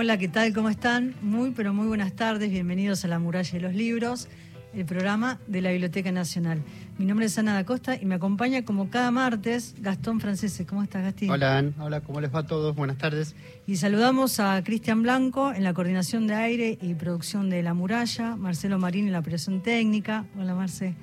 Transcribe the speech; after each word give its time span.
Hola, 0.00 0.16
¿qué 0.16 0.28
tal? 0.28 0.54
¿Cómo 0.54 0.68
están? 0.68 1.16
Muy, 1.22 1.50
pero 1.50 1.74
muy 1.74 1.88
buenas 1.88 2.12
tardes. 2.12 2.52
Bienvenidos 2.52 3.04
a 3.04 3.08
La 3.08 3.18
Muralla 3.18 3.50
de 3.50 3.58
los 3.58 3.74
Libros, 3.74 4.28
el 4.72 4.84
programa 4.84 5.40
de 5.48 5.60
la 5.60 5.72
Biblioteca 5.72 6.12
Nacional. 6.12 6.62
Mi 6.98 7.04
nombre 7.04 7.26
es 7.26 7.36
Ana 7.36 7.52
da 7.52 7.64
Costa 7.64 7.96
y 8.00 8.04
me 8.04 8.14
acompaña 8.14 8.64
como 8.64 8.90
cada 8.90 9.10
martes 9.10 9.74
Gastón 9.80 10.20
Francese. 10.20 10.66
¿Cómo 10.66 10.84
estás, 10.84 11.02
Gastón? 11.02 11.30
Hola, 11.30 11.58
Ana. 11.58 11.72
Hola, 11.80 12.00
¿cómo 12.00 12.20
les 12.20 12.32
va 12.32 12.38
a 12.38 12.46
todos? 12.46 12.76
Buenas 12.76 12.96
tardes. 12.96 13.34
Y 13.66 13.74
saludamos 13.74 14.38
a 14.38 14.62
Cristian 14.62 15.02
Blanco 15.02 15.52
en 15.52 15.64
la 15.64 15.74
coordinación 15.74 16.28
de 16.28 16.34
aire 16.34 16.78
y 16.80 16.94
producción 16.94 17.50
de 17.50 17.64
La 17.64 17.74
Muralla, 17.74 18.36
Marcelo 18.36 18.78
Marín 18.78 19.06
en 19.08 19.12
la 19.14 19.18
operación 19.18 19.64
técnica. 19.64 20.26
Hola, 20.38 20.54
Marce. 20.54 20.94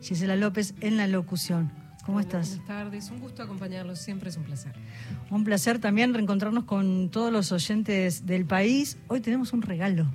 Gisela 0.00 0.36
López 0.36 0.72
en 0.80 0.96
la 0.96 1.06
locución. 1.06 1.70
¿Cómo 2.08 2.20
estás? 2.20 2.48
Buenas 2.48 2.66
tardes, 2.66 3.10
un 3.10 3.20
gusto 3.20 3.42
acompañarlos, 3.42 3.98
siempre 3.98 4.30
es 4.30 4.38
un 4.38 4.44
placer. 4.44 4.72
Un 5.30 5.44
placer 5.44 5.78
también 5.78 6.14
reencontrarnos 6.14 6.64
con 6.64 7.10
todos 7.10 7.30
los 7.30 7.52
oyentes 7.52 8.24
del 8.24 8.46
país. 8.46 8.96
Hoy 9.08 9.20
tenemos 9.20 9.52
un 9.52 9.60
regalo. 9.60 10.06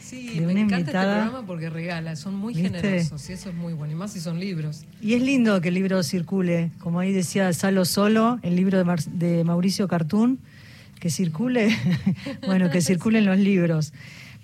Sí, 0.00 0.40
me 0.40 0.52
encanta 0.52 0.78
este 0.78 0.92
programa 0.92 1.44
porque 1.46 1.68
regala, 1.68 2.16
son 2.16 2.34
muy 2.34 2.54
generosos 2.54 3.28
y 3.28 3.34
eso 3.34 3.50
es 3.50 3.54
muy 3.54 3.74
bueno, 3.74 3.92
y 3.92 3.94
más 3.94 4.14
si 4.14 4.20
son 4.20 4.40
libros. 4.40 4.86
Y 5.02 5.12
es 5.12 5.20
lindo 5.20 5.60
que 5.60 5.68
el 5.68 5.74
libro 5.74 6.02
circule, 6.02 6.70
como 6.78 6.98
ahí 7.00 7.12
decía 7.12 7.52
Salo 7.52 7.84
Solo, 7.84 8.38
el 8.40 8.56
libro 8.56 8.82
de, 8.82 8.96
de 9.12 9.44
Mauricio 9.44 9.86
Cartún, 9.86 10.38
que 10.98 11.10
circule, 11.10 11.76
bueno, 12.46 12.70
que 12.70 12.80
circulen 12.80 13.26
los 13.26 13.36
libros. 13.36 13.92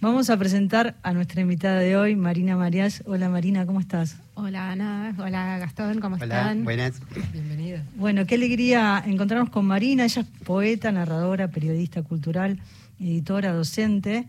Vamos 0.02 0.30
a 0.30 0.38
presentar 0.38 0.94
a 1.02 1.12
nuestra 1.12 1.42
invitada 1.42 1.78
de 1.80 1.94
hoy, 1.94 2.16
Marina 2.16 2.56
Marias. 2.56 3.02
Hola 3.04 3.28
Marina, 3.28 3.66
¿cómo 3.66 3.80
estás? 3.80 4.16
Hola 4.32 4.70
Ana, 4.70 5.14
hola 5.18 5.58
Gastón, 5.58 6.00
¿cómo 6.00 6.16
están? 6.16 6.64
Buenas. 6.64 7.02
Bienvenida. 7.34 7.84
Bueno, 7.96 8.24
qué 8.24 8.36
alegría 8.36 9.02
encontrarnos 9.06 9.50
con 9.50 9.66
Marina. 9.66 10.06
Ella 10.06 10.22
es 10.22 10.28
poeta, 10.42 10.90
narradora, 10.90 11.48
periodista 11.48 12.02
cultural, 12.02 12.58
editora, 12.98 13.52
docente, 13.52 14.24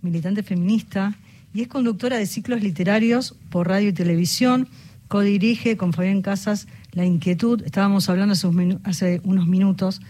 militante 0.00 0.42
feminista 0.42 1.14
y 1.54 1.62
es 1.62 1.68
conductora 1.68 2.16
de 2.16 2.26
ciclos 2.26 2.60
literarios 2.60 3.36
por 3.48 3.68
radio 3.68 3.90
y 3.90 3.92
televisión. 3.92 4.66
Codirige 5.06 5.76
con 5.76 5.92
Fabián 5.92 6.22
Casas 6.22 6.66
La 6.90 7.04
Inquietud. 7.04 7.62
Estábamos 7.64 8.08
hablando 8.08 8.34
hace 8.82 9.20
unos 9.22 9.46
minutos 9.46 10.00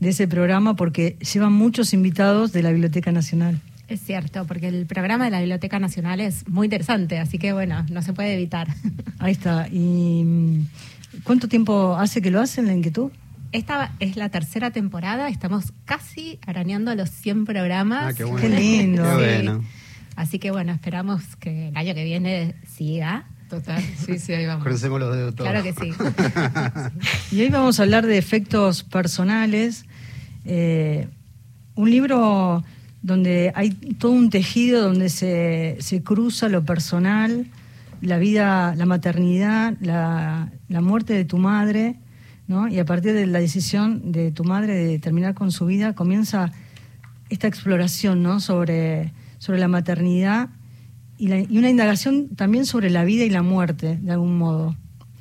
de 0.00 0.08
ese 0.08 0.26
programa 0.26 0.74
porque 0.74 1.16
llevan 1.32 1.52
muchos 1.52 1.92
invitados 1.94 2.50
de 2.50 2.64
la 2.64 2.72
Biblioteca 2.72 3.12
Nacional. 3.12 3.60
Es 3.88 4.00
cierto, 4.00 4.46
porque 4.46 4.68
el 4.68 4.86
programa 4.86 5.24
de 5.24 5.30
la 5.30 5.38
Biblioteca 5.38 5.78
Nacional 5.78 6.20
es 6.20 6.46
muy 6.46 6.66
interesante, 6.66 7.18
así 7.18 7.38
que 7.38 7.54
bueno, 7.54 7.86
no 7.90 8.02
se 8.02 8.12
puede 8.12 8.34
evitar. 8.34 8.68
Ahí 9.18 9.32
está. 9.32 9.66
¿Y 9.68 10.24
mm, 10.24 10.66
cuánto 11.24 11.48
tiempo 11.48 11.96
hace 11.96 12.20
que 12.20 12.30
lo 12.30 12.40
hacen 12.40 12.66
la 12.66 12.74
inquietud? 12.74 13.10
Esta 13.50 13.94
es 13.98 14.16
la 14.16 14.28
tercera 14.28 14.70
temporada, 14.72 15.30
estamos 15.30 15.72
casi 15.86 16.38
arañando 16.46 16.94
los 16.94 17.08
100 17.08 17.46
programas. 17.46 18.12
Ah, 18.12 18.14
qué, 18.14 18.24
bueno. 18.24 18.40
Qué 18.40 18.48
lindo. 18.50 19.02
Qué 19.02 19.14
bueno. 19.14 19.64
Así 20.16 20.38
que 20.38 20.50
bueno, 20.50 20.72
esperamos 20.72 21.22
que 21.36 21.68
el 21.68 21.76
año 21.76 21.94
que 21.94 22.04
viene 22.04 22.56
siga. 22.66 23.24
Total, 23.48 23.82
sí, 24.04 24.18
sí, 24.18 24.34
ahí 24.34 24.44
vamos. 24.44 24.64
Crucemos 24.64 25.00
los 25.00 25.16
dedos 25.16 25.34
todos. 25.34 25.50
Claro 25.50 25.64
que 25.64 25.72
sí. 25.72 25.92
Y 27.36 27.40
hoy 27.40 27.48
vamos 27.48 27.80
a 27.80 27.84
hablar 27.84 28.04
de 28.04 28.18
efectos 28.18 28.82
personales. 28.82 29.86
Eh, 30.44 31.08
un 31.74 31.90
libro 31.90 32.62
donde 33.02 33.52
hay 33.54 33.70
todo 33.70 34.12
un 34.12 34.30
tejido 34.30 34.82
donde 34.82 35.08
se, 35.08 35.76
se 35.80 36.02
cruza 36.02 36.48
lo 36.48 36.64
personal, 36.64 37.46
la 38.00 38.18
vida, 38.18 38.74
la 38.76 38.86
maternidad, 38.86 39.76
la, 39.80 40.50
la, 40.68 40.80
muerte 40.80 41.14
de 41.14 41.24
tu 41.24 41.38
madre, 41.38 41.96
¿no? 42.46 42.68
Y 42.68 42.78
a 42.78 42.84
partir 42.84 43.12
de 43.14 43.26
la 43.26 43.40
decisión 43.40 44.12
de 44.12 44.30
tu 44.30 44.44
madre 44.44 44.74
de 44.74 44.98
terminar 44.98 45.34
con 45.34 45.52
su 45.52 45.66
vida, 45.66 45.94
comienza 45.94 46.52
esta 47.28 47.46
exploración, 47.46 48.22
¿no? 48.22 48.40
Sobre, 48.40 49.12
sobre 49.38 49.58
la 49.58 49.68
maternidad 49.68 50.50
y, 51.18 51.28
la, 51.28 51.40
y 51.40 51.58
una 51.58 51.70
indagación 51.70 52.28
también 52.28 52.66
sobre 52.66 52.90
la 52.90 53.04
vida 53.04 53.24
y 53.24 53.30
la 53.30 53.42
muerte, 53.42 53.98
de 54.00 54.12
algún 54.12 54.38
modo. 54.38 54.76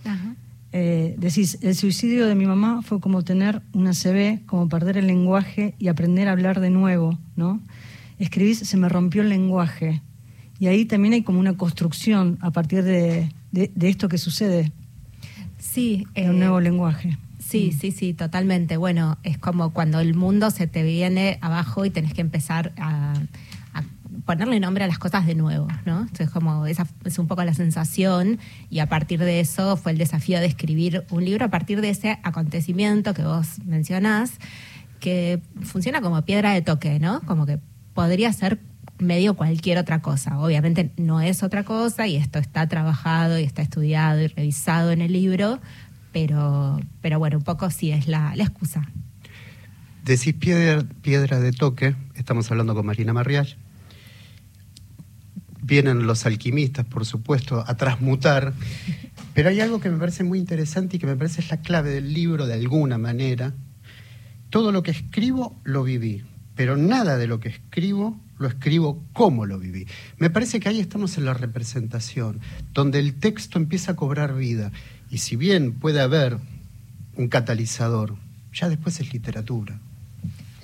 Ajá. 0.06 0.36
Eh, 0.74 1.16
decís, 1.18 1.58
el 1.62 1.76
suicidio 1.76 2.28
de 2.28 2.36
mi 2.36 2.46
mamá 2.46 2.82
fue 2.82 3.00
como 3.00 3.24
tener 3.24 3.62
una 3.74 3.94
CB, 3.94 4.46
como 4.46 4.68
perder 4.68 4.98
el 4.98 5.08
lenguaje 5.08 5.76
y 5.80 5.88
aprender 5.88 6.28
a 6.28 6.34
hablar 6.34 6.60
de 6.60 6.70
nuevo, 6.70 7.18
¿no? 7.36 7.62
Escribís, 8.20 8.60
se 8.60 8.78
me 8.78 8.90
rompió 8.90 9.22
el 9.22 9.30
lenguaje. 9.30 10.02
Y 10.60 10.68
ahí 10.68 10.86
también 10.86 11.14
hay 11.14 11.24
como 11.24 11.40
una 11.40 11.56
construcción 11.56 12.38
a 12.42 12.52
partir 12.52 12.84
de, 12.84 13.32
de, 13.52 13.72
de 13.74 13.90
esto 13.90 14.10
que 14.10 14.18
sucede. 14.18 14.72
Sí. 15.58 16.06
Un 16.16 16.24
eh, 16.24 16.28
nuevo 16.34 16.60
lenguaje. 16.60 17.18
Sí, 17.40 17.72
sí, 17.72 17.92
sí, 17.92 18.14
totalmente. 18.14 18.76
Bueno, 18.76 19.18
es 19.24 19.38
como 19.38 19.72
cuando 19.72 20.00
el 20.00 20.16
mundo 20.16 20.52
se 20.52 20.68
te 20.68 20.84
viene 20.84 21.38
abajo 21.42 21.86
y 21.86 21.90
tenés 21.90 22.14
que 22.14 22.22
empezar 22.22 22.74
a 22.78 23.14
ponerle 24.28 24.60
nombre 24.60 24.84
a 24.84 24.88
las 24.88 25.00
cosas 25.00 25.26
de 25.26 25.34
nuevo, 25.34 25.68
¿no? 25.86 26.02
Entonces, 26.02 26.30
como 26.30 26.68
esa 26.68 26.86
es 27.06 27.18
un 27.18 27.28
poco 27.28 27.44
la 27.44 27.56
sensación 27.56 28.40
y 28.70 28.80
a 28.80 28.88
partir 28.88 29.20
de 29.20 29.40
eso 29.40 29.78
fue 29.78 29.94
el 29.94 29.98
desafío 29.98 30.40
de 30.40 30.46
escribir 30.46 31.06
un 31.10 31.26
libro 31.26 31.46
a 31.46 31.48
partir 31.48 31.82
de 31.82 31.90
ese 31.90 32.20
acontecimiento 32.24 33.14
que 33.14 33.24
vos 33.24 33.60
mencionás, 33.66 34.34
que 35.00 35.42
funciona 35.62 36.02
como 36.02 36.22
piedra 36.24 36.52
de 36.52 36.62
toque, 36.62 37.00
¿no? 37.00 37.22
Como 37.22 37.46
que 37.46 37.60
podría 37.94 38.32
ser 38.34 38.60
medio 39.00 39.36
cualquier 39.36 39.78
otra 39.78 40.02
cosa. 40.02 40.40
Obviamente 40.40 40.92
no 40.98 41.22
es 41.22 41.42
otra 41.42 41.64
cosa 41.64 42.06
y 42.06 42.18
esto 42.18 42.38
está 42.38 42.68
trabajado 42.68 43.40
y 43.40 43.44
está 43.44 43.62
estudiado 43.62 44.22
y 44.22 44.28
revisado 44.28 44.92
en 44.92 45.02
el 45.02 45.14
libro, 45.14 45.60
pero, 46.12 46.82
pero 47.02 47.18
bueno, 47.18 47.38
un 47.38 47.44
poco 47.44 47.70
sí 47.70 47.92
es 47.92 48.10
la, 48.10 48.34
excusa. 48.36 48.90
Decís 50.04 50.34
piedra, 50.34 50.84
piedra 51.02 51.40
de 51.40 51.54
toque, 51.54 51.96
estamos 52.16 52.52
hablando 52.52 52.76
con 52.76 52.86
Marina 52.86 53.14
Marriage. 53.14 53.56
Vienen 55.68 56.08
los 56.08 56.26
alquimistas, 56.26 56.86
por 56.86 57.06
supuesto, 57.06 57.62
a 57.68 57.76
transmutar, 57.76 58.54
pero 59.34 59.50
hay 59.50 59.60
algo 59.60 59.82
que 59.82 59.90
me 59.90 59.98
parece 59.98 60.24
muy 60.24 60.40
interesante 60.40 60.96
y 60.96 61.00
que 61.00 61.08
me 61.08 61.18
parece 61.18 61.42
es 61.42 61.50
la 61.50 61.58
clave 61.58 61.90
del 61.90 62.14
libro 62.14 62.48
de 62.48 62.54
alguna 62.54 62.98
manera. 62.98 63.54
Todo 64.50 64.72
lo 64.72 64.82
que 64.82 64.92
escribo 64.92 65.60
lo 65.66 65.84
viví, 65.84 66.24
pero 66.56 66.78
nada 66.78 67.18
de 67.18 67.28
lo 67.28 67.42
que 67.42 67.50
escribo 67.50 68.18
lo 68.40 68.48
escribo 68.48 69.04
como 69.14 69.46
lo 69.46 69.60
viví. 69.60 69.88
Me 70.18 70.30
parece 70.30 70.62
que 70.62 70.70
ahí 70.70 70.80
estamos 70.80 71.18
en 71.18 71.26
la 71.26 71.34
representación, 71.34 72.40
donde 72.74 73.00
el 73.00 73.16
texto 73.16 73.60
empieza 73.60 73.92
a 73.92 73.96
cobrar 73.96 74.36
vida. 74.36 74.72
Y 75.10 75.18
si 75.18 75.36
bien 75.36 75.74
puede 75.74 76.00
haber 76.00 76.38
un 77.16 77.28
catalizador, 77.28 78.16
ya 78.54 78.70
después 78.70 79.00
es 79.00 79.12
literatura. 79.12 79.80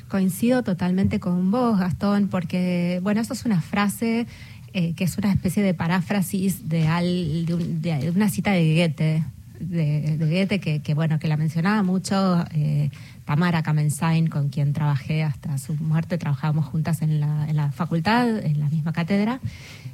Coincido 0.07 0.61
totalmente 0.61 1.19
con 1.19 1.49
vos, 1.49 1.79
Gastón, 1.79 2.27
porque, 2.27 2.99
bueno, 3.01 3.19
eso 3.19 3.33
es 3.33 3.45
una 3.45 3.61
frase 3.61 4.27
eh, 4.73 4.93
que 4.93 5.03
es 5.03 5.17
una 5.17 5.31
especie 5.31 5.63
de 5.63 5.73
paráfrasis 5.73 6.69
de, 6.69 6.87
al, 6.87 7.45
de, 7.45 7.53
un, 7.53 7.81
de 7.81 8.11
una 8.15 8.29
cita 8.29 8.51
de 8.51 8.75
Goethe, 8.75 9.23
de, 9.59 10.17
de 10.17 10.25
Goethe 10.25 10.59
que, 10.81 10.93
bueno, 10.93 11.19
que 11.19 11.27
la 11.27 11.37
mencionaba 11.37 11.83
mucho 11.83 12.43
eh, 12.51 12.89
Tamara 13.25 13.63
Kamensain, 13.63 14.27
con 14.27 14.49
quien 14.49 14.73
trabajé 14.73 15.23
hasta 15.23 15.57
su 15.57 15.75
muerte, 15.75 16.17
trabajábamos 16.17 16.65
juntas 16.65 17.01
en 17.01 17.19
la, 17.19 17.47
en 17.47 17.55
la 17.55 17.71
facultad, 17.71 18.43
en 18.43 18.59
la 18.59 18.69
misma 18.69 18.93
cátedra, 18.93 19.39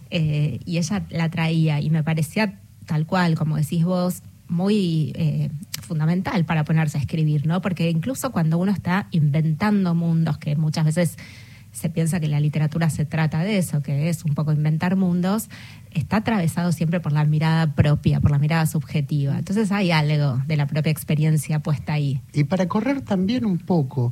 eh, 0.10 0.60
y 0.66 0.78
ella 0.78 1.04
la 1.10 1.30
traía 1.30 1.80
y 1.82 1.90
me 1.90 2.04
parecía 2.04 2.54
tal 2.86 3.06
cual, 3.06 3.36
como 3.36 3.58
decís 3.58 3.86
vos, 3.86 4.24
muy 4.48 5.12
eh, 5.16 5.50
fundamental 5.84 6.44
para 6.44 6.64
ponerse 6.64 6.98
a 6.98 7.02
escribir, 7.02 7.46
¿no? 7.46 7.62
Porque 7.62 7.90
incluso 7.90 8.32
cuando 8.32 8.58
uno 8.58 8.72
está 8.72 9.08
inventando 9.12 9.94
mundos, 9.94 10.40
que 10.40 10.56
muchas 10.56 10.86
veces 10.86 11.18
se 11.80 11.90
piensa 11.90 12.20
que 12.20 12.28
la 12.28 12.40
literatura 12.40 12.90
se 12.90 13.06
trata 13.06 13.40
de 13.40 13.58
eso, 13.58 13.82
que 13.82 14.10
es 14.10 14.26
un 14.26 14.36
poco 14.36 14.52
inventar 14.52 14.96
mundos, 14.96 15.50
está 15.92 16.18
atravesado 16.18 16.72
siempre 16.72 17.00
por 17.00 17.14
la 17.14 17.24
mirada 17.26 17.74
propia, 17.74 18.20
por 18.20 18.32
la 18.32 18.38
mirada 18.38 18.66
subjetiva. 18.66 19.38
Entonces 19.38 19.72
hay 19.72 19.92
algo 19.92 20.42
de 20.46 20.58
la 20.58 20.68
propia 20.68 20.92
experiencia 20.92 21.60
puesta 21.60 21.94
ahí. 21.94 22.22
Y 22.34 22.44
para 22.44 22.68
correr 22.68 23.02
también 23.02 23.46
un 23.46 23.58
poco 23.58 24.12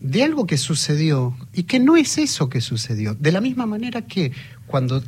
de 0.00 0.22
algo 0.22 0.46
que 0.46 0.58
sucedió 0.58 1.34
y 1.52 1.62
que 1.62 1.80
no 1.80 1.96
es 1.96 2.18
eso 2.18 2.48
que 2.48 2.60
sucedió. 2.60 3.14
De 3.14 3.32
la 3.32 3.40
misma 3.40 3.64
manera 3.64 4.02
que 4.02 4.32
cuando 4.66 5.02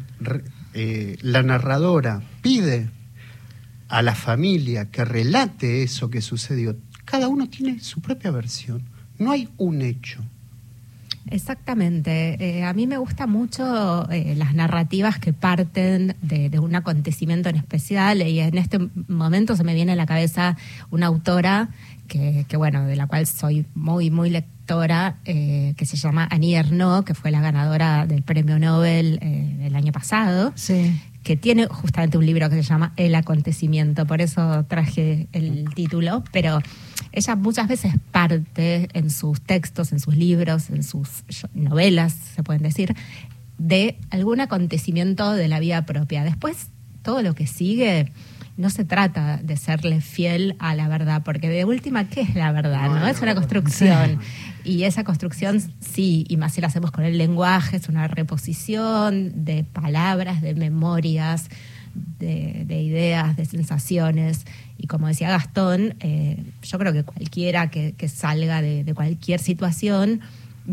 eh, 0.72 1.18
la 1.20 1.42
narradora 1.42 2.22
pide 2.40 2.90
a 3.88 4.02
la 4.02 4.14
familia 4.14 4.90
que 4.90 5.04
relate 5.04 5.82
eso 5.82 6.08
que 6.08 6.22
sucedió, 6.22 6.76
cada 7.04 7.28
uno 7.28 7.48
tiene 7.48 7.80
su 7.80 8.00
propia 8.00 8.30
versión. 8.30 8.88
No 9.18 9.32
hay 9.32 9.48
un 9.58 9.82
hecho. 9.82 10.24
Exactamente. 11.30 12.36
Eh, 12.40 12.64
a 12.64 12.72
mí 12.72 12.86
me 12.86 12.98
gusta 12.98 13.26
mucho 13.26 14.08
eh, 14.10 14.34
las 14.36 14.54
narrativas 14.54 15.18
que 15.18 15.32
parten 15.32 16.16
de, 16.22 16.48
de, 16.48 16.58
un 16.58 16.74
acontecimiento 16.74 17.48
en 17.48 17.56
especial 17.56 18.22
y 18.22 18.40
en 18.40 18.56
este 18.58 18.78
momento 19.08 19.56
se 19.56 19.64
me 19.64 19.74
viene 19.74 19.92
a 19.92 19.96
la 19.96 20.06
cabeza 20.06 20.56
una 20.90 21.06
autora 21.06 21.68
que, 22.06 22.46
que 22.48 22.56
bueno, 22.56 22.84
de 22.86 22.96
la 22.96 23.06
cual 23.06 23.26
soy 23.26 23.66
muy, 23.74 24.10
muy 24.10 24.30
lectora, 24.30 25.16
eh, 25.24 25.74
que 25.76 25.86
se 25.86 25.96
llama 25.96 26.26
Annie 26.30 26.56
Ernaux, 26.56 27.04
que 27.04 27.14
fue 27.14 27.30
la 27.30 27.40
ganadora 27.40 28.06
del 28.06 28.22
premio 28.22 28.58
Nobel 28.58 29.18
el 29.22 29.76
año 29.76 29.92
pasado. 29.92 30.52
Sí 30.54 30.98
que 31.28 31.36
tiene 31.36 31.66
justamente 31.66 32.16
un 32.16 32.24
libro 32.24 32.48
que 32.48 32.56
se 32.56 32.62
llama 32.62 32.94
El 32.96 33.14
acontecimiento, 33.14 34.06
por 34.06 34.22
eso 34.22 34.64
traje 34.64 35.28
el 35.32 35.68
título, 35.74 36.24
pero 36.32 36.60
ella 37.12 37.36
muchas 37.36 37.68
veces 37.68 37.92
parte 38.12 38.88
en 38.94 39.10
sus 39.10 39.38
textos, 39.42 39.92
en 39.92 40.00
sus 40.00 40.16
libros, 40.16 40.70
en 40.70 40.82
sus 40.82 41.24
novelas, 41.52 42.14
se 42.34 42.42
pueden 42.42 42.62
decir, 42.62 42.96
de 43.58 43.98
algún 44.08 44.40
acontecimiento 44.40 45.32
de 45.32 45.48
la 45.48 45.60
vida 45.60 45.84
propia. 45.84 46.24
Después, 46.24 46.68
todo 47.02 47.20
lo 47.20 47.34
que 47.34 47.46
sigue 47.46 48.10
no 48.58 48.70
se 48.70 48.84
trata 48.84 49.38
de 49.40 49.56
serle 49.56 50.00
fiel 50.00 50.56
a 50.58 50.74
la 50.74 50.88
verdad, 50.88 51.22
porque 51.24 51.48
de 51.48 51.64
última, 51.64 52.08
¿qué 52.08 52.22
es 52.22 52.34
la 52.34 52.50
verdad? 52.50 52.88
¿no? 52.88 53.06
Es 53.06 53.22
una 53.22 53.36
construcción. 53.36 54.18
Y 54.64 54.82
esa 54.82 55.04
construcción, 55.04 55.62
sí, 55.80 56.26
y 56.28 56.36
más 56.36 56.54
si 56.54 56.60
la 56.60 56.66
hacemos 56.66 56.90
con 56.90 57.04
el 57.04 57.16
lenguaje, 57.16 57.76
es 57.76 57.88
una 57.88 58.08
reposición 58.08 59.44
de 59.44 59.62
palabras, 59.62 60.42
de 60.42 60.54
memorias, 60.54 61.48
de, 61.94 62.66
ideas, 62.68 63.36
de 63.36 63.44
sensaciones. 63.44 64.44
Y 64.76 64.88
como 64.88 65.06
decía 65.06 65.30
Gastón, 65.30 65.94
eh, 66.00 66.42
yo 66.62 66.78
creo 66.80 66.92
que 66.92 67.04
cualquiera 67.04 67.70
que, 67.70 68.08
salga 68.08 68.60
de 68.60 68.92
cualquier 68.92 69.38
situación 69.38 70.20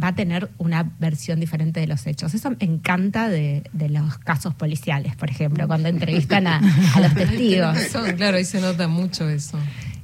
va 0.01 0.09
a 0.09 0.15
tener 0.15 0.49
una 0.57 0.91
versión 0.99 1.39
diferente 1.39 1.79
de 1.79 1.87
los 1.87 2.05
hechos. 2.05 2.33
Eso 2.33 2.51
me 2.51 2.57
encanta 2.59 3.29
de, 3.29 3.63
los 3.89 4.17
casos 4.17 4.53
policiales, 4.53 5.15
por 5.15 5.29
ejemplo, 5.29 5.67
cuando 5.67 5.89
entrevistan 5.89 6.47
a, 6.47 6.61
los 7.01 7.13
testigos. 7.13 7.77
claro, 8.17 8.37
ahí 8.37 8.45
se 8.45 8.59
nota 8.61 8.87
mucho 8.87 9.29
eso. 9.29 9.57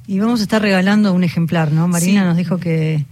Y 0.06 0.18
vamos 0.18 0.40
a 0.40 0.42
estar 0.44 0.60
regalando 0.60 1.12
un 1.12 1.24
ejemplar, 1.24 1.72
¿no? 1.72 1.86
Marina 1.88 2.24
nos 2.24 2.36
dijo 2.36 2.58
que, 2.58 3.04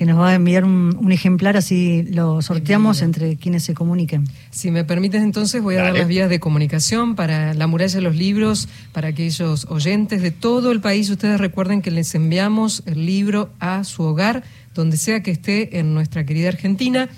nos 0.00 0.18
va 0.18 0.30
a 0.30 0.34
enviar 0.34 0.64
un, 0.64 1.10
ejemplar, 1.10 1.56
así 1.56 2.04
lo 2.04 2.40
sorteamos 2.42 3.02
entre 3.02 3.36
quienes 3.36 3.64
se 3.64 3.74
comuniquen. 3.74 4.24
Si 4.50 4.70
me 4.70 4.84
permites, 4.84 5.22
entonces 5.22 5.60
voy 5.62 5.76
a 5.76 5.82
dar 5.82 5.94
las 5.94 6.06
vías 6.06 6.30
de 6.30 6.38
comunicación 6.38 7.16
para 7.16 7.54
la 7.54 7.66
muralla 7.66 7.94
de 7.94 8.02
los 8.02 8.14
libros, 8.14 8.68
para 8.92 9.08
aquellos 9.08 9.66
oyentes 9.68 10.22
de 10.22 10.30
todo 10.30 10.70
el 10.70 10.80
país. 10.80 11.10
Ustedes 11.10 11.40
recuerden 11.40 11.82
que 11.82 11.90
les 11.90 12.14
enviamos 12.14 12.84
el 12.86 13.04
libro 13.06 13.50
a 13.58 13.82
su 13.82 14.04
hogar 14.04 14.44
donde 14.78 14.96
sea 14.96 15.22
que 15.24 15.32
esté 15.32 15.80
en 15.80 15.92
nuestra 15.92 16.24
querida 16.24 16.50
Argentina. 16.50 17.08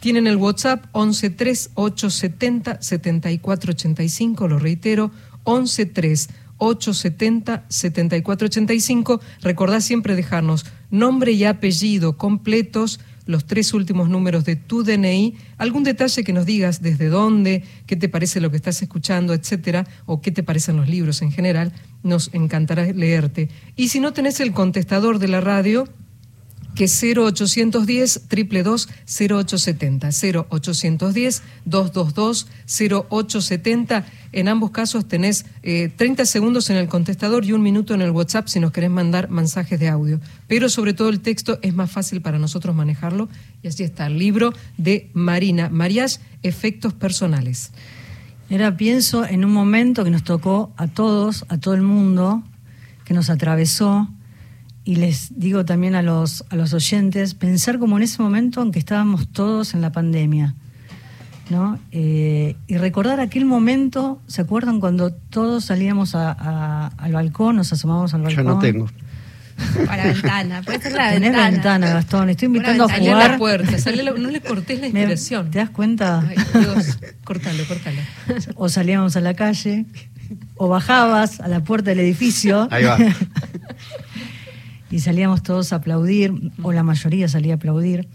Tienen 0.00 0.26
el 0.26 0.36
WhatsApp 0.36 0.86
113870 0.94 2.80
7485, 2.80 4.48
lo 4.48 4.58
reitero, 4.58 5.10
113870 5.44 7.66
7485. 7.68 9.20
Recordá 9.42 9.82
siempre 9.82 10.16
dejarnos 10.16 10.64
nombre 10.90 11.32
y 11.32 11.44
apellido 11.44 12.16
completos, 12.16 12.98
los 13.26 13.44
tres 13.44 13.74
últimos 13.74 14.08
números 14.08 14.46
de 14.46 14.56
tu 14.56 14.82
DNI, 14.82 15.34
algún 15.58 15.84
detalle 15.84 16.24
que 16.24 16.32
nos 16.32 16.46
digas 16.46 16.80
desde 16.80 17.08
dónde, 17.08 17.62
qué 17.86 17.94
te 17.94 18.08
parece 18.08 18.40
lo 18.40 18.50
que 18.50 18.56
estás 18.56 18.80
escuchando, 18.80 19.34
etcétera, 19.34 19.86
o 20.06 20.22
qué 20.22 20.30
te 20.30 20.42
parecen 20.42 20.78
los 20.78 20.88
libros 20.88 21.20
en 21.20 21.30
general, 21.30 21.74
nos 22.02 22.30
encantará 22.32 22.90
leerte. 22.90 23.50
Y 23.76 23.88
si 23.88 24.00
no 24.00 24.14
tenés 24.14 24.40
el 24.40 24.52
contestador 24.52 25.18
de 25.18 25.28
la 25.28 25.42
radio, 25.42 25.86
que 26.74 26.86
0810 26.86 28.28
222 28.28 28.88
0870 29.06 30.08
0810 30.08 31.42
222 31.64 32.46
0870 32.66 34.06
en 34.32 34.48
ambos 34.48 34.70
casos 34.70 35.06
tenés 35.06 35.44
30 35.62 36.22
eh, 36.22 36.26
segundos 36.26 36.70
en 36.70 36.76
el 36.76 36.88
contestador 36.88 37.44
y 37.44 37.52
un 37.52 37.62
minuto 37.62 37.94
en 37.94 38.00
el 38.00 38.10
WhatsApp 38.10 38.48
si 38.48 38.60
nos 38.60 38.72
querés 38.72 38.90
mandar 38.90 39.28
mensajes 39.28 39.78
de 39.78 39.88
audio. 39.88 40.20
Pero 40.48 40.70
sobre 40.70 40.94
todo 40.94 41.10
el 41.10 41.20
texto 41.20 41.58
es 41.60 41.74
más 41.74 41.90
fácil 41.90 42.22
para 42.22 42.38
nosotros 42.38 42.74
manejarlo. 42.74 43.28
Y 43.62 43.68
así 43.68 43.82
está 43.82 44.06
el 44.06 44.18
libro 44.18 44.54
de 44.78 45.10
Marina 45.12 45.68
Marías, 45.68 46.20
Efectos 46.42 46.94
Personales. 46.94 47.72
Era, 48.48 48.76
pienso 48.76 49.24
en 49.24 49.44
un 49.44 49.52
momento 49.52 50.02
que 50.04 50.10
nos 50.10 50.24
tocó 50.24 50.72
a 50.76 50.88
todos, 50.88 51.44
a 51.48 51.58
todo 51.58 51.74
el 51.74 51.82
mundo, 51.82 52.42
que 53.04 53.14
nos 53.14 53.30
atravesó, 53.30 54.08
y 54.84 54.96
les 54.96 55.38
digo 55.38 55.64
también 55.64 55.94
a 55.94 56.02
los, 56.02 56.44
a 56.50 56.56
los 56.56 56.74
oyentes, 56.74 57.34
pensar 57.34 57.78
como 57.78 57.96
en 57.96 58.02
ese 58.02 58.20
momento 58.22 58.62
en 58.62 58.72
que 58.72 58.78
estábamos 58.78 59.28
todos 59.28 59.74
en 59.74 59.80
la 59.80 59.92
pandemia. 59.92 60.54
¿no? 61.50 61.78
Eh, 61.90 62.56
y 62.66 62.76
recordar 62.78 63.20
aquel 63.20 63.44
momento, 63.44 64.20
¿se 64.26 64.40
acuerdan 64.40 64.80
cuando 64.80 65.12
todos 65.12 65.66
salíamos 65.66 66.14
al 66.14 67.12
balcón, 67.12 67.56
nos 67.56 67.72
asomábamos 67.72 68.14
al 68.14 68.22
balcón? 68.22 68.44
Yo 68.44 68.50
no 68.50 68.58
tengo. 68.58 68.88
Para 69.86 70.06
la 70.06 70.12
ventana, 70.12 70.62
puede 70.62 70.80
ser 70.80 70.92
la 70.92 71.12
Tenés 71.12 71.30
ventana. 71.30 71.50
ventana, 71.50 71.90
Gastón. 71.90 72.30
Estoy 72.30 72.46
invitando 72.46 72.84
a 72.84 72.88
jugar. 72.98 73.30
La 73.32 73.38
puerta. 73.38 73.76
no 74.18 74.30
le 74.30 74.40
cortés 74.40 74.80
la 74.80 74.86
inspiración. 74.88 75.50
¿Te 75.50 75.58
das 75.58 75.70
cuenta? 75.70 76.24
Ay, 76.26 76.36
Dios. 76.58 76.98
Córtalo, 77.22 77.64
córtalo. 77.66 78.00
O 78.56 78.68
salíamos 78.68 79.16
a 79.16 79.20
la 79.20 79.34
calle, 79.34 79.84
o 80.56 80.68
bajabas 80.68 81.40
a 81.40 81.48
la 81.48 81.62
puerta 81.62 81.90
del 81.90 82.00
edificio. 82.00 82.66
Ahí 82.70 82.84
va. 82.84 82.96
y 84.92 85.00
salíamos 85.00 85.42
todos 85.42 85.72
a 85.72 85.76
aplaudir, 85.76 86.52
o 86.62 86.70
la 86.70 86.82
mayoría 86.82 87.26
salía 87.26 87.54
a 87.54 87.56
aplaudir. 87.56 88.08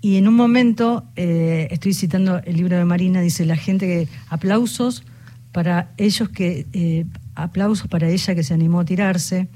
Y 0.00 0.16
en 0.16 0.28
un 0.28 0.34
momento, 0.34 1.04
eh, 1.16 1.66
estoy 1.70 1.94
citando 1.94 2.40
el 2.44 2.56
libro 2.56 2.76
de 2.76 2.84
Marina, 2.84 3.20
dice 3.20 3.44
la 3.46 3.56
gente 3.56 3.86
que 3.86 4.08
aplausos 4.28 5.02
para 5.50 5.90
ellos 5.96 6.28
que, 6.28 6.66
eh, 6.74 7.06
aplausos 7.34 7.88
para 7.88 8.08
ella 8.08 8.34
que 8.34 8.44
se 8.44 8.54
animó 8.54 8.80
a 8.80 8.84
tirarse, 8.84 9.48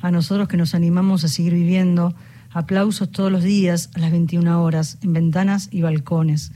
a 0.00 0.10
nosotros 0.10 0.48
que 0.48 0.56
nos 0.56 0.74
animamos 0.74 1.24
a 1.24 1.28
seguir 1.28 1.54
viviendo, 1.54 2.14
aplausos 2.50 3.10
todos 3.10 3.30
los 3.30 3.44
días 3.44 3.90
a 3.94 4.00
las 4.00 4.10
21 4.10 4.62
horas, 4.62 4.98
en 5.02 5.12
ventanas 5.12 5.68
y 5.70 5.82
balcones. 5.82 6.52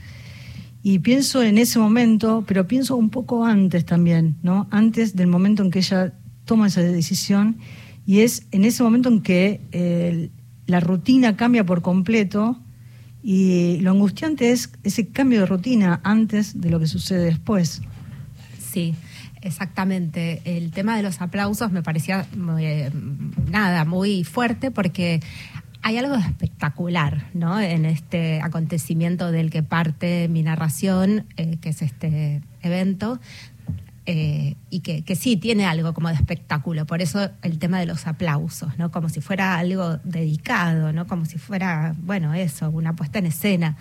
Y 0.83 0.99
pienso 0.99 1.41
en 1.41 1.57
ese 1.57 1.79
momento, 1.79 2.43
pero 2.45 2.67
pienso 2.67 2.97
un 2.97 3.09
poco 3.09 3.45
antes 3.45 3.85
también, 3.85 4.35
¿no? 4.43 4.67
Antes 4.71 5.15
del 5.15 5.27
momento 5.27 5.63
en 5.63 5.71
que 5.71 5.79
ella 5.79 6.13
toma 6.43 6.67
esa 6.67 6.81
decisión 6.81 7.57
y 8.05 8.21
es 8.21 8.47
en 8.51 8.65
ese 8.65 8.83
momento 8.83 9.09
en 9.09 9.21
que 9.21 9.61
eh, 9.71 10.29
la 10.67 10.79
rutina 10.79 11.35
cambia 11.35 11.65
por 11.65 11.81
completo 11.81 12.59
y 13.23 13.77
lo 13.81 13.91
angustiante 13.91 14.51
es 14.51 14.71
ese 14.83 15.07
cambio 15.07 15.41
de 15.41 15.45
rutina 15.45 16.01
antes 16.03 16.59
de 16.59 16.69
lo 16.69 16.79
que 16.79 16.87
sucede 16.87 17.25
después. 17.25 17.81
Sí, 18.59 18.95
exactamente. 19.41 20.41
El 20.45 20.71
tema 20.71 20.97
de 20.97 21.03
los 21.03 21.21
aplausos 21.21 21.71
me 21.71 21.83
parecía 21.83 22.25
eh, 22.59 22.91
nada, 23.51 23.85
muy 23.85 24.23
fuerte 24.23 24.71
porque 24.71 25.19
hay 25.83 25.97
algo 25.97 26.15
espectacular 26.15 27.27
¿no? 27.33 27.59
en 27.59 27.85
este 27.85 28.41
acontecimiento 28.41 29.31
del 29.31 29.49
que 29.49 29.63
parte 29.63 30.27
mi 30.27 30.43
narración, 30.43 31.25
eh, 31.37 31.57
que 31.59 31.69
es 31.69 31.81
este 31.81 32.41
evento, 32.61 33.19
eh, 34.07 34.55
y 34.71 34.79
que, 34.79 35.03
que, 35.03 35.15
sí 35.15 35.37
tiene 35.37 35.65
algo 35.65 35.93
como 35.93 36.07
de 36.07 36.15
espectáculo, 36.15 36.87
por 36.87 37.01
eso 37.01 37.29
el 37.43 37.59
tema 37.59 37.79
de 37.79 37.85
los 37.85 38.07
aplausos, 38.07 38.77
¿no? 38.79 38.89
Como 38.89 39.09
si 39.09 39.21
fuera 39.21 39.57
algo 39.57 39.97
dedicado, 40.03 40.91
¿no? 40.91 41.05
Como 41.05 41.25
si 41.25 41.37
fuera, 41.37 41.93
bueno, 41.99 42.33
eso, 42.33 42.69
una 42.71 42.95
puesta 42.95 43.19
en 43.19 43.27
escena. 43.27 43.77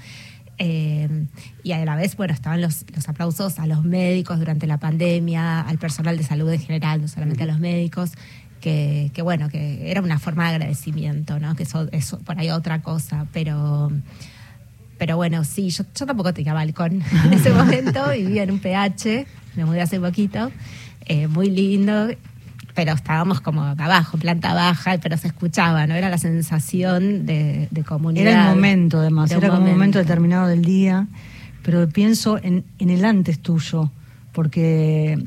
Eh, 0.59 1.27
y 1.63 1.73
a 1.73 1.83
la 1.87 1.97
vez, 1.97 2.17
bueno, 2.17 2.35
estaban 2.35 2.61
los, 2.61 2.85
los, 2.95 3.09
aplausos 3.09 3.59
a 3.59 3.67
los 3.67 3.83
médicos 3.83 4.39
durante 4.39 4.67
la 4.67 4.77
pandemia, 4.77 5.63
al 5.63 5.79
personal 5.79 6.19
de 6.19 6.23
salud 6.23 6.51
en 6.51 6.61
general, 6.61 7.01
no 7.01 7.09
solamente 7.09 7.45
a 7.45 7.47
los 7.47 7.59
médicos, 7.59 8.13
que, 8.61 9.11
que 9.15 9.23
bueno, 9.23 9.49
que 9.49 9.91
era 9.91 10.03
una 10.03 10.19
forma 10.19 10.51
de 10.51 10.57
agradecimiento, 10.57 11.41
¿no? 11.41 11.57
Que 11.57 11.63
eso, 11.63 11.89
eso 11.93 12.19
por 12.19 12.39
ahí 12.39 12.51
otra 12.51 12.83
cosa, 12.83 13.27
pero 13.33 13.91
pero 15.01 15.17
bueno, 15.17 15.45
sí, 15.45 15.71
yo, 15.71 15.85
yo 15.99 16.05
tampoco 16.05 16.35
tenía 16.35 16.53
balcón 16.53 17.03
en 17.25 17.33
ese 17.33 17.49
momento, 17.55 18.11
vivía 18.11 18.43
en 18.43 18.51
un 18.51 18.59
PH, 18.59 19.27
me 19.57 19.65
mudé 19.65 19.81
hace 19.81 20.01
poquito, 20.01 20.51
eh, 21.07 21.27
muy 21.27 21.51
lindo, 21.51 22.09
pero 22.75 22.93
estábamos 22.93 23.41
como 23.41 23.63
abajo, 23.63 24.19
planta 24.19 24.55
baja, 24.55 24.99
pero 25.03 25.17
se 25.17 25.29
escuchaba, 25.29 25.87
¿no? 25.87 25.95
Era 25.95 26.09
la 26.09 26.19
sensación 26.19 27.27
de, 27.27 27.69
comunidad. 27.87 28.27
Era 28.27 28.43
el 28.49 28.55
momento, 28.55 29.01
además, 29.01 29.31
era 29.31 29.49
como 29.49 29.65
un 29.65 29.71
momento 29.71 29.99
determinado 29.99 30.47
del 30.49 30.65
día, 30.65 31.07
pero 31.63 31.89
pienso 31.89 32.39
en, 32.43 32.65
en 32.79 32.91
el 32.91 33.05
antes 33.05 33.41
tuyo, 33.41 33.91
porque 34.33 35.19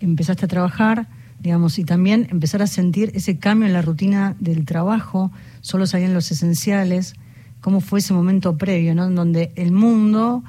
empezaste 0.00 0.44
a 0.44 0.48
trabajar, 0.48 1.08
digamos, 1.40 1.78
y 1.78 1.84
también 1.84 2.28
empezar 2.30 2.62
a 2.62 2.66
sentir 2.66 3.10
ese 3.14 3.38
cambio 3.38 3.66
en 3.66 3.72
la 3.72 3.82
rutina 3.82 4.36
del 4.38 4.64
trabajo, 4.64 5.32
solo 5.60 5.86
salían 5.86 6.14
los 6.14 6.30
esenciales, 6.30 7.14
cómo 7.60 7.80
fue 7.80 7.98
ese 8.00 8.12
momento 8.14 8.56
previo, 8.56 8.94
¿no? 8.94 9.06
En 9.06 9.14
donde 9.14 9.52
el 9.56 9.72
mundo, 9.72 10.44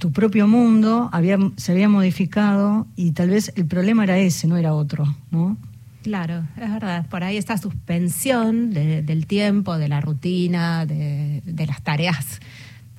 tu 0.00 0.10
propio 0.12 0.48
mundo, 0.48 1.10
había, 1.12 1.38
se 1.56 1.72
había 1.72 1.88
modificado 1.88 2.86
y 2.96 3.12
tal 3.12 3.28
vez 3.28 3.52
el 3.54 3.66
problema 3.66 4.02
era 4.02 4.18
ese, 4.18 4.48
no 4.48 4.56
era 4.56 4.74
otro, 4.74 5.14
¿no? 5.30 5.58
Claro, 6.02 6.44
es 6.56 6.70
verdad. 6.70 7.06
Por 7.08 7.22
ahí 7.22 7.36
esta 7.36 7.58
suspensión 7.58 8.72
del 8.72 9.26
tiempo, 9.26 9.76
de 9.76 9.88
la 9.88 10.00
rutina, 10.00 10.86
de, 10.86 11.42
de, 11.44 11.66
las 11.66 11.82
tareas 11.82 12.40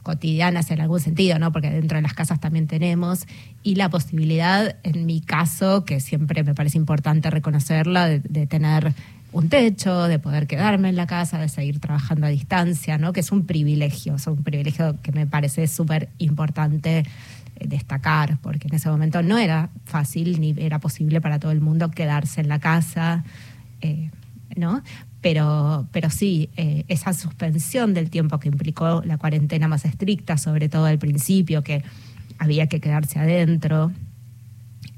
cotidianas 0.03 0.70
en 0.70 0.81
algún 0.81 1.00
sentido, 1.00 1.39
¿no? 1.39 1.51
Porque 1.51 1.72
dentro 1.72 1.96
de 1.96 2.03
las 2.03 2.13
casas 2.13 2.39
también 2.39 2.67
tenemos 2.67 3.25
y 3.63 3.75
la 3.75 3.89
posibilidad, 3.89 4.75
en 4.84 5.08
mi 5.08 5.22
caso, 5.22 5.84
que 5.86 6.00
siempre 6.00 6.43
me 6.43 6.53
parece 6.53 6.77
importante 6.77 7.31
reconocerla, 7.31 8.08
de, 8.08 8.20
de 8.20 8.46
tener 8.46 8.93
un 9.31 9.50
techo, 9.50 10.07
de 10.07 10.19
poder 10.19 10.47
quedarme 10.47 10.89
en 10.89 10.95
la 10.95 11.07
casa, 11.07 11.39
de 11.39 11.47
seguir 11.47 11.79
trabajando 11.79 12.27
a 12.27 12.29
distancia, 12.29 12.97
¿no? 12.97 13.13
Que 13.13 13.21
es 13.21 13.31
un 13.31 13.45
privilegio, 13.45 14.15
es 14.15 14.27
un 14.27 14.43
privilegio 14.43 15.01
que 15.01 15.11
me 15.11 15.25
parece 15.25 15.67
súper 15.67 16.09
importante 16.17 17.05
destacar, 17.59 18.39
porque 18.41 18.67
en 18.67 18.75
ese 18.75 18.89
momento 18.89 19.21
no 19.23 19.38
era 19.38 19.69
fácil 19.85 20.39
ni 20.41 20.53
era 20.57 20.79
posible 20.79 21.21
para 21.21 21.39
todo 21.39 21.51
el 21.51 21.61
mundo 21.61 21.91
quedarse 21.91 22.41
en 22.41 22.50
la 22.50 22.59
casa, 22.59 23.23
eh, 23.81 24.09
¿no? 24.55 24.81
Pero, 25.21 25.88
pero 25.91 26.09
sí, 26.09 26.50
eh, 26.57 26.83
esa 26.88 27.13
suspensión 27.13 27.93
del 27.93 28.09
tiempo 28.09 28.39
que 28.39 28.50
implicó 28.50 29.03
la 29.05 29.17
cuarentena 29.17 29.67
más 29.67 29.85
estricta, 29.85 30.38
sobre 30.38 30.67
todo 30.67 30.85
al 30.85 30.97
principio, 30.97 31.63
que 31.63 31.83
había 32.39 32.67
que 32.67 32.79
quedarse 32.81 33.19
adentro, 33.19 33.91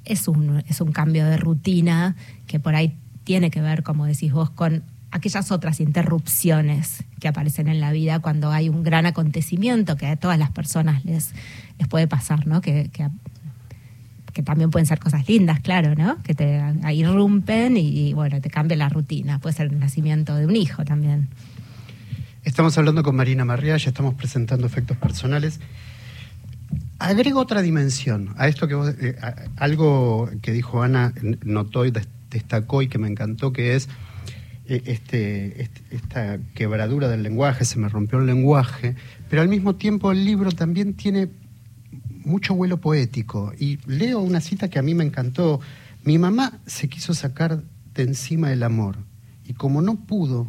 es 0.06 0.28
un, 0.28 0.64
es 0.68 0.82
un 0.82 0.92
cambio 0.92 1.26
de 1.26 1.38
rutina 1.38 2.16
que 2.48 2.60
por 2.60 2.76
ahí 2.76 2.98
tiene 3.24 3.52
que 3.52 3.62
ver, 3.62 3.84
como 3.84 4.06
decís 4.06 4.32
vos, 4.32 4.50
con 4.50 4.84
aquellas 5.14 5.52
otras 5.52 5.80
interrupciones 5.80 7.04
que 7.20 7.28
aparecen 7.28 7.68
en 7.68 7.80
la 7.80 7.92
vida 7.92 8.20
cuando 8.20 8.52
hay 8.52 8.68
un 8.68 8.84
gran 8.84 9.06
acontecimiento 9.06 9.96
que 9.96 10.08
a 10.08 10.16
todas 10.16 10.40
las 10.40 10.50
personas 10.52 11.06
les, 11.06 11.34
les 11.78 11.88
puede 11.88 12.08
pasar, 12.08 12.48
¿no? 12.48 12.62
Que, 12.62 12.90
que, 12.92 13.10
también 14.44 14.72
pueden 14.72 14.88
ser 14.88 14.98
cosas 14.98 15.30
lindas, 15.30 15.60
claro, 15.60 15.94
¿no? 15.94 16.18
Que 16.24 16.34
te 16.34 16.60
irrumpen 16.92 17.78
y, 17.78 18.14
bueno, 18.14 18.42
te 18.42 18.50
cambia 18.50 18.76
la 18.76 18.90
rutina. 18.90 19.38
Puede 19.38 19.56
ser 19.56 19.68
el 19.68 19.80
nacimiento 19.80 20.36
de 20.36 20.48
un 20.48 20.56
hijo 20.56 20.84
también. 20.84 21.30
Estamos 22.44 22.76
hablando 22.80 23.04
con 23.04 23.16
Marina 23.16 23.46
Marría, 23.46 23.78
ya 23.78 23.90
estamos 23.90 24.16
presentando 24.16 24.66
efectos 24.66 24.98
personales. 24.98 25.60
Agrego 26.98 27.42
otra 27.42 27.62
dimensión 27.62 28.34
a 28.38 28.48
esto 28.48 28.68
que 28.68 28.74
vos, 28.74 28.96
eh, 29.00 29.16
algo 29.56 30.32
que 30.42 30.52
dijo 30.52 30.82
Ana, 30.82 31.14
notó 31.44 31.86
y 31.86 31.92
destacó 32.34 32.82
y 32.82 32.88
que 32.88 32.98
me 32.98 33.08
encantó, 33.08 33.54
que 33.54 33.76
es 33.76 33.88
eh, 34.66 34.82
este, 34.86 35.62
este, 35.62 35.82
esta 35.96 36.40
quebradura 36.54 37.08
del 37.08 37.24
lenguaje, 37.24 37.66
se 37.66 37.80
me 37.80 37.90
rompió 37.90 38.20
el 38.20 38.26
lenguaje, 38.26 38.96
pero 39.30 39.42
al 39.42 39.48
mismo 39.48 39.76
tiempo 39.76 40.12
el 40.12 40.26
libro 40.26 40.52
también 40.52 40.94
tiene 40.94 41.30
mucho 42.26 42.56
vuelo 42.56 42.78
poético. 42.78 43.54
Y 43.58 43.80
leo 43.86 44.20
una 44.20 44.42
cita 44.42 44.70
que 44.70 44.80
a 44.80 44.82
mí 44.82 44.94
me 44.94 45.04
encantó. 45.04 45.60
Mi 46.04 46.18
mamá 46.18 46.60
se 46.66 46.88
quiso 46.88 47.14
sacar 47.14 47.64
de 47.94 48.04
encima 48.04 48.52
el 48.52 48.64
amor 48.64 48.98
y 49.46 49.54
como 49.54 49.82
no 49.82 49.96
pudo, 49.96 50.48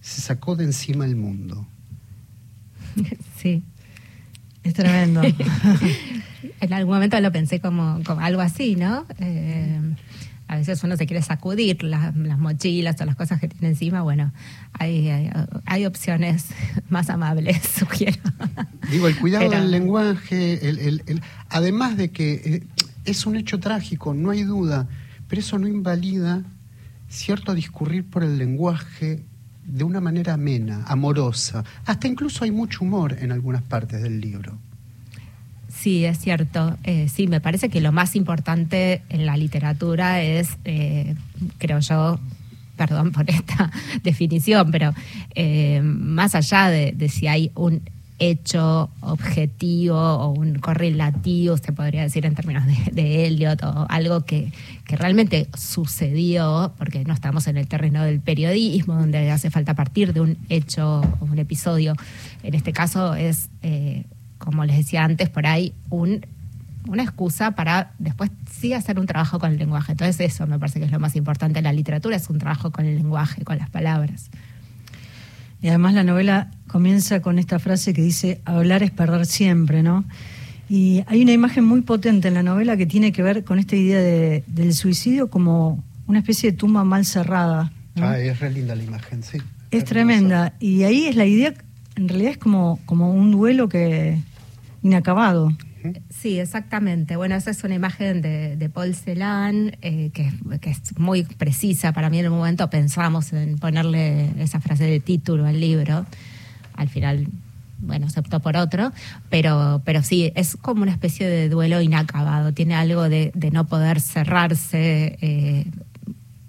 se 0.00 0.20
sacó 0.20 0.56
de 0.56 0.64
encima 0.64 1.04
el 1.04 1.16
mundo. 1.16 1.66
Sí. 3.36 3.62
Es 4.62 4.72
tremendo. 4.72 5.20
en 6.60 6.72
algún 6.72 6.94
momento 6.94 7.20
lo 7.20 7.30
pensé 7.30 7.60
como, 7.60 8.00
como 8.04 8.20
algo 8.20 8.40
así, 8.40 8.76
¿no? 8.76 9.04
Eh, 9.18 9.78
a 10.54 10.58
veces 10.58 10.82
uno 10.84 10.96
se 10.96 11.06
quiere 11.06 11.22
sacudir 11.22 11.82
las, 11.82 12.14
mochilas 12.14 13.00
o 13.00 13.04
las 13.04 13.16
cosas 13.16 13.40
que 13.40 13.48
tiene 13.48 13.68
encima, 13.68 14.02
bueno, 14.02 14.32
hay, 14.72 15.30
hay, 15.66 15.86
opciones 15.86 16.46
más 16.88 17.10
amables, 17.10 17.60
sugiero. 17.78 18.20
Digo, 18.90 19.08
el 19.08 19.16
cuidado 19.18 19.50
del 19.50 19.70
lenguaje, 19.70 20.68
el, 20.68 21.22
además 21.50 21.96
de 21.96 22.10
que 22.10 22.32
eh, 22.32 22.66
es 23.04 23.26
un 23.26 23.36
hecho 23.36 23.60
trágico, 23.60 24.14
no 24.14 24.30
hay 24.30 24.44
duda, 24.44 24.88
pero 25.28 25.40
eso 25.40 25.58
no 25.58 25.66
invalida 25.66 26.42
cierto 27.08 27.54
discurrir 27.54 28.08
por 28.08 28.24
el 28.24 28.38
lenguaje 28.38 29.24
de 29.64 29.84
una 29.84 30.00
manera 30.00 30.34
amena, 30.34 30.84
amorosa. 30.86 31.64
Hasta 31.84 32.06
incluso 32.06 32.44
hay 32.44 32.50
mucho 32.50 32.84
humor 32.84 33.16
en 33.18 33.32
algunas 33.32 33.62
partes 33.62 34.02
del 34.02 34.20
libro. 34.20 34.58
Sí, 35.84 36.06
es 36.06 36.18
cierto. 36.18 36.78
Eh, 36.84 37.10
sí, 37.14 37.26
me 37.26 37.42
parece 37.42 37.68
que 37.68 37.82
lo 37.82 37.92
más 37.92 38.16
importante 38.16 39.02
en 39.10 39.26
la 39.26 39.36
literatura 39.36 40.22
es, 40.22 40.56
eh, 40.64 41.14
creo 41.58 41.78
yo, 41.80 42.18
perdón 42.74 43.12
por 43.12 43.28
esta 43.28 43.70
definición, 44.02 44.70
pero 44.70 44.94
eh, 45.34 45.82
más 45.84 46.34
allá 46.34 46.70
de, 46.70 46.96
si 47.10 47.26
hay 47.26 47.50
un 47.54 47.82
hecho 48.18 48.88
objetivo 49.02 49.98
o 49.98 50.30
un 50.30 50.58
correlativo, 50.58 51.58
se 51.58 51.72
podría 51.72 52.00
decir 52.00 52.24
en 52.24 52.34
términos 52.34 52.64
de, 52.64 52.90
de 52.90 53.26
Eliot, 53.26 53.62
o 53.62 53.84
algo 53.90 54.22
que, 54.22 54.54
que, 54.86 54.96
realmente 54.96 55.48
sucedió, 55.54 56.72
porque 56.78 57.04
no 57.04 57.12
estamos 57.12 57.46
en 57.46 57.58
el 57.58 57.68
terreno 57.68 58.04
del 58.04 58.20
periodismo, 58.20 58.94
donde 58.94 59.30
hace 59.30 59.50
falta 59.50 59.74
partir 59.74 60.14
de 60.14 60.22
un 60.22 60.38
hecho 60.48 61.02
o 61.20 61.26
un 61.26 61.38
episodio. 61.38 61.92
En 62.42 62.54
este 62.54 62.72
caso 62.72 63.14
es 63.14 63.50
como 64.38 64.64
les 64.64 64.76
decía 64.76 65.04
antes, 65.04 65.28
por 65.28 65.46
ahí 65.46 65.72
un, 65.90 66.26
una 66.88 67.02
excusa 67.02 67.52
para 67.52 67.92
después 67.98 68.30
sí 68.50 68.72
hacer 68.72 68.98
un 68.98 69.06
trabajo 69.06 69.38
con 69.38 69.52
el 69.52 69.58
lenguaje. 69.58 69.92
Entonces 69.92 70.32
eso 70.32 70.46
me 70.46 70.58
parece 70.58 70.78
que 70.78 70.86
es 70.86 70.92
lo 70.92 71.00
más 71.00 71.16
importante 71.16 71.58
en 71.58 71.64
la 71.64 71.72
literatura, 71.72 72.16
es 72.16 72.28
un 72.28 72.38
trabajo 72.38 72.70
con 72.70 72.86
el 72.86 72.96
lenguaje, 72.96 73.44
con 73.44 73.58
las 73.58 73.70
palabras. 73.70 74.30
Y 75.62 75.68
además 75.68 75.94
la 75.94 76.04
novela 76.04 76.50
comienza 76.66 77.20
con 77.20 77.38
esta 77.38 77.58
frase 77.58 77.94
que 77.94 78.02
dice, 78.02 78.40
hablar 78.44 78.82
es 78.82 78.90
perder 78.90 79.24
siempre, 79.24 79.82
¿no? 79.82 80.04
Y 80.68 81.04
hay 81.06 81.22
una 81.22 81.32
imagen 81.32 81.64
muy 81.64 81.82
potente 81.82 82.28
en 82.28 82.34
la 82.34 82.42
novela 82.42 82.76
que 82.76 82.86
tiene 82.86 83.12
que 83.12 83.22
ver 83.22 83.44
con 83.44 83.58
esta 83.58 83.76
idea 83.76 83.98
de, 83.98 84.44
del 84.46 84.74
suicidio 84.74 85.30
como 85.30 85.82
una 86.06 86.18
especie 86.18 86.50
de 86.50 86.56
tumba 86.56 86.84
mal 86.84 87.04
cerrada. 87.04 87.72
Ah, 87.96 88.18
es 88.18 88.40
re 88.40 88.50
linda 88.50 88.74
la 88.74 88.82
imagen, 88.82 89.22
sí. 89.22 89.38
Es 89.70 89.84
tremenda. 89.84 90.54
Y 90.60 90.82
ahí 90.82 91.06
es 91.06 91.16
la 91.16 91.24
idea, 91.24 91.54
en 91.96 92.08
realidad 92.08 92.32
es 92.32 92.38
como, 92.38 92.78
como 92.86 93.10
un 93.10 93.30
duelo 93.30 93.68
que, 93.68 94.18
inacabado. 94.82 95.50
Sí, 96.08 96.38
exactamente. 96.38 97.16
Bueno, 97.16 97.34
esa 97.34 97.50
es 97.50 97.62
una 97.64 97.74
imagen 97.74 98.22
de, 98.22 98.70
Paul 98.72 98.94
Celan 98.94 99.76
eh, 99.82 100.10
que, 100.14 100.32
es 100.70 100.98
muy 100.98 101.24
precisa. 101.24 101.92
Para 101.92 102.08
mí 102.08 102.18
en 102.18 102.28
un 102.28 102.38
momento 102.38 102.70
pensamos 102.70 103.32
en 103.32 103.58
ponerle 103.58 104.30
esa 104.42 104.60
frase 104.60 104.84
de 104.84 105.00
título 105.00 105.46
al 105.46 105.60
libro. 105.60 106.06
Al 106.74 106.88
final, 106.88 107.26
bueno, 107.78 108.08
se 108.08 108.22
por 108.22 108.56
otro. 108.56 108.92
Pero, 109.28 109.82
pero 109.84 110.02
sí, 110.02 110.32
es 110.34 110.56
como 110.56 110.82
una 110.82 110.92
especie 110.92 111.28
de 111.28 111.50
duelo 111.50 111.80
inacabado. 111.82 112.52
Tiene 112.52 112.74
algo 112.74 113.08
de, 113.08 113.32
no 113.52 113.66
poder 113.66 114.00
cerrarse. 114.00 115.18
Eh, 115.20 115.66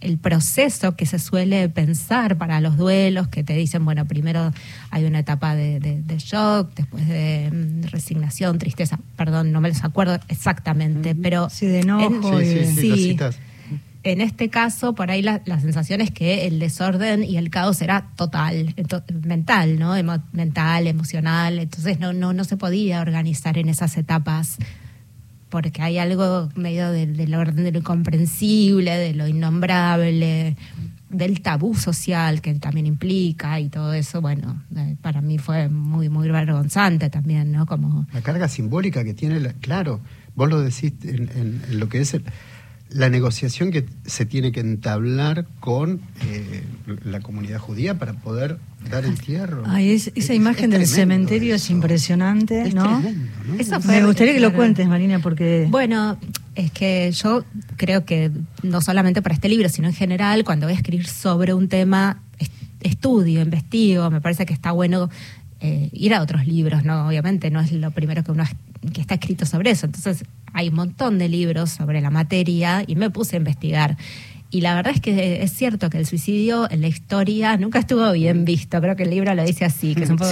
el 0.06 0.18
proceso 0.18 0.96
que 0.96 1.06
se 1.06 1.20
suele 1.20 1.68
pensar 1.70 2.38
para 2.38 2.62
los 2.62 2.78
duelos, 2.78 3.28
que 3.28 3.44
te 3.44 3.54
dicen, 3.54 3.84
bueno, 3.86 4.06
primero 4.06 4.54
hay 4.92 5.06
una 5.06 5.20
etapa 5.20 5.56
de, 5.56 6.04
shock, 6.18 6.74
después 6.76 7.08
de 7.08 7.50
mm, 7.52 7.88
resignación, 7.90 8.60
tristeza, 8.60 9.00
perdón, 9.16 9.52
no 9.52 9.62
me 9.62 9.70
los 9.70 9.84
acuerdo 9.84 10.20
exactamente, 10.28 11.16
pero... 11.16 11.50
Sí, 11.50 11.66
de 11.66 11.80
enojo. 11.82 12.40
sí, 12.40 13.18
en 14.04 14.22
este 14.22 14.50
caso, 14.50 14.94
por 14.94 15.10
ahí 15.10 15.24
la, 15.24 15.42
sensación 15.60 16.00
es 16.00 16.12
que 16.12 16.46
el 16.46 16.60
desorden 16.60 17.24
y 17.24 17.38
el 17.38 17.50
caos 17.50 17.82
era 17.82 18.12
total, 18.16 18.76
mental, 19.24 19.80
¿no? 19.80 19.96
mental, 20.32 20.86
emocional, 20.86 21.58
entonces 21.58 22.00
no, 22.00 22.14
no, 22.14 22.32
no 22.32 22.44
se 22.44 22.56
podía 22.56 23.02
organizar 23.02 23.58
en 23.58 23.68
esas 23.68 23.98
etapas 23.98 24.60
porque 25.50 25.82
hay 25.82 25.98
algo 25.98 26.50
medio 26.56 26.92
del, 26.92 27.34
orden 27.34 27.64
de 27.64 27.72
lo 27.72 27.80
incomprensible, 27.80 28.92
de 28.92 29.14
lo 29.14 29.28
innombrable, 29.28 30.56
del 31.10 31.42
tabú 31.42 31.76
social 31.76 32.42
que 32.42 32.54
también 32.56 32.86
implica 32.86 33.60
y 33.60 33.70
todo 33.70 33.94
eso, 33.94 34.22
bueno, 34.22 34.64
eh, 34.76 34.96
para 35.02 35.22
mí 35.22 35.38
fue 35.38 35.70
muy, 35.70 36.10
muy 36.10 36.30
vergonzante 36.30 37.10
también, 37.10 37.52
¿no? 37.52 37.66
Como... 37.66 38.08
La 38.14 38.22
carga 38.22 38.48
simbólica 38.48 39.04
que 39.04 39.14
tiene, 39.14 39.54
claro, 39.62 40.02
vos 40.36 40.50
lo 40.50 40.62
decís 40.62 40.94
en, 41.04 41.62
lo 41.72 41.90
que 41.90 42.02
es 42.02 42.18
la 42.90 43.10
negociación 43.10 43.72
que 43.72 43.86
se 44.06 44.26
tiene 44.26 44.52
que 44.52 44.60
entablar 44.60 45.48
con 45.60 46.02
eh, 46.24 46.64
la 47.04 47.20
comunidad 47.22 47.60
judía 47.60 47.98
para 47.98 48.14
poder 48.14 48.60
dar 48.90 49.06
entierro. 49.06 49.64
Ay, 49.66 49.92
esa 49.92 50.34
imagen 50.34 50.70
del 50.70 50.88
cementerio 50.88 51.56
es 51.56 51.70
impresionante, 51.70 52.72
¿no? 52.74 53.02
Me 53.86 54.06
gustaría 54.06 54.34
que 54.34 54.40
lo 54.40 54.54
cuentes, 54.54 54.88
Marina, 54.88 55.20
porque... 55.20 55.68
Bueno, 55.70 56.18
es 56.56 56.72
que 56.72 57.12
yo 57.12 57.44
creo 57.78 58.06
que 58.06 58.32
no 58.64 58.82
solamente 58.82 59.22
para 59.22 59.36
este 59.36 59.50
libro, 59.50 59.70
sino 59.70 59.88
en 59.88 59.94
general, 59.94 60.44
cuando 60.44 60.68
voy 60.68 60.74
a 60.74 60.78
escribir 60.78 61.08
sobre 61.08 61.54
un 61.54 61.68
tema, 61.68 62.22
estudio, 62.82 63.42
investigo, 63.42 64.10
me 64.10 64.22
parece 64.22 64.46
que 64.46 64.54
está 64.54 64.72
bueno 64.72 65.10
eh, 65.60 65.90
ir 65.92 66.14
a 66.14 66.22
otros 66.22 66.46
libros, 66.46 66.84
¿no? 66.84 67.08
Obviamente 67.08 67.50
no 67.50 67.60
es 67.60 67.72
lo 67.72 67.92
primero 67.92 68.24
que 68.24 68.32
uno 68.32 68.44
que 68.94 69.02
está 69.02 69.16
escrito 69.16 69.46
sobre 69.46 69.72
eso. 69.72 69.86
Entonces 69.88 70.24
hay 70.54 70.70
un 70.70 70.76
montón 70.76 71.18
de 71.18 71.28
libros 71.28 71.72
sobre 71.72 72.02
la 72.02 72.10
materia 72.10 72.84
y 72.86 72.96
me 72.96 73.10
puse 73.10 73.36
a 73.36 73.40
investigar. 73.40 73.98
Y 74.56 74.62
la 74.62 74.74
verdad 74.74 74.94
es 74.96 75.02
que 75.02 75.44
es 75.44 75.52
cierto 75.52 75.90
que 75.90 75.98
el 75.98 76.06
suicidio 76.06 76.72
en 76.72 76.80
la 76.80 76.88
historia 76.88 77.58
nunca 77.58 77.80
estuvo 77.80 78.10
bien 78.14 78.46
visto. 78.46 78.80
Creo 78.80 78.96
que 78.96 79.04
el 79.04 79.10
libro 79.10 79.36
lo 79.36 79.44
dice 79.44 79.66
así, 79.66 79.94
que 79.96 80.06
es 80.06 80.10
un 80.10 80.16
poco 80.16 80.32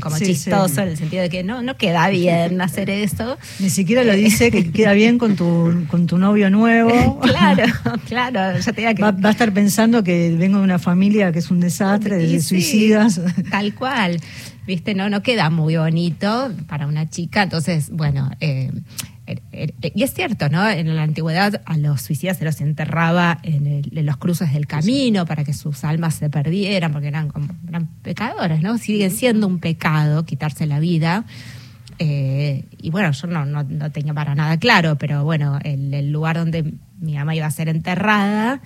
como 0.00 0.18
chistoso 0.18 0.80
en 0.80 0.88
el 0.88 0.96
sentido 0.96 1.20
de 1.22 1.28
que 1.28 1.44
no, 1.44 1.60
no 1.60 1.76
queda 1.76 2.08
bien 2.08 2.62
hacer 2.62 2.88
eso. 2.88 3.36
Ni 3.58 3.68
siquiera 3.68 4.04
lo 4.04 4.14
dice 4.14 4.50
que 4.50 4.70
queda 4.70 4.94
bien 4.94 5.18
con 5.18 5.36
tu, 5.36 5.84
con 5.88 6.06
tu 6.06 6.16
novio 6.16 6.48
nuevo. 6.48 7.20
claro, 7.22 7.64
claro. 8.08 8.58
Ya 8.58 8.72
te 8.72 8.94
que... 8.94 9.02
va, 9.02 9.14
a 9.22 9.30
estar 9.30 9.52
pensando 9.52 10.02
que 10.02 10.34
vengo 10.34 10.56
de 10.56 10.64
una 10.64 10.78
familia 10.78 11.30
que 11.30 11.40
es 11.40 11.50
un 11.50 11.60
desastre, 11.60 12.16
de 12.16 12.40
suicidas. 12.40 13.20
Tal 13.50 13.74
cual. 13.74 14.18
¿Viste? 14.66 14.94
No, 14.94 15.10
no 15.10 15.22
queda 15.22 15.50
muy 15.50 15.76
bonito 15.76 16.50
para 16.68 16.86
una 16.86 17.10
chica. 17.10 17.42
Entonces, 17.42 17.90
bueno, 17.90 18.30
eh, 18.40 18.70
y 19.52 20.02
es 20.02 20.14
cierto, 20.14 20.48
¿no? 20.48 20.68
En 20.68 20.94
la 20.94 21.02
antigüedad 21.02 21.62
a 21.64 21.76
los 21.76 22.02
suicidas 22.02 22.38
se 22.38 22.44
los 22.44 22.60
enterraba 22.60 23.38
en, 23.42 23.82
los 23.92 24.16
cruces 24.16 24.52
del 24.52 24.66
camino 24.66 25.26
para 25.26 25.44
que 25.44 25.52
sus 25.52 25.84
almas 25.84 26.14
se 26.14 26.30
perdieran, 26.30 26.92
porque 26.92 27.08
eran, 27.08 27.28
como, 27.28 27.48
eran 27.68 27.86
pecadores, 28.02 28.62
¿no? 28.62 28.78
Sigue 28.78 29.10
siendo 29.10 29.46
un 29.46 29.58
pecado 29.58 30.24
quitarse 30.24 30.66
la 30.66 30.80
vida. 30.80 31.24
Eh, 31.98 32.64
y 32.78 32.90
bueno, 32.90 33.12
yo 33.12 33.26
no, 33.26 33.44
no, 33.44 33.62
no, 33.62 33.92
tenía 33.92 34.14
para 34.14 34.34
nada 34.34 34.56
claro, 34.56 34.96
pero 34.96 35.24
bueno, 35.24 35.58
el, 35.62 35.92
el 35.94 36.10
lugar 36.10 36.36
donde 36.36 36.74
mi 37.00 37.14
mamá 37.14 37.34
iba 37.34 37.46
a 37.46 37.50
ser 37.50 37.68
enterrada 37.68 38.60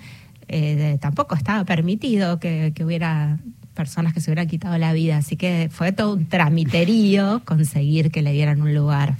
eh, 0.47 0.97
tampoco 1.01 1.35
estaba 1.35 1.65
permitido 1.65 2.39
que, 2.39 2.71
que, 2.73 2.85
hubiera 2.85 3.37
personas 3.73 4.13
que 4.13 4.21
se 4.21 4.31
hubieran 4.31 4.47
quitado 4.47 4.77
la 4.77 4.93
vida. 4.93 5.17
Así 5.17 5.35
que 5.35 5.69
fue 5.71 5.91
todo 5.91 6.13
un 6.13 6.27
tramiterío 6.27 7.41
conseguir 7.45 8.11
que 8.11 8.21
le 8.21 8.31
dieran 8.31 8.61
un 8.61 8.73
lugar. 8.73 9.15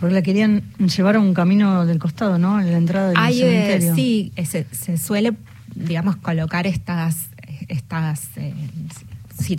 Porque 0.00 0.14
la 0.14 0.22
querían 0.22 0.62
llevar 0.78 1.16
a 1.16 1.20
un 1.20 1.34
camino 1.34 1.84
del 1.86 1.98
costado, 1.98 2.38
¿no? 2.38 2.60
En 2.60 2.70
la 2.70 2.78
entrada 2.78 3.08
del 3.08 3.16
Ay, 3.18 3.38
cementerio. 3.38 3.92
Eh, 3.92 3.94
sí, 3.94 4.32
se, 4.44 4.66
se, 4.70 4.96
suele, 4.96 5.34
digamos, 5.74 6.16
colocar 6.16 6.66
estas, 6.66 7.30
estas 7.68 8.28
eh, 8.36 8.54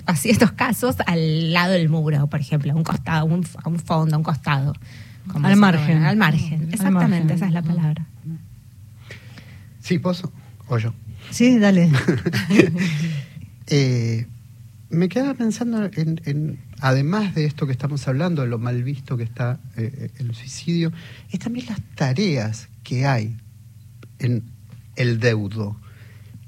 así 0.06 0.30
estos 0.30 0.52
casos 0.52 0.98
al 1.06 1.54
lado 1.54 1.74
del 1.74 1.90
muro, 1.90 2.28
por 2.28 2.40
ejemplo, 2.40 2.72
a 2.72 2.76
un 2.76 2.84
costado, 2.84 3.26
un, 3.26 3.46
a 3.64 3.70
un 3.70 3.80
fondo, 3.80 4.16
a 4.16 4.18
un 4.18 4.24
costado. 4.24 4.74
al 5.44 5.56
margen. 5.56 6.04
Al 6.04 6.18
margen, 6.18 6.70
exactamente, 6.72 7.06
al 7.06 7.10
margen. 7.10 7.32
esa 7.32 7.46
es 7.48 7.54
la 7.54 7.62
palabra. 7.62 8.06
Sí, 9.80 9.98
vos 9.98 10.24
o 10.68 10.78
yo. 10.78 10.94
Sí, 11.32 11.58
dale. 11.58 11.92
eh, 13.68 14.28
me 14.90 15.10
quedaba 15.10 15.34
pensando 15.34 15.90
en, 15.96 16.22
en, 16.26 16.60
además 16.82 17.36
de 17.36 17.46
esto 17.46 17.66
que 17.66 17.72
estamos 17.72 18.08
hablando, 18.08 18.42
de 18.42 18.48
lo 18.48 18.58
mal 18.58 18.84
visto 18.84 19.18
que 19.18 19.24
está 19.24 19.60
eh, 19.76 20.12
el 20.18 20.34
suicidio, 20.36 20.92
es 21.32 21.40
también 21.40 21.68
las 21.68 21.82
tareas 21.96 22.70
que 22.84 23.06
hay 23.06 23.38
en 24.20 24.44
el 24.96 25.20
deudo. 25.20 25.78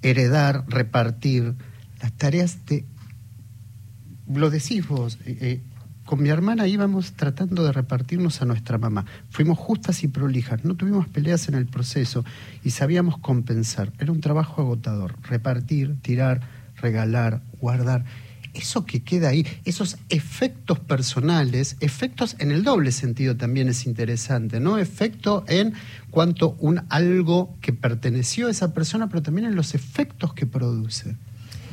Heredar, 0.01 0.65
repartir, 0.67 1.55
las 2.01 2.11
tareas 2.13 2.65
de... 2.65 2.85
Lo 4.33 4.49
decís 4.49 4.87
vos, 4.87 5.19
eh, 5.25 5.61
con 6.05 6.21
mi 6.21 6.29
hermana 6.29 6.67
íbamos 6.67 7.13
tratando 7.13 7.63
de 7.63 7.71
repartirnos 7.71 8.41
a 8.41 8.45
nuestra 8.45 8.77
mamá. 8.77 9.05
Fuimos 9.29 9.57
justas 9.57 10.03
y 10.03 10.07
prolijas, 10.07 10.65
no 10.65 10.75
tuvimos 10.75 11.07
peleas 11.07 11.47
en 11.47 11.55
el 11.55 11.67
proceso 11.67 12.25
y 12.63 12.71
sabíamos 12.71 13.17
compensar. 13.19 13.93
Era 13.99 14.11
un 14.11 14.19
trabajo 14.19 14.61
agotador, 14.61 15.15
repartir, 15.23 15.95
tirar, 16.01 16.41
regalar, 16.75 17.41
guardar. 17.59 18.03
Eso 18.53 18.85
que 18.85 19.01
queda 19.01 19.29
ahí, 19.29 19.45
esos 19.63 19.97
efectos 20.09 20.79
personales, 20.79 21.77
efectos 21.79 22.35
en 22.39 22.51
el 22.51 22.63
doble 22.63 22.91
sentido 22.91 23.37
también 23.37 23.69
es 23.69 23.85
interesante, 23.85 24.59
¿no? 24.59 24.77
Efecto 24.77 25.45
en 25.47 25.73
cuanto 26.09 26.57
un 26.59 26.81
algo 26.89 27.55
que 27.61 27.71
perteneció 27.71 28.47
a 28.47 28.51
esa 28.51 28.73
persona, 28.73 29.07
pero 29.07 29.21
también 29.21 29.47
en 29.47 29.55
los 29.55 29.73
efectos 29.73 30.33
que 30.33 30.45
produce. 30.45 31.15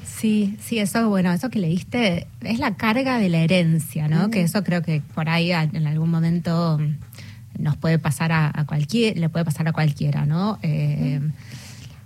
Sí, 0.04 0.56
sí, 0.60 0.78
eso, 0.78 1.08
bueno, 1.08 1.32
eso 1.32 1.48
que 1.48 1.60
leíste 1.60 2.26
es 2.42 2.58
la 2.58 2.74
carga 2.76 3.18
de 3.18 3.28
la 3.28 3.38
herencia, 3.38 4.08
¿no? 4.08 4.28
Mm. 4.28 4.30
Que 4.30 4.42
eso 4.42 4.64
creo 4.64 4.82
que 4.82 5.00
por 5.14 5.28
ahí 5.28 5.52
en 5.52 5.86
algún 5.86 6.10
momento 6.10 6.80
nos 7.58 7.76
puede 7.76 7.98
pasar 7.98 8.32
a, 8.32 8.50
a 8.52 8.66
cualquier, 8.66 9.18
le 9.18 9.28
puede 9.28 9.44
pasar 9.44 9.68
a 9.68 9.72
cualquiera, 9.72 10.26
¿no? 10.26 10.58
Eh, 10.62 11.20
mm. 11.20 11.32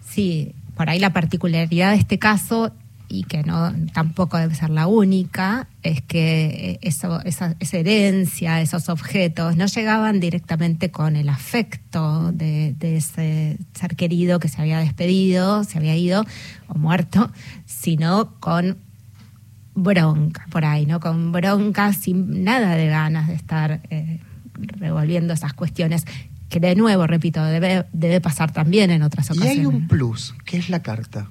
Sí, 0.06 0.54
por 0.76 0.90
ahí 0.90 0.98
la 0.98 1.12
particularidad 1.12 1.92
de 1.92 1.98
este 1.98 2.18
caso 2.18 2.72
y 3.12 3.24
que 3.24 3.42
no 3.42 3.72
tampoco 3.92 4.38
debe 4.38 4.54
ser 4.54 4.70
la 4.70 4.86
única, 4.86 5.68
es 5.82 6.00
que 6.00 6.78
eso, 6.80 7.20
esa, 7.24 7.56
esa, 7.60 7.76
herencia, 7.76 8.62
esos 8.62 8.88
objetos, 8.88 9.56
no 9.56 9.66
llegaban 9.66 10.18
directamente 10.18 10.90
con 10.90 11.16
el 11.16 11.28
afecto 11.28 12.32
de, 12.32 12.74
de, 12.78 12.96
ese 12.96 13.58
ser 13.74 13.96
querido 13.96 14.40
que 14.40 14.48
se 14.48 14.62
había 14.62 14.78
despedido, 14.78 15.62
se 15.64 15.76
había 15.76 15.94
ido 15.94 16.24
o 16.68 16.78
muerto, 16.78 17.30
sino 17.66 18.34
con 18.40 18.78
bronca 19.74 20.46
por 20.50 20.64
ahí, 20.64 20.86
¿no? 20.86 20.98
Con 20.98 21.32
bronca, 21.32 21.92
sin 21.92 22.44
nada 22.44 22.76
de 22.76 22.86
ganas 22.86 23.28
de 23.28 23.34
estar 23.34 23.82
eh, 23.90 24.20
revolviendo 24.54 25.34
esas 25.34 25.52
cuestiones 25.52 26.06
que 26.48 26.60
de 26.60 26.76
nuevo, 26.76 27.06
repito, 27.06 27.44
debe, 27.44 27.86
debe 27.92 28.22
pasar 28.22 28.52
también 28.52 28.90
en 28.90 29.02
otras 29.02 29.30
ocasiones. 29.30 29.56
Y 29.56 29.60
hay 29.60 29.66
un 29.66 29.86
plus, 29.86 30.34
que 30.46 30.56
es 30.56 30.70
la 30.70 30.82
carta. 30.82 31.28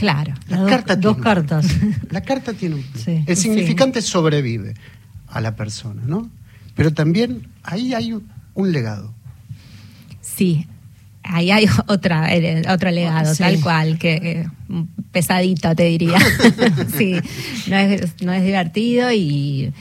Claro. 0.00 0.32
La 0.48 0.64
carta 0.64 0.96
dos 0.96 1.16
tiene 1.16 1.24
cartas. 1.24 1.66
La 2.10 2.22
carta 2.22 2.54
tiene 2.54 2.76
un 2.76 2.84
sí, 2.94 3.22
El 3.26 3.36
significante 3.36 4.00
sí. 4.00 4.08
sobrevive 4.08 4.72
a 5.28 5.42
la 5.42 5.56
persona, 5.56 6.00
¿no? 6.06 6.30
Pero 6.74 6.94
también 6.94 7.48
ahí 7.62 7.92
hay 7.92 8.14
un, 8.14 8.26
un 8.54 8.72
legado. 8.72 9.12
Sí, 10.22 10.66
ahí 11.22 11.50
hay 11.50 11.66
otra, 11.86 12.30
otro 12.72 12.90
legado, 12.90 13.34
sí. 13.34 13.42
tal 13.42 13.60
cual, 13.60 13.98
que 13.98 14.14
eh, 14.14 14.46
pesadito 15.12 15.74
te 15.74 15.84
diría. 15.84 16.18
sí, 16.96 17.16
no 17.68 17.76
es, 17.76 18.22
no 18.22 18.32
es 18.32 18.42
divertido 18.42 19.12
y, 19.12 19.74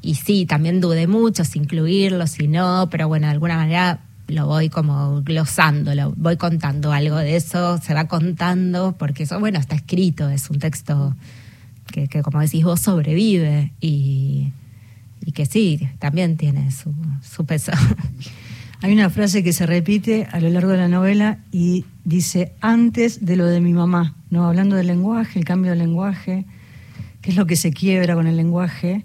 y 0.00 0.14
sí, 0.14 0.46
también 0.46 0.80
dudé 0.80 1.06
mucho 1.06 1.44
si 1.44 1.58
incluirlo, 1.58 2.26
si 2.26 2.48
no, 2.48 2.88
pero 2.90 3.06
bueno, 3.06 3.26
de 3.26 3.34
alguna 3.34 3.56
manera 3.56 4.00
lo 4.28 4.46
voy 4.46 4.68
como 4.68 5.22
glosando, 5.22 5.94
lo 5.94 6.12
voy 6.16 6.36
contando 6.36 6.92
algo 6.92 7.16
de 7.16 7.36
eso, 7.36 7.78
se 7.78 7.94
va 7.94 8.06
contando, 8.06 8.94
porque 8.98 9.24
eso, 9.24 9.40
bueno, 9.40 9.58
está 9.58 9.74
escrito, 9.74 10.28
es 10.28 10.50
un 10.50 10.58
texto 10.58 11.16
que, 11.86 12.22
como 12.22 12.40
decís 12.40 12.62
vos, 12.64 12.80
sobrevive 12.80 13.72
y, 13.80 14.52
y, 15.24 15.32
que 15.32 15.46
sí, 15.46 15.88
también 15.98 16.36
tiene 16.36 16.70
su, 16.70 16.94
su 17.22 17.46
peso. 17.46 17.72
Hay 18.80 18.92
una 18.92 19.10
frase 19.10 19.42
que 19.42 19.52
se 19.52 19.66
repite 19.66 20.28
a 20.30 20.38
lo 20.40 20.50
largo 20.50 20.70
de 20.70 20.76
la 20.76 20.88
novela 20.88 21.38
y 21.50 21.84
dice, 22.04 22.52
antes 22.60 23.24
de 23.24 23.36
lo 23.36 23.46
de 23.46 23.60
mi 23.60 23.72
mamá, 23.72 24.14
¿no? 24.30 24.46
Hablando 24.46 24.76
del 24.76 24.86
lenguaje, 24.86 25.38
el 25.38 25.44
cambio 25.44 25.70
del 25.70 25.80
lenguaje, 25.80 26.44
qué 27.22 27.30
es 27.30 27.36
lo 27.36 27.46
que 27.46 27.56
se 27.56 27.72
quiebra 27.72 28.14
con 28.14 28.26
el 28.26 28.36
lenguaje, 28.36 29.04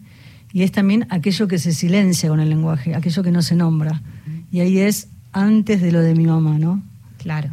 y 0.51 0.61
es 0.61 0.71
también 0.71 1.07
aquello 1.09 1.47
que 1.47 1.57
se 1.57 1.73
silencia 1.73 2.29
con 2.29 2.39
el 2.39 2.49
lenguaje, 2.49 2.93
aquello 2.93 3.23
que 3.23 3.31
no 3.31 3.41
se 3.41 3.55
nombra. 3.55 4.03
Y 4.51 4.59
ahí 4.59 4.77
es 4.77 5.07
antes 5.33 5.81
de 5.81 5.91
lo 5.91 6.01
de 6.01 6.15
mi 6.15 6.25
mamá, 6.25 6.57
¿no? 6.57 6.81
Claro. 7.17 7.49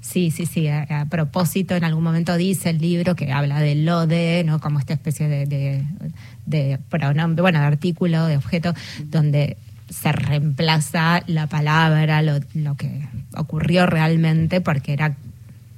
Sí, 0.00 0.30
sí, 0.30 0.46
sí. 0.46 0.68
A, 0.68 1.06
propósito, 1.10 1.74
en 1.74 1.82
algún 1.82 2.04
momento 2.04 2.36
dice 2.36 2.70
el 2.70 2.78
libro 2.78 3.16
que 3.16 3.32
habla 3.32 3.60
de 3.60 3.74
lo 3.74 4.06
de, 4.06 4.44
¿no? 4.46 4.60
Como 4.60 4.78
esta 4.78 4.94
especie 4.94 5.28
de, 5.28 5.84
de, 6.46 6.78
pronombre, 6.88 7.42
bueno, 7.42 7.58
de 7.58 7.66
artículo, 7.66 8.26
de 8.26 8.36
objeto, 8.36 8.72
donde 9.04 9.56
se 9.90 10.12
reemplaza 10.12 11.22
la 11.26 11.48
palabra, 11.48 12.22
lo 12.22 12.76
que 12.76 13.08
ocurrió 13.36 13.86
realmente, 13.86 14.60
porque 14.60 14.92
era 14.92 15.16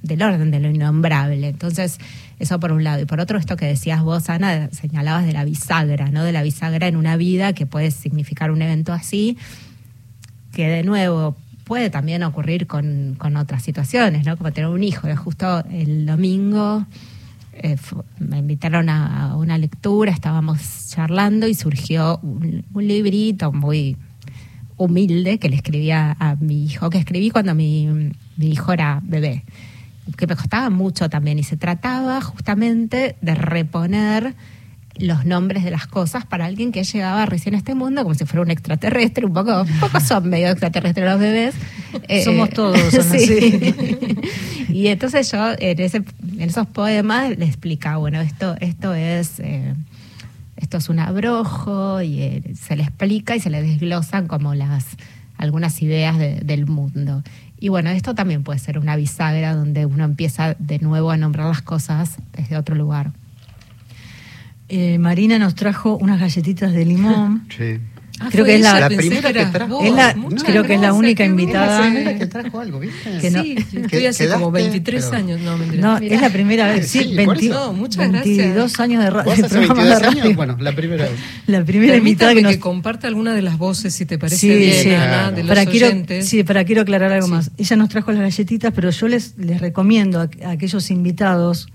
del 0.02 0.22
orden 0.22 0.50
de 0.50 0.61
lo 0.61 0.70
innombrable. 0.70 1.48
Entonces, 1.48 1.98
eso 2.38 2.61
por 2.61 2.72
un 2.72 2.84
lado. 2.84 3.02
Y 3.02 3.06
por 3.06 3.20
otro, 3.20 3.38
esto 3.38 3.56
que 3.56 3.66
decías 3.66 4.02
vos, 4.02 4.28
Ana, 4.30 4.68
señalabas 4.72 5.26
de 5.26 5.32
la 5.32 5.44
bisagra, 5.44 6.11
¿no? 6.11 6.24
De 6.24 6.32
la 6.32 6.42
bisagra 6.42 6.87
en 6.87 6.96
una 6.96 7.16
vida 7.16 7.52
que 7.52 7.66
puede 7.66 7.90
significar 7.90 8.50
un 8.50 8.62
evento 8.62 8.92
así 8.92 9.37
que 10.58 10.66
de 10.66 10.82
nuevo 10.82 11.36
puede 11.62 11.88
también 11.88 12.24
ocurrir 12.24 12.66
con, 12.66 13.14
con, 13.16 13.36
otras 13.36 13.62
situaciones, 13.62 14.26
¿no? 14.26 14.36
Como 14.36 14.52
tener 14.52 14.68
un 14.68 14.82
hijo. 14.82 15.06
Justo 15.14 15.64
el 15.70 16.04
domingo 16.04 16.84
eh, 17.52 17.76
me 18.18 18.38
invitaron 18.38 18.88
a, 18.88 19.36
una 19.36 19.56
lectura, 19.56 20.10
estábamos 20.10 20.88
charlando 20.88 21.46
y 21.46 21.54
surgió 21.54 22.18
un, 22.24 22.64
un, 22.74 22.88
librito 22.88 23.52
muy 23.52 23.96
humilde 24.76 25.38
que 25.38 25.48
le 25.48 25.54
escribía 25.54 26.16
a 26.18 26.34
mi 26.34 26.64
hijo, 26.64 26.90
que 26.90 26.98
escribí 26.98 27.30
cuando 27.30 27.54
mi, 27.54 27.86
mi 28.36 28.50
hijo 28.50 28.72
era 28.72 28.98
bebé, 29.04 29.44
que 30.16 30.26
me 30.26 30.34
costaba 30.34 30.70
mucho 30.70 31.08
también 31.08 31.38
y 31.38 31.44
se 31.44 31.56
trataba 31.56 32.20
justamente 32.20 33.14
de 33.20 33.34
reponer 33.36 34.34
los 34.98 35.24
nombres 35.24 35.64
de 35.64 35.70
las 35.70 35.87
cosas 35.87 36.24
para 36.26 36.46
alguien 36.46 36.72
que 36.72 36.84
llegaba 36.84 37.26
recién 37.26 37.54
a 37.54 37.58
este 37.58 37.74
mundo 37.74 38.02
como 38.02 38.14
si 38.14 38.24
fuera 38.24 38.42
un 38.42 38.50
extraterrestre, 38.50 39.26
un 39.26 39.32
poco, 39.32 39.62
un 39.62 39.80
poco 39.80 40.00
son 40.00 40.28
medio 40.28 40.48
extraterrestres 40.48 41.08
los 41.08 41.20
bebés. 41.20 41.54
Somos 42.24 42.48
eh, 42.48 42.52
todos, 42.54 42.80
son 42.90 43.04
sí. 43.18 43.74
y 44.68 44.88
entonces 44.88 45.30
yo 45.30 45.52
en, 45.58 45.80
ese, 45.80 45.98
en 45.98 46.48
esos 46.48 46.66
poemas 46.66 47.37
le 47.37 47.44
explicaba, 47.44 47.96
bueno, 47.98 48.20
esto, 48.20 48.56
esto 48.61 48.94
es... 48.94 49.40
Eh, 49.40 49.74
esto 50.61 50.78
es 50.78 50.88
un 50.88 50.98
abrojo 50.98 52.02
y 52.02 52.20
eh, 52.20 52.42
se 52.61 52.74
le 52.74 52.82
explica 52.82 53.37
y 53.37 53.40
se 53.40 53.48
le 53.48 53.62
desglosan 53.62 54.26
como 54.26 54.56
las 54.56 54.84
algunas 55.37 55.80
ideas 55.82 56.18
de, 56.18 56.40
del 56.40 56.66
mundo. 56.66 57.22
Y 57.61 57.68
bueno, 57.68 57.90
esto 57.90 58.14
también 58.14 58.42
puede 58.42 58.58
ser 58.58 58.78
una 58.78 58.96
bisagra 58.96 59.54
donde 59.54 59.87
uno 59.87 60.04
empieza 60.04 60.54
de 60.58 60.78
nuevo 60.78 61.11
a 61.11 61.16
nombrar 61.16 61.48
las 61.48 61.62
cosas 61.62 62.18
desde 62.32 62.56
otro 62.56 62.74
lugar. 62.74 63.12
Eh, 64.68 64.98
Marina 64.98 65.38
nos 65.38 65.54
trajo 65.54 65.96
unas 65.96 66.20
galletitas 66.20 66.72
de 66.72 66.85
limón. 66.85 67.46
Sí. 67.57 67.78
Ah, 68.20 68.31
creo 68.33 68.44
que 68.44 68.57
es 68.57 68.61
la, 68.62 68.81
la 68.81 68.88
primera 68.88 69.33
que 69.33 69.46
trajo. 69.46 69.81
Es 69.81 69.92
la, 69.92 70.12
creo 70.12 70.28
gracias, 70.28 70.66
que 70.66 70.74
es 70.74 70.81
la 70.81 70.92
única 70.92 71.24
invitada. 71.24 71.78
Es 71.78 71.85
la 71.85 71.90
primera 72.00 72.18
que 72.18 72.26
trajo 72.26 72.59
algo, 72.59 72.81
¿viste? 72.81 73.16
Que 73.20 73.31
no, 73.31 73.42
sí, 73.44 73.54
estoy 73.57 74.07
hace 74.07 74.24
quedaste, 74.24 74.28
como 74.31 74.50
23 74.50 75.04
pero... 75.04 75.16
años. 75.16 75.40
No, 75.40 75.57
no 75.57 75.98
es 75.98 76.20
la 76.20 76.31
primera 76.31 76.66
vez. 76.66 76.88
Sí, 76.88 76.98
sí 77.04 77.14
20, 77.14 77.48
no, 77.50 77.72
muchas 77.74 78.11
22 78.11 78.54
gracias. 78.57 78.81
años 78.81 79.04
de, 79.04 79.11
ra 79.11 79.22
¿Vos 79.22 79.37
de 79.37 79.42
programa 79.48 79.74
22 79.74 80.00
de 80.00 80.04
radio. 80.04 80.22
años? 80.24 80.37
Bueno, 80.37 80.57
la 80.59 80.72
primera 80.74 81.04
vez. 81.04 81.12
La 81.46 81.64
primera 81.64 81.96
invitada 81.96 82.35
que 82.35 82.42
nos... 82.42 82.52
que 82.54 82.59
comparte 82.59 83.07
alguna 83.07 83.33
de 83.35 83.42
las 83.42 83.57
voces, 83.57 83.94
si 83.94 84.04
te 84.04 84.18
parece 84.18 84.37
sí, 84.38 84.48
bien, 84.52 84.83
sí. 84.83 84.90
Ana, 84.90 85.07
Claro. 85.07 85.37
de 85.37 85.42
los 85.44 85.48
para 85.57 85.66
quiero, 85.70 86.22
sí, 86.22 86.42
para 86.42 86.64
quiero 86.64 86.83
aclarar 86.83 87.12
algo 87.12 87.26
Sí. 87.28 87.33
más. 87.33 87.50
Ella 87.57 87.76
nos 87.76 87.88
trajo 87.88 88.11
las 88.11 88.22
galletitas, 88.22 88.72
pero 88.74 88.90
yo 88.90 89.07
les, 89.07 89.38
les 89.38 89.61
recomiendo 89.61 90.18
a, 90.20 90.28
a 90.44 90.50
aquellos 90.50 90.90
invitados 90.90 91.68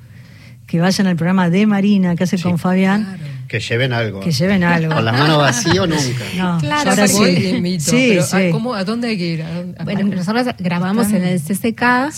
que 0.73 0.79
vayan 0.81 1.05
al 1.05 1.15
programa 1.15 1.51
de 1.51 1.67
Marina 1.67 2.15
que 2.15 2.23
hace 2.23 2.35
Sí. 2.37 2.43
con 2.43 2.57
Fabián, 2.57 3.03
Claro. 3.03 3.33
Que 3.47 3.59
lleven 3.59 3.93
algo. 3.93 4.19
Que 4.21 4.31
lleven 4.31 4.63
algo. 4.63 4.95
Con 4.95 5.05
las 5.05 5.15
manos 5.15 5.37
vacías 5.37 5.75
nunca. 5.87 6.25
No, 6.35 6.57
Claro, 6.57 6.89
ahora 6.89 7.05
porque- 7.05 7.17
Voy 7.31 7.35
sí. 7.35 7.47
invito, 7.49 7.83
Sí, 7.83 8.05
pero, 8.09 8.23
sí. 8.23 8.35
¿a, 8.37 8.49
cómo- 8.51 8.73
a 8.73 8.83
dónde 8.83 9.09
hay 9.09 9.17
que 9.19 9.27
ir? 9.27 9.43
¿A 9.43 9.83
Bueno, 9.83 10.03
nosotros 10.15 10.47
grabamos 10.57 11.11
en 11.11 11.23
el 11.23 11.39
CCK 11.39 12.09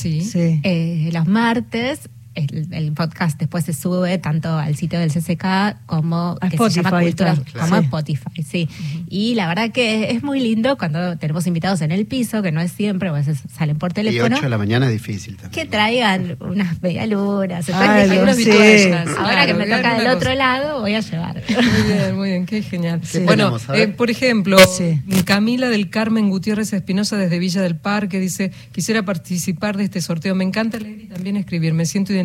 eh, 0.64 1.10
los 1.12 1.28
martes. 1.28 2.10
El, 2.36 2.68
el 2.72 2.92
podcast 2.94 3.40
después 3.40 3.66
se 3.66 3.74
sube 3.74 4.18
tanto 4.18 4.50
al 4.58 4.76
sitio 4.76 5.00
del 5.00 5.10
CCK 5.12 5.78
como 5.86 6.38
A 6.42 6.50
que 6.50 6.58
se 6.58 6.70
llama 6.70 6.90
Spotify, 7.02 7.06
Cultura, 7.08 7.36
claro. 7.36 7.70
como 7.70 7.76
Sí. 7.80 7.84
Spotify, 7.86 8.44
sí. 8.44 8.70
Y 9.10 9.36
la 9.36 9.48
verdad 9.48 9.72
que 9.72 10.12
es 10.12 10.22
muy 10.22 10.40
lindo 10.42 10.78
cuando 10.78 11.18
tenemos 11.18 11.48
invitados 11.48 11.82
en 11.82 11.92
el 11.92 12.06
piso, 12.06 12.42
que 12.42 12.52
no 12.52 12.60
es 12.62 12.72
siempre, 12.72 13.10
a 13.10 13.14
veces 13.14 13.40
salen 13.58 13.78
por 13.78 13.92
Y 13.92 13.94
teléfono, 13.96 14.36
8 14.36 14.44
de 14.44 14.50
la 14.50 14.58
mañana 14.58 14.86
es 14.88 14.92
difícil 14.92 15.38
también. 15.38 15.52
que 15.52 15.70
traigan 15.72 16.38
unas 16.42 16.82
medialunas. 16.82 17.66
Dije, 17.66 17.80
Algunas 17.80 18.36
sí. 18.36 18.50
ahora 18.52 19.46
claro, 19.46 19.48
que 19.48 19.54
me 19.54 19.66
toca 19.76 19.98
del 19.98 20.08
otro 20.08 20.34
lado, 20.36 20.82
voy 20.82 20.94
a 20.96 21.00
llevar. 21.00 21.42
Muy 21.48 21.94
bien, 21.94 22.16
muy 22.18 22.30
bien, 22.30 22.46
qué 22.46 22.62
genial. 22.62 23.02
Sí. 23.04 23.20
Bueno, 23.20 23.56
eh, 23.74 23.88
por 23.88 24.10
ejemplo, 24.10 24.58
Sí. 24.60 25.02
Camila 25.24 25.70
del 25.70 25.90
Carmen 25.90 26.30
Gutiérrez 26.30 26.74
Espinosa 26.74 27.16
desde 27.18 27.40
Villa 27.40 27.62
del 27.62 27.78
Parque 27.78 28.20
dice, 28.20 28.52
quisiera 28.74 29.04
participar 29.06 29.78
de 29.78 29.86
este 29.86 30.02
sorteo. 30.02 30.36
Me 30.36 30.44
encanta 30.44 30.80
leer 30.80 31.02
y 31.02 31.06
también 31.06 31.38
escribir. 31.38 31.74
Me 31.74 31.86
siento 31.86 32.12
identificada 32.12 32.25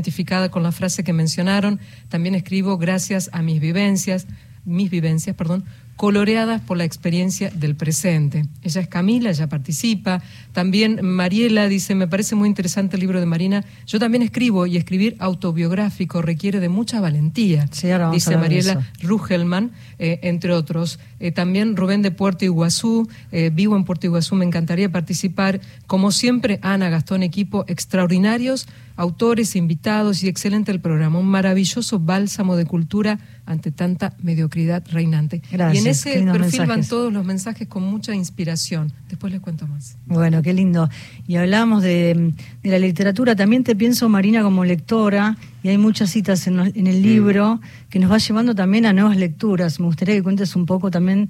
con 0.50 0.62
la 0.62 0.72
frase 0.72 1.04
que 1.04 1.12
mencionaron. 1.12 1.80
También 2.08 2.34
escribo 2.34 2.78
gracias 2.78 3.30
a 3.32 3.42
mis 3.42 3.60
vivencias, 3.60 4.26
mis 4.64 4.90
vivencias, 4.90 5.34
perdón, 5.36 5.64
coloreadas 6.00 6.62
por 6.62 6.78
la 6.78 6.84
experiencia 6.84 7.50
del 7.50 7.76
presente. 7.76 8.46
Ella 8.62 8.80
es 8.80 8.88
Camila, 8.88 9.28
ella 9.28 9.50
participa. 9.50 10.22
También 10.54 11.00
Mariela 11.02 11.68
dice, 11.68 11.94
me 11.94 12.08
parece 12.08 12.34
muy 12.34 12.48
interesante 12.48 12.96
el 12.96 13.00
libro 13.00 13.20
de 13.20 13.26
Marina. 13.26 13.66
Yo 13.86 13.98
también 13.98 14.22
escribo 14.22 14.64
y 14.64 14.78
escribir 14.78 15.14
autobiográfico 15.18 16.22
requiere 16.22 16.58
de 16.58 16.70
mucha 16.70 17.02
valentía. 17.02 17.68
Sí, 17.70 17.90
ahora 17.90 18.06
vamos 18.06 18.26
a 18.26 18.30
dice 18.30 18.40
Mariela. 18.40 18.90
Rugelman, 19.02 19.72
eh, 19.98 20.20
entre 20.22 20.54
otros. 20.54 21.00
Eh, 21.18 21.32
también 21.32 21.76
Rubén 21.76 22.00
de 22.00 22.10
Puerto 22.10 22.46
Iguazú, 22.46 23.06
eh, 23.30 23.50
vivo 23.52 23.76
en 23.76 23.84
Puerto 23.84 24.06
Iguazú, 24.06 24.36
me 24.36 24.46
encantaría 24.46 24.90
participar. 24.90 25.60
Como 25.86 26.12
siempre, 26.12 26.60
Ana, 26.62 26.88
Gastón, 26.88 27.22
equipo 27.22 27.66
extraordinarios, 27.68 28.68
autores, 29.00 29.56
invitados 29.56 30.22
y 30.22 30.28
excelente 30.28 30.70
el 30.70 30.80
programa. 30.80 31.18
Un 31.18 31.26
maravilloso 31.26 31.98
bálsamo 31.98 32.54
de 32.54 32.66
cultura 32.66 33.18
ante 33.46 33.72
tanta 33.72 34.14
mediocridad 34.22 34.84
reinante. 34.90 35.40
Gracias, 35.50 35.74
y 35.74 35.78
en 35.78 35.90
ese 35.90 36.32
perfil 36.32 36.66
van 36.66 36.86
todos 36.86 37.10
los 37.10 37.24
mensajes 37.24 37.66
con 37.66 37.82
mucha 37.82 38.14
inspiración. 38.14 38.92
Después 39.08 39.32
les 39.32 39.40
cuento 39.40 39.66
más. 39.66 39.96
Bueno, 40.04 40.42
qué 40.42 40.52
lindo. 40.52 40.90
Y 41.26 41.36
hablábamos 41.36 41.82
de, 41.82 42.34
de 42.62 42.70
la 42.70 42.78
literatura. 42.78 43.34
También 43.34 43.64
te 43.64 43.74
pienso, 43.74 44.06
Marina, 44.10 44.42
como 44.42 44.66
lectora, 44.66 45.38
y 45.62 45.70
hay 45.70 45.78
muchas 45.78 46.10
citas 46.10 46.46
en, 46.46 46.58
el 46.58 47.02
libro 47.02 47.58
que 47.88 47.98
nos 48.00 48.12
va 48.12 48.18
llevando 48.18 48.54
también 48.54 48.84
a 48.84 48.92
nuevas 48.92 49.16
lecturas. 49.16 49.80
Me 49.80 49.86
gustaría 49.86 50.14
que 50.14 50.22
cuentes 50.22 50.54
un 50.56 50.66
poco 50.66 50.90
también 50.90 51.28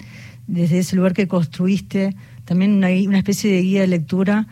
desde 0.49 0.81
ese 0.81 0.97
lugar 0.97 1.15
que 1.15 1.29
construiste, 1.29 2.17
también 2.45 2.75
una 2.75 3.19
especie 3.19 3.53
de 3.53 3.63
guía 3.63 3.83
de 3.83 3.87
lectura, 3.87 4.49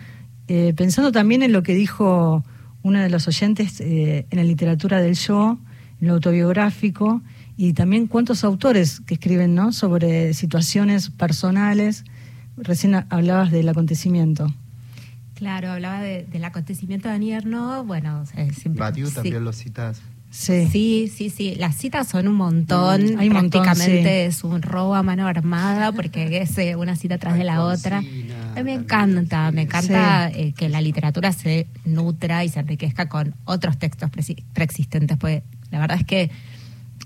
eh, 0.47 0.73
pensando 0.77 1.11
también 1.11 1.43
en 1.43 1.53
lo 1.53 1.65
que 1.65 1.75
dijo 1.75 2.45
uno 2.89 3.01
de 3.01 3.11
los 3.11 3.29
oyentes 3.29 3.81
eh, 3.81 4.27
en 4.31 4.37
la 4.39 4.45
literatura 4.45 5.01
del 5.01 5.15
yo, 5.15 5.59
en 6.01 6.09
lo 6.09 6.15
autobiográfico, 6.15 7.23
y 7.57 7.73
también 7.73 8.07
cuántos 8.07 8.45
autores 8.45 9.01
que 9.01 9.15
escriben 9.15 9.55
¿no? 9.55 9.73
sobre 9.73 10.33
situaciones 10.35 11.11
personales. 11.11 12.05
Recién 12.57 12.95
hablabas 13.11 13.51
del 13.53 13.69
acontecimiento. 13.69 14.53
Claro, 15.35 15.71
hablaba 15.71 16.01
de- 16.03 16.25
del 16.25 16.45
acontecimiento 16.45 17.09
de 17.09 17.15
Anierno, 17.15 17.85
bueno, 17.85 18.25
eh, 18.37 18.51
siempre- 18.53 18.81
Badiou 18.81 19.09
sí. 19.09 19.15
también 19.15 19.45
lo 19.45 19.53
citas. 19.53 20.01
Sí. 20.31 20.67
Sí, 20.71 21.13
sí, 21.15 21.31
sí. 21.31 21.55
Las 21.55 21.75
citas 21.77 22.07
son 22.09 22.29
un 22.29 22.35
montón. 22.35 23.15
Mm, 23.15 23.19
hay 23.19 23.29
un 23.29 23.35
montón, 23.35 23.63
Prácticamente 23.63 24.03
sí. 24.31 24.37
es 24.37 24.45
un 24.45 24.61
robo 24.61 24.95
a 24.95 25.03
mano 25.03 25.27
armada 25.27 25.93
porque 25.93 26.43
es 26.43 26.59
eh, 26.59 26.77
una 26.77 26.97
cita 26.97 27.17
tras 27.19 27.39
de 27.39 27.45
la 27.45 27.65
otra. 27.65 28.03
Me 28.65 28.75
encanta, 28.75 29.49
sí. 29.51 29.55
me 29.55 29.63
encanta 29.63 30.31
eh, 30.31 30.53
que 30.57 30.69
la 30.69 30.81
literatura 30.81 31.33
se 31.33 31.67
nutra 31.85 32.45
y 32.45 32.49
se 32.49 32.61
enriquezca 32.61 33.09
con 33.09 33.35
otros 33.45 33.79
textos 33.79 34.11
preexistentes. 34.53 35.17
Pues 35.19 35.43
la 35.71 35.79
verdad 35.81 35.99
es 36.01 36.07
que 36.07 36.31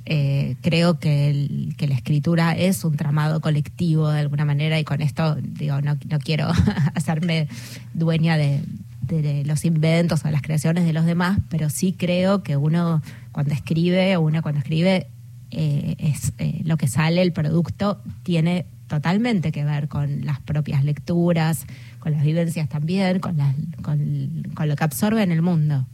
eh, 0.05 0.57
creo 0.63 0.99
que, 0.99 1.31
el- 1.31 1.75
que 1.77 1.87
la 1.87 1.95
escritura 1.95 2.53
es 2.57 2.85
un 2.85 2.97
tramado 2.97 3.41
colectivo 3.41 4.11
de 4.11 4.21
alguna 4.21 4.45
manera 4.45 4.79
y 4.81 4.85
con 4.85 5.01
esto 5.01 5.37
digo 5.37 5.81
no, 5.81 5.97
no 6.09 6.19
quiero 6.19 6.49
hacerme 6.95 7.47
dueña 7.95 8.37
de, 8.37 8.61
de 9.03 9.45
los 9.45 9.65
inventos 9.65 10.21
o 10.23 10.25
de 10.25 10.33
las 10.33 10.43
creaciones 10.43 10.85
de 10.87 10.93
los 10.93 11.05
demás, 11.07 11.39
pero 11.51 11.71
sí 11.71 11.93
creo 11.97 12.43
que 12.43 12.57
uno 12.57 13.01
cuando 13.31 13.55
escribe, 13.55 14.17
uno 14.17 14.43
cuando 14.43 14.59
escribe 14.61 15.07
eh, 15.53 15.95
es 15.99 16.33
eh, 16.39 16.63
lo 16.65 16.77
que 16.79 16.89
sale, 16.89 17.23
el 17.23 17.33
producto 17.33 18.01
tiene 18.25 18.65
totalmente 18.97 19.53
que 19.53 19.65
ver 19.65 19.89
con 19.89 20.27
las 20.27 20.39
propias 20.41 20.85
lecturas, 20.85 21.65
con 21.99 22.13
las 22.13 22.23
vivencias 22.23 22.69
también, 22.69 23.21
con, 23.21 23.39
las- 23.39 23.55
con, 23.81 24.43
con 24.55 24.69
lo 24.69 24.77
que 24.77 24.85
absorbe 24.85 25.23
en 25.23 25.33
el 25.33 25.41
mundo. 25.41 25.87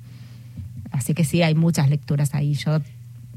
Así 0.91 1.15
que 1.15 1.25
sí, 1.25 1.43
hay 1.43 1.55
muchas 1.55 1.89
lecturas 1.91 2.35
ahí. 2.35 2.55
Yo, 2.55 2.81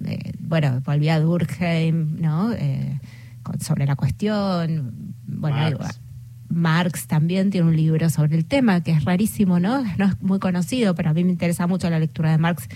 eh, 0.05 0.31
bueno, 0.39 0.81
volví 0.83 1.09
a 1.09 1.19
Durkheim, 1.19 2.19
¿no? 2.19 2.51
Eh, 2.53 2.99
con- 3.43 3.59
sobre 3.61 3.85
la 3.85 3.95
cuestión. 3.95 5.13
Bueno, 5.27 5.77
Marx. 6.49 7.05
también 7.05 7.51
tiene 7.51 7.67
un 7.67 7.75
libro 7.77 8.09
sobre 8.09 8.35
el 8.37 8.45
tema, 8.45 8.81
que 8.81 8.91
es 8.93 9.05
rarísimo, 9.05 9.59
¿no? 9.59 9.83
No 9.99 10.05
es 10.05 10.19
muy 10.23 10.39
conocido, 10.39 10.95
pero 10.95 11.11
a 11.11 11.13
mí 11.13 11.23
me 11.23 11.29
interesa 11.31 11.67
mucho 11.67 11.87
la 11.89 11.99
lectura 11.99 12.31
de 12.31 12.39
Marx, 12.39 12.67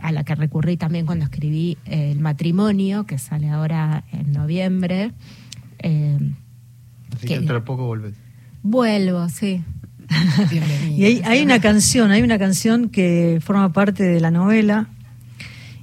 a 0.00 0.12
la 0.12 0.22
que 0.22 0.34
recurrí 0.34 0.76
también 0.76 1.06
cuando 1.06 1.24
escribí 1.24 1.78
eh, 1.86 2.10
El 2.12 2.20
matrimonio, 2.20 3.04
que 3.04 3.16
sale 3.16 3.48
ahora 3.48 4.04
en 4.12 4.32
noviembre. 4.32 5.12
Eh, 5.86 6.18
Así 7.14 7.26
que 7.26 7.34
dentro 7.34 7.56
de 7.56 7.60
poco 7.60 7.84
volvés. 7.86 8.14
vuelvo, 8.62 9.28
sí. 9.28 9.62
Bienvenida. 10.50 10.88
Y 10.96 11.04
hay, 11.04 11.22
hay 11.24 11.42
una 11.42 11.60
canción, 11.60 12.10
hay 12.10 12.22
una 12.22 12.38
canción 12.38 12.88
que 12.88 13.38
forma 13.44 13.72
parte 13.72 14.02
de 14.04 14.20
la 14.20 14.30
novela 14.30 14.88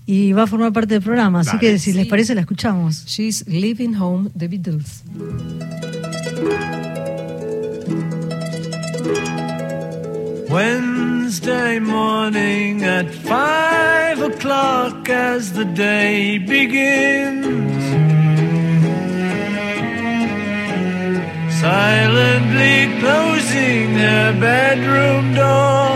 y 0.05 0.31
va 0.33 0.43
a 0.43 0.47
formar 0.47 0.73
parte 0.73 0.95
del 0.95 1.03
programa, 1.03 1.41
así 1.41 1.57
que 1.59 1.77
si 1.79 1.93
les 1.93 2.07
parece 2.07 2.33
la 2.35 2.41
escuchamos. 2.41 3.05
She's 3.05 3.47
Living 3.47 3.93
Home, 3.95 4.29
The 4.37 4.47
Beatles. 4.47 5.03
Wednesday 10.49 11.79
morning 11.79 12.83
at 12.83 13.09
five 13.09 14.19
o'clock 14.21 15.07
as 15.09 15.53
the 15.53 15.63
day 15.65 16.37
begins. 16.39 17.80
Silently 21.61 22.99
closing 22.99 23.93
her 23.93 24.33
bedroom 24.39 25.35
door, 25.35 25.95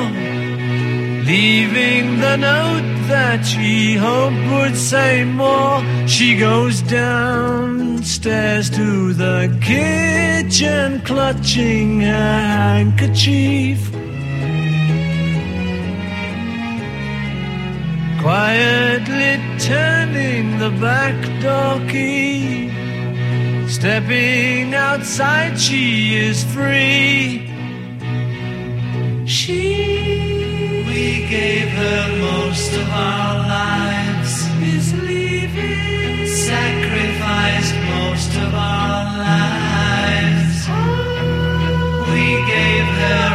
leaving 1.26 2.20
the 2.20 2.38
note 2.38 3.08
that 3.08 3.44
she 3.44 3.96
hoped 3.96 4.38
would 4.52 4.78
say 4.78 5.24
more. 5.24 5.82
She 6.08 6.38
goes 6.38 6.84
downstairs 6.84 8.70
to 8.70 9.14
the 9.14 9.58
kitchen, 9.60 11.02
clutching 11.02 12.02
her 12.02 12.14
handkerchief. 12.14 13.90
Quietly 18.22 19.42
turning 19.58 20.60
the 20.60 20.70
back 20.80 21.18
door 21.42 21.80
key. 21.90 22.65
Stepping 23.76 24.74
outside, 24.74 25.60
she 25.60 26.16
is 26.16 26.46
free. 26.46 27.46
She, 29.28 30.86
we 30.88 31.28
gave 31.28 31.68
her 31.68 32.18
most 32.22 32.72
of 32.72 32.90
our 32.90 33.36
lives, 33.50 34.48
is 34.64 34.94
leaving. 35.02 36.26
Sacrificed 36.26 37.76
most 38.00 38.32
of 38.46 38.54
our 38.56 39.18
lives. 39.18 40.58
Oh. 40.70 42.06
We 42.14 42.28
gave 42.48 42.86
her 43.04 43.35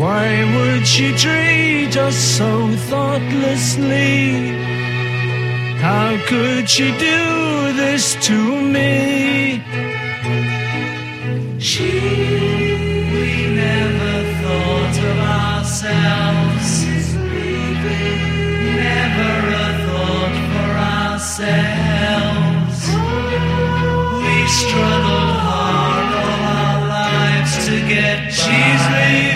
Why 0.00 0.28
would 0.56 0.86
she 0.86 1.12
treat 1.14 1.94
us 1.94 2.16
so 2.16 2.74
thoughtlessly? 2.88 4.56
How 5.76 6.16
could 6.26 6.70
she 6.70 6.90
do 6.96 7.72
this 7.74 8.14
to 8.28 8.62
me? 8.62 9.62
She, 11.58 11.90
we 13.12 13.54
never 13.54 14.14
thought 14.40 14.96
of 15.10 15.18
ourselves. 15.36 16.68
Never 18.88 19.34
a 19.52 19.70
thought 19.84 20.36
for 20.52 20.72
ourselves. 20.96 22.78
We 24.24 24.36
struggled 24.60 25.34
hard 25.44 26.08
all 26.24 26.42
our 26.64 26.80
lives 26.88 27.52
to 27.66 27.74
get. 27.86 28.32
She's 28.32 28.84
leaving 28.96 29.29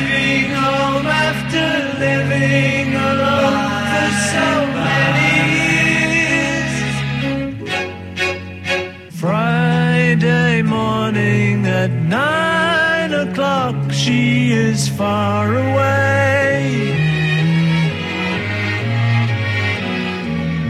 she 14.04 14.52
is 14.52 14.86
far 14.86 15.46
away. 15.48 16.60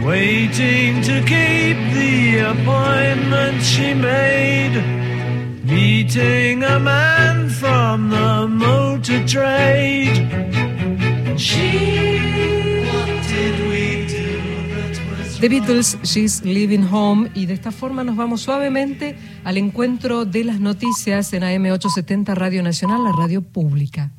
Waiting 0.05 1.01
to 1.01 1.15
keep 1.33 1.77
the 1.99 2.37
appointment 2.53 3.61
she 3.61 3.93
made. 3.93 4.75
Meeting 5.65 6.63
a 6.63 6.79
man 6.79 7.49
from 7.49 8.09
the 8.09 8.47
motor 8.47 9.21
trade. 9.27 10.17
She, 11.37 11.69
what 12.87 13.09
did 13.33 13.55
we 13.67 14.04
The 15.39 15.49
Beatles, 15.49 15.97
She's 16.03 16.43
Living 16.43 16.87
Home, 16.91 17.29
y 17.35 17.45
de 17.45 17.53
esta 17.53 17.71
forma 17.71 18.05
nos 18.05 18.15
vamos 18.15 18.41
suavemente 18.41 19.17
al 19.43 19.57
encuentro 19.57 20.23
de 20.23 20.45
las 20.45 20.61
noticias 20.61 21.33
en 21.33 21.43
AM870 21.43 22.33
Radio 22.33 22.63
Nacional, 22.63 23.03
la 23.03 23.11
radio 23.11 23.41
pública. 23.41 24.11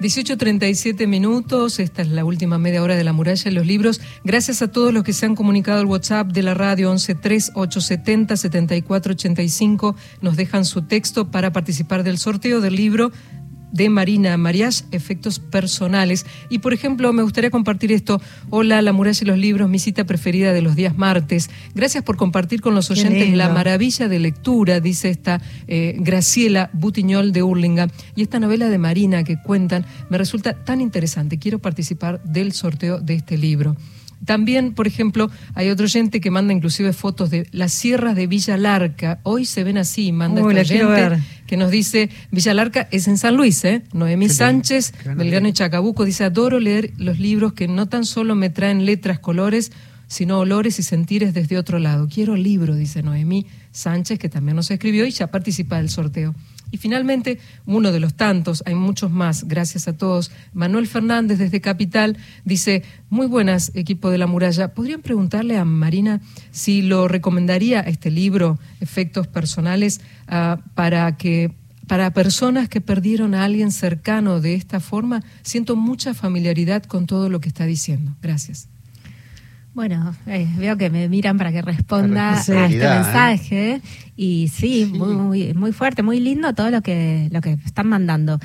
18.37 0.00 1.06
minutos, 1.06 1.78
esta 1.80 2.02
es 2.02 2.08
la 2.08 2.24
última 2.24 2.58
media 2.58 2.82
hora 2.82 2.96
de 2.96 3.04
la 3.04 3.12
muralla 3.12 3.48
en 3.48 3.54
los 3.54 3.66
libros. 3.66 4.00
Gracias 4.24 4.60
a 4.60 4.70
todos 4.70 4.92
los 4.92 5.04
que 5.04 5.12
se 5.12 5.24
han 5.24 5.34
comunicado 5.34 5.80
al 5.80 5.86
WhatsApp 5.86 6.32
de 6.32 6.42
la 6.42 6.54
radio 6.54 6.92
113870-7485. 6.94 9.94
Nos 10.20 10.36
dejan 10.36 10.64
su 10.64 10.82
texto 10.82 11.30
para 11.30 11.52
participar 11.52 12.02
del 12.02 12.18
sorteo 12.18 12.60
del 12.60 12.76
libro 12.76 13.12
de 13.76 13.90
Marina 13.90 14.36
Mariach, 14.36 14.82
Efectos 14.90 15.38
Personales. 15.38 16.26
Y, 16.48 16.58
por 16.58 16.72
ejemplo, 16.72 17.12
me 17.12 17.22
gustaría 17.22 17.50
compartir 17.50 17.92
esto. 17.92 18.20
Hola, 18.50 18.82
La 18.82 18.92
Muralla 18.92 19.18
y 19.20 19.26
los 19.26 19.38
Libros, 19.38 19.68
mi 19.68 19.78
cita 19.78 20.04
preferida 20.04 20.52
de 20.52 20.62
los 20.62 20.76
días 20.76 20.96
martes. 20.96 21.50
Gracias 21.74 22.02
por 22.02 22.16
compartir 22.16 22.60
con 22.60 22.74
los 22.74 22.90
oyentes 22.90 23.34
la 23.34 23.48
maravilla 23.50 24.08
de 24.08 24.18
lectura, 24.18 24.80
dice 24.80 25.10
esta 25.10 25.40
eh, 25.68 25.96
Graciela 25.98 26.70
Butiñol 26.72 27.32
de 27.32 27.42
Urlinga. 27.42 27.88
Y 28.14 28.22
esta 28.22 28.40
novela 28.40 28.68
de 28.68 28.78
Marina 28.78 29.24
que 29.24 29.40
cuentan 29.40 29.84
me 30.08 30.18
resulta 30.18 30.54
tan 30.64 30.80
interesante. 30.80 31.38
Quiero 31.38 31.58
participar 31.58 32.22
del 32.22 32.52
sorteo 32.52 32.98
de 32.98 33.14
este 33.14 33.36
libro. 33.36 33.76
También, 34.24 34.72
por 34.72 34.86
ejemplo, 34.86 35.30
hay 35.54 35.70
otro 35.70 35.84
oyente 35.84 36.20
que 36.20 36.30
manda 36.30 36.52
inclusive 36.52 36.92
fotos 36.92 37.30
de 37.30 37.46
las 37.52 37.72
sierras 37.72 38.16
de 38.16 38.26
Villa 38.26 38.56
Larca. 38.56 39.20
Hoy 39.22 39.44
se 39.44 39.62
ven 39.62 39.78
así, 39.78 40.10
manda 40.12 40.42
Uy, 40.42 40.56
este 40.56 40.84
oyente 40.84 41.08
ver. 41.08 41.18
que 41.46 41.56
nos 41.56 41.70
dice, 41.70 42.10
Villa 42.30 42.54
Larca 42.54 42.88
es 42.90 43.08
en 43.08 43.18
San 43.18 43.36
Luis, 43.36 43.64
¿eh? 43.64 43.82
Noemí 43.92 44.28
Sánchez, 44.28 44.94
Belgrano 45.16 45.48
y. 45.48 45.52
Chacabuco, 45.52 46.04
dice, 46.04 46.24
adoro 46.24 46.58
leer 46.60 46.92
los 46.96 47.18
libros 47.18 47.52
que 47.52 47.68
no 47.68 47.86
tan 47.86 48.04
solo 48.04 48.34
me 48.34 48.50
traen 48.50 48.86
letras, 48.86 49.18
colores, 49.18 49.70
sino 50.08 50.38
olores 50.38 50.78
y 50.78 50.82
sentires 50.82 51.34
desde 51.34 51.58
otro 51.58 51.78
lado. 51.78 52.08
Quiero 52.12 52.36
libro, 52.36 52.74
dice 52.74 53.02
Noemí 53.02 53.46
Sánchez, 53.72 54.18
que 54.18 54.28
también 54.28 54.56
nos 54.56 54.70
escribió 54.70 55.04
y 55.06 55.10
ya 55.10 55.28
participa 55.28 55.76
del 55.76 55.90
sorteo. 55.90 56.34
Y 56.70 56.78
finalmente, 56.78 57.38
uno 57.64 57.92
de 57.92 58.00
los 58.00 58.14
tantos, 58.14 58.62
hay 58.66 58.74
muchos 58.74 59.10
más, 59.10 59.44
gracias 59.44 59.88
a 59.88 59.96
todos. 59.96 60.30
Manuel 60.52 60.86
Fernández 60.86 61.38
desde 61.38 61.60
Capital 61.60 62.16
dice, 62.44 62.82
muy 63.08 63.26
buenas, 63.26 63.72
equipo 63.74 64.10
de 64.10 64.18
la 64.18 64.26
muralla. 64.26 64.74
¿Podrían 64.74 65.02
preguntarle 65.02 65.56
a 65.56 65.64
Marina 65.64 66.20
si 66.50 66.82
lo 66.82 67.08
recomendaría 67.08 67.80
este 67.80 68.10
libro, 68.10 68.58
Efectos 68.80 69.26
Personales, 69.26 70.00
ah, 70.28 70.58
para 70.74 71.16
que 71.16 71.52
para 71.86 72.10
personas 72.10 72.68
que 72.68 72.80
perdieron 72.80 73.34
a 73.34 73.44
alguien 73.44 73.70
cercano 73.70 74.40
de 74.40 74.54
esta 74.54 74.80
forma? 74.80 75.22
Siento 75.42 75.76
mucha 75.76 76.14
familiaridad 76.14 76.82
con 76.82 77.06
todo 77.06 77.28
lo 77.28 77.40
que 77.40 77.48
está 77.48 77.64
diciendo. 77.64 78.16
Gracias. 78.20 78.68
Bueno, 79.76 80.16
eh, 80.26 80.48
veo 80.56 80.78
que 80.78 80.88
me 80.88 81.06
miran 81.10 81.36
para 81.36 81.52
que 81.52 81.60
responda 81.60 82.32
a 82.32 82.40
este 82.40 82.54
¿eh? 82.54 82.88
mensaje 82.88 83.82
y 84.16 84.48
sí, 84.48 84.86
Sí. 84.86 84.98
Muy, 84.98 85.52
muy, 85.52 85.72
fuerte, 85.72 86.02
muy 86.02 86.18
lindo 86.18 86.54
todo 86.54 86.70
lo 86.70 86.80
que 86.80 87.28
lo 87.30 87.42
que 87.42 87.58
están 87.62 87.86
mandando. 87.86 88.38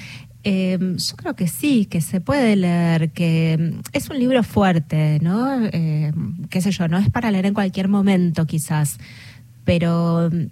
Eh, 0.43 0.77
yo 0.77 1.15
creo 1.15 1.33
que 1.37 1.47
sí, 1.47 1.85
que 1.85 2.01
se 2.01 2.19
puede 2.19 2.57
leer, 2.57 3.11
que 3.11 3.57
mm, 3.57 3.79
es 3.93 4.09
un 4.09 4.19
libro 4.19 4.43
fuerte, 4.43 5.19
¿no? 5.21 5.65
Eh, 5.67 6.11
qué 6.49 6.59
sé 6.59 6.71
yo, 6.71 6.89
no 6.89 6.97
es 6.97 7.09
para 7.09 7.31
leer 7.31 7.45
en 7.45 7.53
cualquier 7.53 7.87
momento 7.87 8.45
quizás, 8.45 8.97
pero 9.63 10.29
mm, 10.29 10.47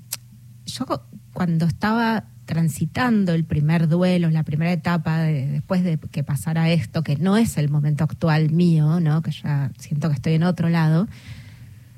yo 0.65 0.85
cuando 1.33 1.65
estaba 1.65 2.23
transitando 2.49 3.33
el 3.35 3.43
primer 3.43 3.87
duelo, 3.87 4.31
la 4.31 4.41
primera 4.41 4.71
etapa 4.71 5.19
de- 5.19 5.45
después 5.45 5.83
de 5.83 5.99
que 5.99 6.23
pasara 6.23 6.71
esto, 6.71 7.03
que 7.03 7.15
no 7.15 7.37
es 7.37 7.59
el 7.59 7.69
momento 7.69 8.03
actual 8.03 8.49
mío, 8.49 8.99
¿no? 8.99 9.21
que 9.21 9.29
ya 9.29 9.69
siento 9.77 10.09
que 10.09 10.15
estoy 10.15 10.33
en 10.33 10.41
otro 10.41 10.67
lado, 10.67 11.07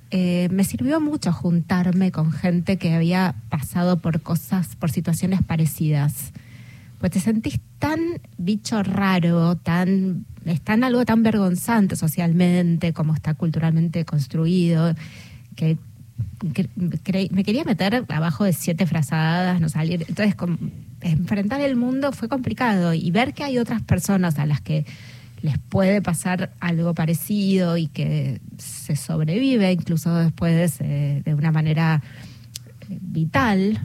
eh, 0.09 0.49
me 0.51 0.65
sirvió 0.65 0.99
mucho 0.99 1.31
juntarme 1.31 2.11
con 2.11 2.33
gente 2.33 2.75
que 2.75 2.93
había 2.93 3.35
pasado 3.47 3.99
por 3.99 4.19
cosas, 4.21 4.75
por 4.75 4.91
situaciones 4.91 5.41
parecidas. 5.41 6.33
Pues 6.99 7.13
te 7.13 7.21
sentís 7.21 7.61
tan 7.79 8.01
bicho 8.37 8.83
raro, 8.83 9.55
tan, 9.55 10.25
está 10.43 10.73
en 10.73 10.83
algo 10.83 11.05
tan 11.05 11.23
vergonzante 11.23 11.95
socialmente, 11.95 12.91
como 12.91 13.13
está 13.15 13.35
culturalmente 13.35 14.03
construido, 14.03 14.95
que, 15.55 15.77
me 17.31 17.43
quería 17.43 17.63
meter 17.63 18.05
abajo 18.09 18.43
de 18.43 18.53
siete 18.53 18.85
frazadas, 18.85 19.59
no 19.61 19.69
salir. 19.69 20.05
Entonces, 20.07 20.35
enfrentar 21.01 21.61
el 21.61 21.75
mundo 21.75 22.11
fue 22.11 22.27
complicado 22.29 22.93
y 22.93 23.09
ver 23.11 23.33
que 23.33 23.43
hay 23.43 23.57
otras 23.57 23.81
personas 23.81 24.37
a 24.39 24.45
las 24.45 24.61
que 24.61 24.85
les 25.41 25.57
puede 25.57 26.01
pasar 26.01 26.53
algo 26.59 26.93
parecido 26.93 27.75
y 27.77 27.87
que 27.87 28.39
se 28.57 28.95
sobrevive 28.95 29.71
incluso 29.71 30.15
después 30.15 30.77
eh, 30.81 31.23
de 31.25 31.33
una 31.33 31.51
manera 31.51 32.01
eh, 32.89 32.97
vital, 33.01 33.79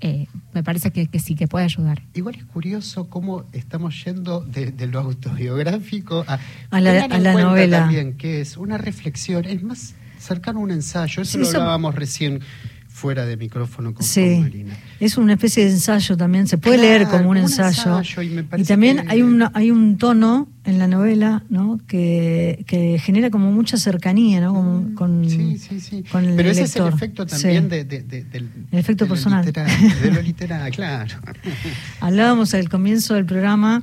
eh, 0.00 0.26
me 0.52 0.62
parece 0.62 0.90
que, 0.90 1.06
que 1.06 1.18
sí 1.20 1.34
que 1.36 1.48
puede 1.48 1.64
ayudar. 1.64 2.02
Igual 2.12 2.34
es 2.34 2.44
curioso 2.44 3.08
cómo 3.08 3.44
estamos 3.54 4.04
yendo 4.04 4.40
de, 4.42 4.72
de 4.72 4.86
lo 4.86 5.00
autobiográfico 5.00 6.24
a, 6.28 6.38
A 6.70 6.80
la- 6.82 7.04
a 7.04 7.18
la 7.18 7.32
novela. 7.32 7.78
también 7.80 8.18
que 8.18 8.42
es 8.42 8.58
una 8.58 8.76
reflexión, 8.76 9.46
es 9.46 9.62
más 9.62 9.94
cercano 10.24 10.58
a 10.60 10.62
un 10.62 10.70
ensayo. 10.70 11.22
Eso 11.22 11.32
Sí, 11.32 11.38
lo 11.38 11.44
eso- 11.44 11.58
hablábamos 11.58 11.94
recién 11.94 12.40
fuera 12.88 13.26
de 13.26 13.36
micrófono 13.36 13.88
con, 13.88 13.94
con 13.96 14.06
Sí, 14.06 14.38
Marina. 14.40 14.72
es 15.00 15.16
una 15.18 15.32
especie 15.32 15.64
de 15.64 15.70
ensayo 15.72 16.16
también, 16.16 16.46
se 16.46 16.58
puede 16.58 16.76
Claro, 16.76 16.88
leer 16.90 17.02
como 17.08 17.30
un 17.30 17.36
como 17.36 17.38
ensayo. 17.48 17.98
ensayo, 17.98 18.22
y 18.22 18.62
también 18.64 18.98
que- 18.98 19.04
hay, 19.08 19.22
una, 19.22 19.50
hay 19.52 19.72
un 19.72 19.98
tono 19.98 20.48
en 20.64 20.78
la 20.78 20.86
novela 20.86 21.42
¿no? 21.48 21.80
que, 21.88 22.62
que 22.68 23.00
genera 23.00 23.30
como 23.30 23.50
mucha 23.50 23.78
cercanía 23.78 24.40
¿no? 24.40 24.54
Con, 24.54 24.94
con- 24.94 25.20
Mm, 25.22 25.28
Sí, 25.28 25.58
sí, 25.58 25.80
sí. 25.80 26.04
con 26.04 26.24
el 26.24 26.36
Pero 26.36 26.50
ese 26.50 26.62
es 26.62 26.76
el 26.76 26.86
efecto 26.86 27.26
también 27.26 27.64
Sí. 27.64 27.68
de, 27.70 27.84
de- 27.84 28.02
de- 28.02 28.24
del 28.24 28.48
El 28.70 28.78
efecto 28.78 29.04
de 29.04 29.08
lo 29.08 29.14
personal. 29.16 29.44
literario, 29.44 29.90
de 30.00 30.10
lo 30.12 30.22
literario, 30.22 30.72
claro. 30.76 31.14
Hablábamos 32.00 32.54
al 32.54 32.68
comienzo 32.68 33.14
del 33.14 33.24
programa 33.26 33.82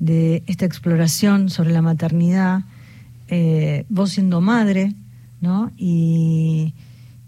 de 0.00 0.42
esta 0.48 0.64
exploración 0.64 1.50
sobre 1.50 1.70
la 1.70 1.82
maternidad, 1.82 2.62
eh, 3.28 3.86
vos 3.88 4.10
siendo 4.10 4.40
madre, 4.40 4.92
¿no? 5.44 5.70
Y, 5.76 6.74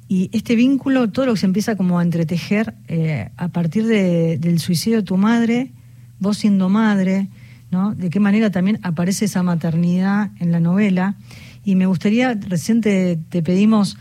y 0.08 0.28
este 0.32 0.56
vínculo, 0.56 1.08
todo 1.10 1.26
lo 1.26 1.34
que 1.34 1.40
se 1.40 1.46
empieza 1.46 1.76
como 1.76 1.98
a 1.98 2.02
entretejer 2.02 2.74
eh, 2.88 3.28
a 3.36 3.48
partir 3.48 3.86
de- 3.86 4.38
del 4.38 4.58
suicidio 4.58 4.98
de 4.98 5.04
tu 5.04 5.16
madre, 5.16 5.70
vos 6.18 6.38
siendo 6.38 6.68
madre, 6.68 7.28
¿no? 7.70 7.94
De 7.94 8.08
qué 8.10 8.18
manera 8.20 8.50
también 8.50 8.78
aparece 8.82 9.26
esa 9.26 9.42
maternidad 9.42 10.30
en 10.40 10.50
la 10.52 10.60
novela. 10.60 11.14
Y 11.64 11.74
me 11.74 11.86
gustaría, 11.86 12.34
recién 12.34 12.80
te, 12.80 13.18
te 13.28 13.42
pedimos 13.42 13.96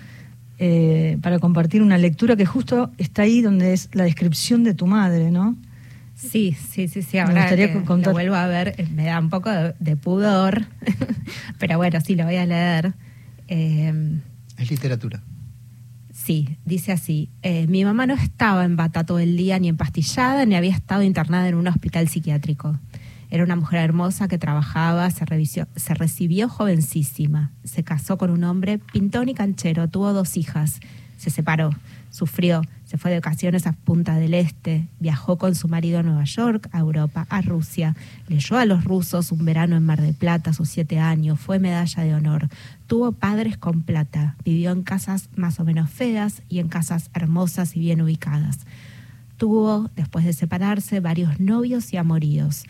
eh, 0.59 1.17
para 1.21 1.39
compartir 1.39 1.81
una 1.81 1.97
lectura 1.97 2.35
que 2.35 2.45
justo 2.45 2.91
está 2.97 3.23
ahí 3.23 3.41
donde 3.41 3.73
es 3.73 3.89
la 3.93 4.03
descripción 4.05 4.63
de 4.63 4.73
tu 4.73 4.87
madre, 4.87 5.29
¿no? 5.31 5.55
Sí, 6.15 6.53
sí, 6.53 6.87
sí, 6.87 7.01
sí. 7.01 7.17
Me 7.17 7.21
Ahora 7.23 7.41
gustaría 7.41 7.73
que 7.73 7.83
contar- 7.83 8.07
lo 8.11 8.13
vuelvo 8.13 8.35
a 8.35 8.47
ver, 8.47 8.75
eh, 8.77 8.87
me 8.95 9.03
da 9.05 9.19
un 9.19 9.29
poco 9.29 9.49
de, 9.49 9.73
de 9.79 9.97
pudor, 9.97 10.65
pero 11.59 11.77
bueno, 11.77 11.99
sí, 11.99 12.15
lo 12.15 12.23
voy 12.23 12.37
a 12.37 12.45
leer. 12.45 12.93
Eh, 13.47 14.19
Es 14.57 14.69
literatura. 14.71 15.21
Sí, 16.13 16.57
dice 16.65 16.91
así. 16.91 17.29
eh, 17.41 17.67
mi 17.67 17.83
mamá 17.83 18.07
no 18.07 18.13
estaba 18.13 18.63
en 18.65 18.75
bata 18.77 19.03
todo 19.05 19.19
el 19.19 19.35
día, 19.37 19.59
ni 19.59 19.67
empastillada, 19.67 20.45
ni 20.45 20.55
había 20.55 20.71
estado 20.71 21.03
internada 21.03 21.47
en 21.49 21.55
un 21.55 21.67
hospital 21.67 22.07
psiquiátrico. 22.07 22.79
Era 23.29 23.43
una 23.43 23.55
mujer 23.57 23.79
hermosa 23.81 24.27
que 24.27 24.37
trabajaba, 24.37 25.09
se, 25.11 25.25
revisió- 25.25 25.67
se 25.75 25.93
recibió 25.93 26.47
jovencísima, 26.47 27.51
se 27.63 27.83
casó 27.83 28.17
con 28.17 28.31
un 28.31 28.43
hombre 28.45 28.79
pintón 28.93 29.27
y 29.29 29.33
canchero, 29.33 29.89
tuvo 29.89 30.13
dos 30.13 30.37
hijas, 30.37 30.79
se 31.17 31.29
separó, 31.29 31.71
sufrió, 32.15 32.61
se 32.85 32.97
fue 32.97 33.11
de 33.11 33.17
vacaciones 33.17 33.67
a 33.67 33.73
Punta 33.73 34.15
del 34.15 34.33
Este, 34.33 34.87
viajó 35.01 35.37
con 35.37 35.53
su 35.53 35.67
marido 35.67 35.99
a 35.99 36.03
Nueva 36.03 36.23
York, 36.23 36.69
a 36.71 36.79
Europa, 36.79 37.27
a 37.29 37.41
Rusia, 37.41 37.93
leyó 38.29 38.57
a 38.57 38.63
los 38.63 38.85
rusos 38.85 39.33
un 39.33 39.43
verano 39.43 39.75
en 39.75 39.85
Mar 39.85 40.01
del 40.01 40.13
Plata 40.13 40.51
a 40.51 40.53
sus 40.53 40.69
siete 40.69 40.97
años, 40.97 41.37
fue 41.37 41.59
medalla 41.59 42.03
de 42.03 42.15
honor, 42.15 42.47
tuvo 42.87 43.11
padres 43.11 43.57
con 43.57 43.81
plata, 43.81 44.37
vivió 44.45 44.71
en 44.71 44.83
casas 44.83 45.29
más 45.35 45.59
o 45.59 45.65
menos 45.65 45.89
feas 45.89 46.41
y 46.47 46.59
en 46.59 46.69
casas 46.69 47.09
hermosas 47.13 47.75
y 47.75 47.81
bien 47.81 48.01
ubicadas. 48.01 48.59
Tuvo, 49.35 49.89
después 49.97 50.23
de 50.23 50.31
separarse, 50.31 51.01
varios 51.01 51.41
novios 51.41 51.91
y 51.91 51.97
amoríos. 51.97 52.63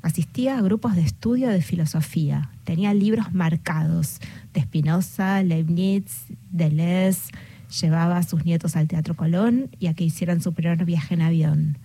Asistía 0.00 0.56
a 0.56 0.62
grupos 0.62 0.96
de 0.96 1.02
estudio 1.02 1.48
de 1.50 1.60
filosofía. 1.60 2.48
Tenía 2.64 2.94
libros 2.94 3.34
marcados 3.34 4.20
de 4.54 4.62
Spinoza, 4.62 5.42
Leibniz, 5.42 6.24
Deleuze. 6.50 7.32
Llevaba 7.80 8.16
a 8.16 8.22
sus 8.22 8.44
nietos 8.44 8.76
al 8.76 8.88
Teatro 8.88 9.14
Colón 9.14 9.70
y 9.78 9.86
a 9.88 9.94
que 9.94 10.04
hicieran 10.04 10.40
su 10.40 10.52
primer 10.54 10.84
viaje 10.84 11.14
en 11.14 11.22
avión. 11.22 11.78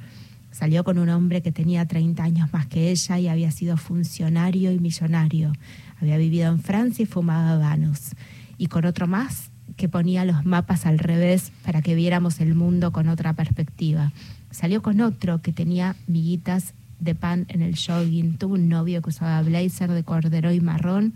Salió 0.52 0.84
con 0.84 1.00
un 1.00 1.10
hombre 1.10 1.42
que 1.42 1.52
tenía 1.52 1.88
30 1.88 2.24
años 2.24 2.54
más 2.54 2.68
que 2.68 2.92
ella 2.92 3.20
y 3.20 3.28
había 3.28 3.52
sido 3.52 3.76
funcionario 3.76 4.72
y 4.72 4.80
millonario. 4.80 5.52
Había 6.00 6.18
vivido 6.18 6.52
en 6.52 6.60
Francia 6.60 7.04
y 7.04 7.06
fumaba 7.08 7.54
habanos. 7.54 8.12
Y 8.58 8.68
con 8.68 8.86
otro 8.86 9.08
más 9.08 9.50
que 9.76 9.90
ponía 9.90 10.26
los 10.26 10.46
mapas 10.46 10.86
al 10.86 11.00
revés 11.00 11.52
para 11.66 11.82
que 11.82 11.96
viéramos 11.96 12.40
el 12.40 12.54
mundo 12.54 12.92
con 12.92 13.10
otra 13.10 13.34
perspectiva. 13.34 14.14
Salió 14.52 14.84
con 14.84 15.02
otro 15.02 15.42
que 15.42 15.54
tenía 15.54 15.96
miguitas 16.06 16.76
de 17.00 17.16
pan 17.16 17.46
en 17.50 17.62
el 17.62 17.76
jogging. 17.76 18.38
Tuvo 18.38 18.54
un 18.54 18.70
novio 18.70 19.02
que 19.02 19.10
usaba 19.10 19.42
blazer 19.42 19.92
de 19.92 20.04
corderoy 20.04 20.60
marrón 20.62 21.14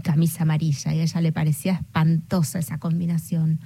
camisa 0.00 0.42
amarilla 0.42 0.94
y 0.94 1.00
a 1.00 1.02
ella 1.02 1.20
le 1.20 1.32
parecía 1.32 1.74
espantosa 1.74 2.58
esa 2.58 2.78
combinación. 2.78 3.60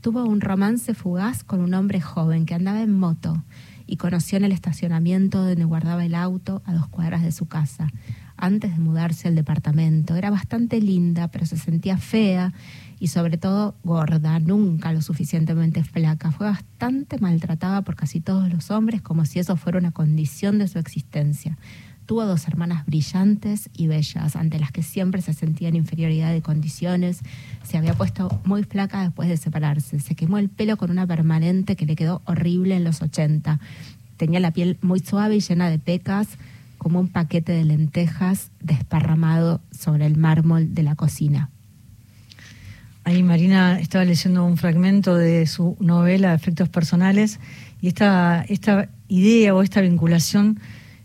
Tuvo 0.00 0.24
un 0.24 0.40
romance 0.40 0.94
fugaz 0.94 1.42
con 1.42 1.60
un 1.60 1.74
hombre 1.74 2.00
joven 2.00 2.46
que 2.46 2.54
andaba 2.54 2.82
en 2.82 2.96
moto 2.96 3.44
y 3.86 3.96
conoció 3.96 4.38
en 4.38 4.44
el 4.44 4.52
estacionamiento 4.52 5.44
donde 5.44 5.64
guardaba 5.64 6.04
el 6.04 6.14
auto 6.14 6.62
a 6.66 6.74
dos 6.74 6.86
cuadras 6.88 7.22
de 7.22 7.32
su 7.32 7.46
casa, 7.46 7.88
antes 8.36 8.70
de 8.72 8.78
mudarse 8.78 9.26
al 9.26 9.34
departamento. 9.34 10.14
Era 10.14 10.30
bastante 10.30 10.80
linda, 10.80 11.28
pero 11.28 11.46
se 11.46 11.56
sentía 11.56 11.96
fea 11.96 12.52
y 13.00 13.08
sobre 13.08 13.38
todo 13.38 13.76
gorda, 13.82 14.38
nunca 14.38 14.92
lo 14.92 15.02
suficientemente 15.02 15.82
flaca. 15.82 16.30
Fue 16.30 16.46
bastante 16.46 17.18
maltratada 17.18 17.82
por 17.82 17.96
casi 17.96 18.20
todos 18.20 18.52
los 18.52 18.70
hombres 18.70 19.02
como 19.02 19.24
si 19.24 19.38
eso 19.38 19.56
fuera 19.56 19.78
una 19.78 19.90
condición 19.90 20.58
de 20.58 20.68
su 20.68 20.78
existencia. 20.78 21.58
Tuvo 22.08 22.24
dos 22.24 22.48
hermanas 22.48 22.86
brillantes 22.86 23.68
y 23.76 23.86
bellas, 23.86 24.34
ante 24.34 24.58
las 24.58 24.72
que 24.72 24.82
siempre 24.82 25.20
se 25.20 25.34
sentía 25.34 25.68
en 25.68 25.76
inferioridad 25.76 26.32
de 26.32 26.40
condiciones. 26.40 27.20
Se 27.64 27.76
había 27.76 27.92
puesto 27.92 28.40
muy 28.46 28.64
flaca 28.64 29.02
después 29.02 29.28
de 29.28 29.36
separarse. 29.36 30.00
Se 30.00 30.14
quemó 30.14 30.38
el 30.38 30.48
pelo 30.48 30.78
con 30.78 30.90
una 30.90 31.06
permanente 31.06 31.76
que 31.76 31.84
le 31.84 31.96
quedó 31.96 32.22
horrible 32.24 32.76
en 32.76 32.84
los 32.84 33.02
80. 33.02 33.60
Tenía 34.16 34.40
la 34.40 34.52
piel 34.52 34.78
muy 34.80 35.00
suave 35.00 35.36
y 35.36 35.40
llena 35.40 35.68
de 35.68 35.78
pecas, 35.78 36.28
como 36.78 36.98
un 36.98 37.08
paquete 37.08 37.52
de 37.52 37.66
lentejas 37.66 38.52
desparramado 38.60 39.60
sobre 39.70 40.06
el 40.06 40.16
mármol 40.16 40.72
de 40.72 40.84
la 40.84 40.94
cocina. 40.94 41.50
Ahí 43.04 43.22
Marina 43.22 43.78
estaba 43.78 44.06
leyendo 44.06 44.46
un 44.46 44.56
fragmento 44.56 45.14
de 45.14 45.46
su 45.46 45.76
novela 45.78 46.32
Efectos 46.32 46.70
Personales 46.70 47.38
y 47.82 47.88
esta, 47.88 48.46
esta 48.48 48.88
idea 49.08 49.54
o 49.54 49.60
esta 49.60 49.82
vinculación 49.82 50.58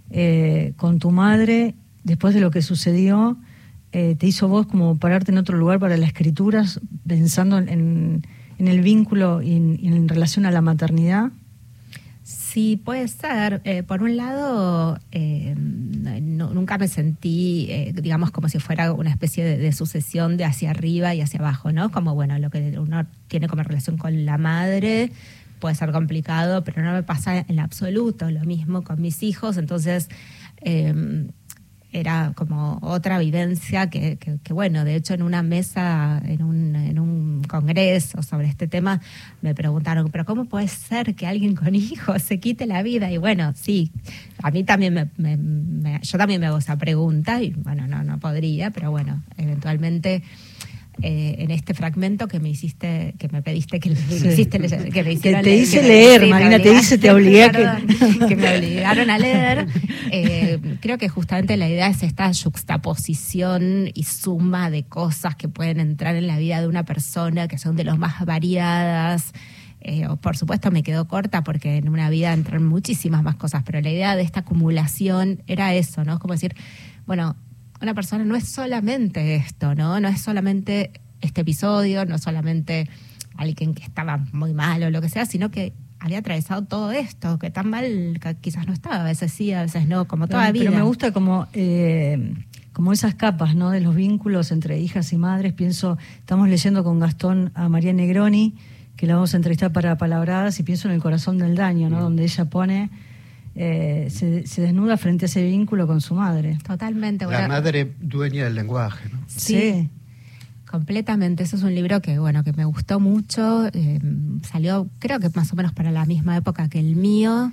eh, 0.09 0.73
con 0.77 0.99
tu 0.99 1.11
madre, 1.11 1.75
después 2.03 2.33
de 2.33 2.41
lo 2.41 2.51
que 2.51 2.61
sucedió, 2.61 3.37
eh, 3.91 4.15
te 4.17 4.27
hizo 4.27 4.47
vos 4.47 4.65
como 4.67 4.97
pararte 4.97 5.31
en 5.31 5.37
otro 5.37 5.57
lugar 5.57 5.79
para 5.79 5.97
la 5.97 6.05
escritura, 6.05 6.65
pensando 7.07 7.57
en, 7.57 8.23
el 8.57 8.81
vínculo 8.81 9.41
y 9.41 9.55
en, 9.55 10.07
relación 10.07 10.45
a 10.45 10.51
la 10.51 10.61
maternidad. 10.61 11.31
Sí, 12.23 12.77
puede 12.77 13.07
ser. 13.07 13.61
Eh, 13.65 13.83
por 13.83 14.01
un 14.03 14.15
lado, 14.15 14.97
no- 15.11 16.53
nunca 16.53 16.77
me 16.77 16.87
sentí, 16.87 17.91
digamos, 17.93 18.31
como 18.31 18.47
si 18.47 18.59
fuera 18.59 18.93
una 18.93 19.09
especie 19.09 19.43
de, 19.43 19.57
de 19.57 19.73
sucesión 19.73 20.37
de 20.37 20.45
hacia 20.45 20.69
arriba 20.69 21.13
y 21.13 21.21
hacia 21.21 21.39
abajo, 21.39 21.71
¿no? 21.71 21.91
Como, 21.91 22.15
bueno, 22.15 22.39
lo 22.39 22.49
que 22.49 22.79
uno 22.79 23.05
tiene 23.27 23.47
como 23.47 23.63
relación 23.63 23.97
con 23.97 24.25
la 24.25 24.37
madre 24.37 25.11
puede 25.63 25.75
ser 25.75 25.93
complicado, 25.93 26.61
pero 26.65 26.81
no 26.83 26.91
me 26.91 27.03
pasa 27.03 27.45
en 27.47 27.57
absoluto 27.61 28.29
lo 28.29 28.41
mismo 28.41 28.83
con 28.83 29.01
mis 29.01 29.23
hijos. 29.23 29.55
Entonces, 29.55 30.09
eh, 30.61 30.93
era 31.93 32.33
como 32.35 32.79
otra 32.81 33.17
vivencia 33.19 33.89
que, 33.89 34.17
que- 34.17 34.39
que, 34.43 34.51
bueno, 34.51 34.83
de 34.83 34.95
hecho 34.95 35.13
en 35.13 35.21
una 35.21 35.41
mesa, 35.43 36.21
en 36.25 36.43
un, 36.43 36.75
en 36.75 36.99
un 36.99 37.43
congreso 37.47 38.21
sobre 38.23 38.47
este 38.47 38.67
tema, 38.67 38.99
me 39.41 39.53
preguntaron, 39.55 40.09
pero 40.11 40.25
¿cómo 40.25 40.45
puede 40.45 40.67
ser 40.67 41.15
que 41.15 41.27
alguien 41.27 41.55
con 41.55 41.75
hijos 41.75 42.21
se 42.23 42.39
quite 42.41 42.65
la 42.65 42.83
vida? 42.83 43.09
Y 43.09 43.17
bueno, 43.19 43.53
sí, 43.55 43.91
a 44.41 44.51
mí 44.51 44.63
también 44.65 44.93
me, 44.95 45.09
me- 45.17 45.37
me- 45.37 45.99
yo 46.01 46.17
también 46.17 46.41
me 46.41 46.47
hago 46.47 46.57
esa 46.57 46.75
pregunta 46.77 47.41
y 47.41 47.51
bueno, 47.51 47.87
no, 47.87 48.03
no 48.03 48.19
podría, 48.19 48.71
pero 48.71 48.91
bueno, 48.91 49.23
eventualmente... 49.37 50.23
eh, 51.01 51.35
en 51.39 51.51
este 51.51 51.73
fragmento 51.73 52.27
que 52.27 52.39
me 52.39 52.49
hiciste, 52.49 53.15
que 53.17 53.27
me 53.29 53.41
pediste 53.41 53.79
que, 53.79 53.95
Sí. 53.95 54.23
me 54.25 54.33
hiciste 54.33 54.59
leer- 54.59 54.91
que 54.91 55.03
me 55.03 55.09
Que 55.09 55.13
hiciera 55.13 55.41
te 55.41 55.55
hice 55.55 55.81
leer, 55.83 56.27
Marina, 56.27 56.59
te 56.59 56.71
hice, 56.73 56.97
te 56.97 57.09
obligué 57.11 57.43
a 57.45 57.51
que- 57.51 58.27
que 58.27 58.35
me 58.35 58.57
obligaron 58.57 59.09
a 59.09 59.17
leer. 59.17 59.67
Eh, 60.11 60.59
creo 60.81 60.97
que 60.99 61.09
justamente 61.09 61.57
la 61.57 61.67
idea 61.67 61.87
es 61.87 62.03
esta 62.03 62.31
juxtaposición 62.33 63.89
y 63.93 64.03
suma 64.03 64.69
de 64.69 64.83
cosas 64.83 65.35
que 65.35 65.47
pueden 65.47 65.79
entrar 65.79 66.15
en 66.15 66.27
la 66.27 66.37
vida 66.37 66.61
de 66.61 66.67
una 66.67 66.83
persona, 66.85 67.47
que 67.47 67.57
son 67.57 67.75
de 67.75 67.83
los 67.83 67.97
más 67.97 68.23
variadas. 68.25 69.31
Eh, 69.81 70.07
por 70.21 70.37
supuesto 70.37 70.71
me 70.71 70.83
quedó 70.83 71.07
corta 71.07 71.43
porque 71.43 71.77
en 71.77 71.89
una 71.89 72.09
vida 72.09 72.31
entran 72.33 72.63
muchísimas 72.63 73.21
más 73.23 73.35
cosas, 73.35 73.63
pero 73.65 73.81
la 73.81 73.89
idea 73.89 74.15
de 74.15 74.21
esta 74.21 74.41
acumulación 74.41 75.41
era 75.47 75.73
eso, 75.73 76.03
¿no? 76.05 76.13
Es 76.13 76.19
como 76.19 76.33
decir, 76.33 76.55
bueno, 77.05 77.35
una 77.83 77.93
persona 77.93 78.23
no 78.23 78.35
es 78.35 78.47
solamente 78.47 79.35
esto, 79.35 79.75
¿no? 79.75 79.99
No 79.99 80.07
es 80.07 80.21
solamente 80.21 80.91
este 81.21 81.41
episodio, 81.41 82.05
no 82.05 82.15
es 82.15 82.21
solamente 82.21 82.89
alguien 83.35 83.73
que 83.73 83.83
estaba 83.83 84.25
muy 84.31 84.53
mal 84.53 84.83
o 84.83 84.89
lo 84.89 85.01
que 85.01 85.09
sea, 85.09 85.25
sino 85.25 85.51
que 85.51 85.73
había 85.99 86.19
atravesado 86.19 86.63
todo 86.63 86.91
esto, 86.91 87.39
que 87.39 87.49
tan 87.49 87.69
mal 87.69 88.19
que 88.21 88.35
quizás 88.35 88.67
no 88.67 88.73
estaba, 88.73 89.01
a 89.01 89.03
veces 89.03 89.31
sí, 89.31 89.53
a 89.53 89.61
veces 89.61 89.87
no, 89.87 90.05
como 90.07 90.27
toda 90.27 90.43
pero, 90.43 90.53
vida. 90.53 90.63
pero 90.65 90.75
me 90.75 90.83
gusta 90.83 91.11
como, 91.11 91.47
eh, 91.53 92.35
como 92.73 92.91
esas 92.91 93.15
capas 93.15 93.55
¿no? 93.55 93.69
de 93.69 93.79
los 93.79 93.95
vínculos 93.95 94.51
entre 94.51 94.79
hijas 94.79 95.13
y 95.13 95.17
madres. 95.17 95.53
Pienso, 95.53 95.97
estamos 96.19 96.49
leyendo 96.49 96.83
con 96.83 96.99
Gastón 96.99 97.51
a 97.53 97.69
María 97.69 97.93
Negroni, 97.93 98.55
que 98.95 99.07
la 99.07 99.15
vamos 99.15 99.33
a 99.33 99.37
entrevistar 99.37 99.71
para 99.71 99.97
Palabradas, 99.97 100.59
y 100.59 100.63
pienso 100.63 100.87
en 100.87 100.93
el 100.93 101.01
corazón 101.01 101.37
del 101.37 101.55
daño, 101.55 101.89
¿no? 101.89 102.01
donde 102.01 102.23
ella 102.23 102.45
pone, 102.45 102.89
eh, 103.55 104.07
se, 104.09 104.47
se 104.47 104.61
desnuda 104.61 104.97
frente 104.97 105.25
a 105.25 105.27
ese 105.27 105.43
vínculo 105.43 105.85
con 105.87 106.01
su 106.01 106.15
madre. 106.15 106.57
Totalmente. 106.65 107.25
La 107.25 107.31
bueno, 107.31 107.47
madre 107.49 107.93
dueña 107.99 108.45
del 108.45 108.55
lenguaje, 108.55 109.09
¿no? 109.09 109.19
Sí. 109.27 109.89
Completamente, 110.69 111.43
ese 111.43 111.55
es 111.57 111.61
un 111.63 111.75
libro 111.75 112.01
que 112.01 112.17
bueno 112.17 112.43
que 112.43 112.51
me 112.51 112.65
gustó 112.65 112.99
mucho, 112.99 113.67
eh, 113.73 113.99
salió 114.41 114.89
creo 114.97 115.19
que 115.19 115.29
más 115.35 115.53
o 115.53 115.55
menos 115.55 115.71
para 115.71 115.91
la 115.91 116.05
misma 116.05 116.35
época 116.35 116.67
que 116.67 116.79
el 116.79 116.95
mío, 116.95 117.51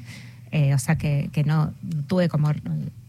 eh, 0.52 0.72
o 0.72 0.78
sea 0.78 0.96
que, 0.96 1.28
que 1.30 1.44
no 1.44 1.74
tuve 2.06 2.30
como 2.30 2.50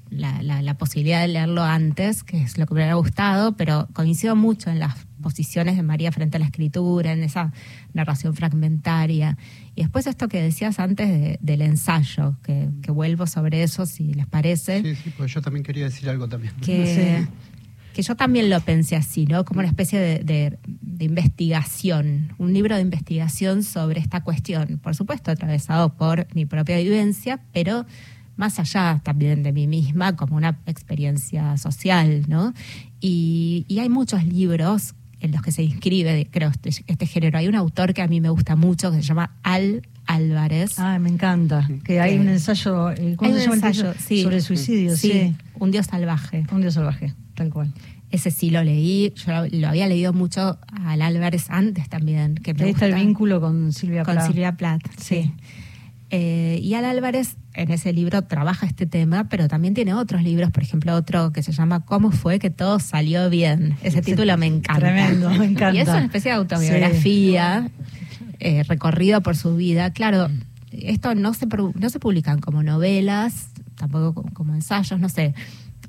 la, 0.10 0.41
la- 0.43 0.62
la 0.62 0.73
posibilidad 0.73 1.21
de 1.21 1.30
leerlo 1.30 1.63
antes, 1.63 2.23
que 2.23 2.41
es 2.41 2.58
lo 2.58 2.65
que 2.65 2.73
me 2.73 2.82
hubiera 2.82 2.95
gustado, 2.95 3.54
pero 3.54 3.88
coincido 3.93 4.36
mucho 4.36 4.69
en 4.69 4.80
las 4.80 4.95
posiciones 5.21 5.75
de 5.77 5.84
María 5.84 6.12
frente 6.12 6.38
a 6.38 6.39
la 6.39 6.45
escritura, 6.45 7.13
en 7.13 7.24
esa 7.24 7.53
narración 7.93 8.36
fragmentaria. 8.36 9.38
Y 9.76 9.82
después 9.82 10.07
esto 10.07 10.28
que 10.28 10.41
decías 10.41 10.80
antes 10.80 11.07
de- 11.09 11.39
del 11.41 11.61
ensayo, 11.61 12.36
que, 12.43 12.69
que 12.82 12.91
vuelvo 12.91 13.28
sobre 13.28 13.63
eso 13.63 13.86
si 13.86 14.13
les 14.13 14.28
parece 14.28 14.82
Sí, 14.82 14.95
sí, 14.95 15.13
pues 15.17 15.34
yo 15.34 15.41
también 15.41 15.63
quería 15.63 15.86
decir 15.86 16.09
algo 16.09 16.28
también. 16.28 16.53
que, 16.61 17.26
Sí. 17.28 17.32
que 17.93 18.01
yo 18.01 18.15
también 18.15 18.49
lo 18.49 18.59
pensé 18.61 18.95
así, 18.95 19.26
¿no? 19.26 19.45
Como 19.45 19.59
una 19.59 19.69
especie 19.69 19.99
de, 19.99 20.19
de- 20.24 20.57
de 20.65 21.05
investigación, 21.05 22.34
un 22.38 22.53
libro 22.53 22.76
de 22.76 22.82
investigación 22.82 23.63
sobre 23.63 23.99
esta 23.99 24.22
cuestión, 24.24 24.80
por 24.82 24.95
supuesto 24.95 25.32
atravesado 25.32 25.93
por 25.95 26.28
mi 26.36 26.45
propia 26.45 26.78
vivencia, 26.78 27.41
pero 27.53 27.86
más 28.38 28.59
allá 28.59 29.01
también 29.03 29.43
de 29.43 29.51
mí 29.51 29.67
misma, 29.67 30.15
como 30.15 30.36
una 30.38 30.59
experiencia 30.65 31.57
social, 31.57 32.26
¿no? 32.28 32.53
Y, 32.99 33.65
y 33.67 33.80
hay 33.80 33.89
muchos 33.89 34.24
libros 34.26 34.95
en 35.22 35.32
los 35.32 35.41
que 35.41 35.51
se 35.51 35.63
inscribe, 35.63 36.28
creo, 36.32 36.49
este, 36.49 36.69
este 36.88 37.05
género. 37.05 37.38
Hay 37.38 37.47
un 37.47 37.55
autor 37.55 37.93
que 37.93 38.01
a 38.01 38.07
mí 38.07 38.19
me 38.22 38.30
gusta 38.30 38.55
mucho 38.55 38.91
que 38.91 38.97
se 38.97 39.03
llama 39.03 39.36
Al 39.43 39.88
Álvarez. 40.07 40.78
Ah, 40.80 40.99
me 40.99 41.09
encanta. 41.09 41.69
Que 41.84 41.99
hay 42.01 42.17
un 42.17 42.28
ensayo, 42.28 42.91
eh, 42.91 43.15
¿cómo 43.17 43.32
se 43.34 43.39
llama 43.41 43.53
el 43.55 43.63
ensayo, 43.63 43.91
título? 43.93 44.05
sí. 44.07 44.24
Sobre 44.24 44.36
el 44.38 44.41
suicidio, 44.41 44.97
sí. 44.97 45.36
Un 45.59 45.72
Dios 45.72 45.86
salvaje. 45.86 46.45
Un 46.51 46.61
dios 46.61 46.74
salvaje, 46.74 47.13
tal 47.36 47.49
cual. 47.51 47.72
Ese 48.09 48.30
sí 48.32 48.49
lo 48.49 48.61
leí. 48.63 49.13
Yo 49.15 49.32
lo, 49.32 49.47
lo 49.47 49.67
había 49.69 49.88
leído 49.88 50.11
mucho 50.11 50.57
al 50.86 51.01
Álvarez 51.01 51.45
antes 51.49 51.88
también. 51.88 52.36
Que 52.36 52.53
me 52.53 52.63
Ahí 52.63 52.72
está 52.72 52.86
el 52.88 52.91
gusta. 52.91 53.05
vínculo 53.05 53.39
con 53.39 53.72
Silvia 53.72 54.03
con 54.03 54.15
Plath. 54.15 54.28
Silvia 54.28 54.51
Plath, 54.57 54.82
sí. 54.97 55.32
Eh, 56.09 56.59
y 56.61 56.74
Al 56.74 56.84
Álvarez 56.86 57.38
en 57.54 57.72
ese 57.72 57.93
libro 57.93 58.22
trabaja 58.24 58.66
este 58.66 58.86
tema, 58.86 59.28
pero 59.30 59.47
también 59.47 59.74
tiene 59.74 59.93
otros 59.93 60.24
libros, 60.24 60.52
por 60.52 60.64
ejemplo, 60.64 60.93
otro 60.95 61.32
que 61.32 61.43
se 61.43 61.52
llama 61.52 61.86
¿Cómo 61.86 62.12
fue 62.12 62.39
que 62.39 62.49
todo 62.49 62.80
salió 62.80 63.30
bien? 63.30 63.78
Ese 63.84 64.02
título 64.02 64.38
me 64.38 64.47
encanta. 64.47 64.80
Tremendo, 64.80 65.30
me 65.30 65.45
encanta. 65.45 65.74
Y 65.74 65.80
es 65.80 65.88
una 65.88 66.06
especie 66.06 66.32
de 66.32 66.38
autobiografía, 66.38 67.70
eh, 68.39 68.64
recorrido 68.64 69.22
por 69.22 69.36
su 69.36 69.56
vida. 69.56 69.91
Claro, 69.91 70.30
esto 70.72 71.14
no 71.16 71.34
se, 71.34 71.47
no 71.47 71.89
se 71.89 71.99
publican 71.99 72.39
como 72.39 72.64
novelas, 72.64 73.49
tampoco 73.76 74.24
como 74.34 74.54
ensayos, 74.56 74.99
no 74.99 75.10
sé. 75.10 75.34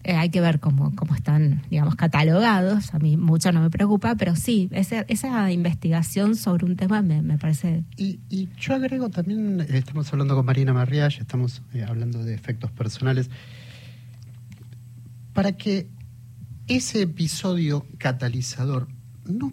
Eh, 0.04 0.14
hay 0.14 0.30
que 0.30 0.40
ver 0.40 0.58
cómo, 0.58 0.94
cómo 0.96 1.14
están, 1.14 1.62
digamos, 1.70 1.94
catalogados. 1.94 2.92
A 2.92 2.98
mí 2.98 3.16
mucho 3.16 3.52
no 3.52 3.60
me 3.60 3.70
preocupa, 3.70 4.16
pero 4.16 4.34
sí, 4.34 4.68
esa, 4.72 5.02
esa 5.02 5.50
investigación 5.52 6.34
sobre 6.34 6.66
un 6.66 6.76
tema 6.76 7.02
me, 7.02 7.22
me 7.22 7.38
parece 7.38 7.84
Y, 7.96 8.18
y 8.28 8.48
yo 8.58 8.74
agrego 8.74 9.10
también, 9.10 9.60
eh, 9.60 9.66
estamos 9.70 10.12
hablando 10.12 10.34
con 10.34 10.44
Marina 10.44 10.72
Marriage, 10.72 11.20
estamos 11.20 11.62
eh, 11.72 11.84
hablando 11.86 12.24
de 12.24 12.34
efectos 12.34 12.72
personales, 12.72 13.30
para 15.32 15.52
que 15.52 15.88
ese 16.66 17.02
episodio 17.02 17.86
catalizador 17.98 18.88
no 19.24 19.52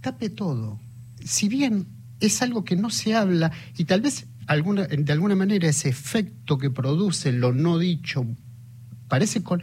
tape 0.00 0.30
todo. 0.30 0.80
Si 1.24 1.48
bien 1.48 1.86
es 2.20 2.42
algo 2.42 2.64
que 2.64 2.76
no 2.76 2.90
se 2.90 3.14
habla 3.14 3.52
y 3.76 3.84
tal 3.84 4.00
vez 4.00 4.26
alguna, 4.46 4.86
de 4.86 5.12
alguna 5.12 5.36
manera 5.36 5.68
ese 5.68 5.88
efecto 5.88 6.58
que 6.58 6.70
produce 6.70 7.32
lo 7.32 7.52
no 7.52 7.78
dicho 7.78 8.26
parece 9.08 9.42
con... 9.42 9.62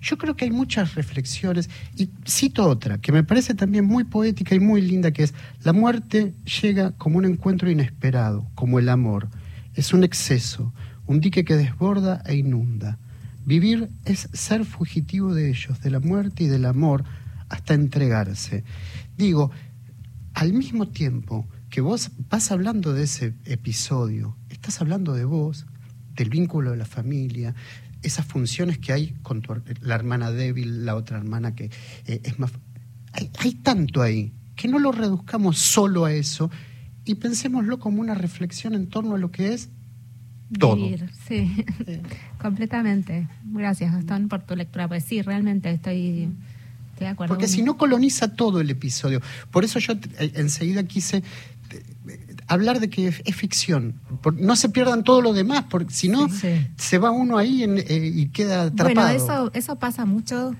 Yo 0.00 0.18
creo 0.18 0.36
que 0.36 0.44
hay 0.44 0.50
muchas 0.50 0.94
reflexiones 0.94 1.70
y 1.96 2.10
cito 2.26 2.68
otra 2.68 2.98
que 2.98 3.10
me 3.10 3.24
parece 3.24 3.54
también 3.54 3.86
muy 3.86 4.04
poética 4.04 4.54
y 4.54 4.60
muy 4.60 4.82
linda 4.82 5.12
que 5.12 5.22
es 5.22 5.34
la 5.62 5.72
muerte 5.72 6.34
llega 6.62 6.92
como 6.92 7.18
un 7.18 7.24
encuentro 7.24 7.70
inesperado, 7.70 8.46
como 8.54 8.78
el 8.78 8.90
amor. 8.90 9.28
Es 9.74 9.94
un 9.94 10.04
exceso, 10.04 10.74
un 11.06 11.20
dique 11.20 11.44
que 11.44 11.56
desborda 11.56 12.22
e 12.26 12.36
inunda. 12.36 12.98
Vivir 13.46 13.90
es 14.04 14.28
ser 14.32 14.64
fugitivo 14.64 15.34
de 15.34 15.50
ellos, 15.50 15.80
de 15.80 15.90
la 15.90 16.00
muerte 16.00 16.44
y 16.44 16.46
del 16.48 16.66
amor, 16.66 17.04
hasta 17.48 17.74
entregarse. 17.74 18.64
Digo, 19.16 19.50
al 20.34 20.52
mismo 20.52 20.88
tiempo 20.88 21.46
que 21.70 21.80
vos 21.80 22.10
vas 22.30 22.50
hablando 22.50 22.92
de 22.92 23.04
ese 23.04 23.34
episodio, 23.44 24.36
estás 24.48 24.80
hablando 24.80 25.12
de 25.14 25.24
vos, 25.24 25.66
del 26.14 26.30
vínculo 26.30 26.70
de 26.70 26.76
la 26.76 26.84
familia, 26.84 27.54
esas 28.04 28.26
funciones 28.26 28.78
que 28.78 28.92
hay 28.92 29.14
con 29.22 29.42
tu, 29.42 29.54
la 29.80 29.94
hermana 29.94 30.30
débil, 30.30 30.84
la 30.84 30.94
otra 30.94 31.18
hermana 31.18 31.54
que 31.54 31.70
eh, 32.06 32.20
es 32.22 32.38
más... 32.38 32.52
Hay, 33.12 33.30
hay 33.38 33.54
tanto 33.54 34.02
ahí, 34.02 34.32
que 34.56 34.68
no 34.68 34.78
lo 34.78 34.92
reduzcamos 34.92 35.58
solo 35.58 36.04
a 36.04 36.12
eso 36.12 36.50
y 37.04 37.16
pensémoslo 37.16 37.78
como 37.78 38.00
una 38.00 38.14
reflexión 38.14 38.74
en 38.74 38.88
torno 38.88 39.14
a 39.14 39.18
lo 39.18 39.30
que 39.30 39.52
es 39.52 39.68
todo. 40.58 40.76
Vivir, 40.76 41.10
sí, 41.26 41.64
completamente. 42.40 43.28
Gracias, 43.44 43.92
Gastón, 43.92 44.28
por 44.28 44.42
tu 44.42 44.56
lectura. 44.56 44.88
Pues 44.88 45.04
sí, 45.04 45.22
realmente 45.22 45.70
estoy, 45.70 46.28
estoy 46.92 47.06
de 47.06 47.08
acuerdo. 47.08 47.34
Porque 47.34 47.48
si 47.48 47.62
no 47.62 47.76
coloniza 47.76 48.34
todo 48.34 48.60
el 48.60 48.70
episodio. 48.70 49.20
Por 49.50 49.64
eso 49.64 49.78
yo 49.78 49.94
eh, 50.18 50.32
enseguida 50.34 50.84
quise 50.84 51.22
hablar 52.46 52.80
de 52.80 52.90
que 52.90 53.08
es, 53.08 53.22
ficción. 53.36 53.94
No 54.38 54.56
se 54.56 54.68
pierdan 54.68 55.02
todo 55.04 55.22
lo 55.22 55.32
demás, 55.32 55.64
porque 55.70 55.92
si 55.92 56.08
no, 56.08 56.28
Sí, 56.28 56.36
sí. 56.42 56.66
se 56.76 56.98
va 56.98 57.10
uno 57.10 57.38
ahí 57.38 57.62
en- 57.62 57.78
eh, 57.78 58.10
y 58.14 58.26
queda 58.28 58.64
atrapado. 58.64 58.94
Bueno, 58.94 59.08
eso, 59.24 59.50
eso 59.54 59.76
pasa 59.76 60.04
mucho 60.04 60.54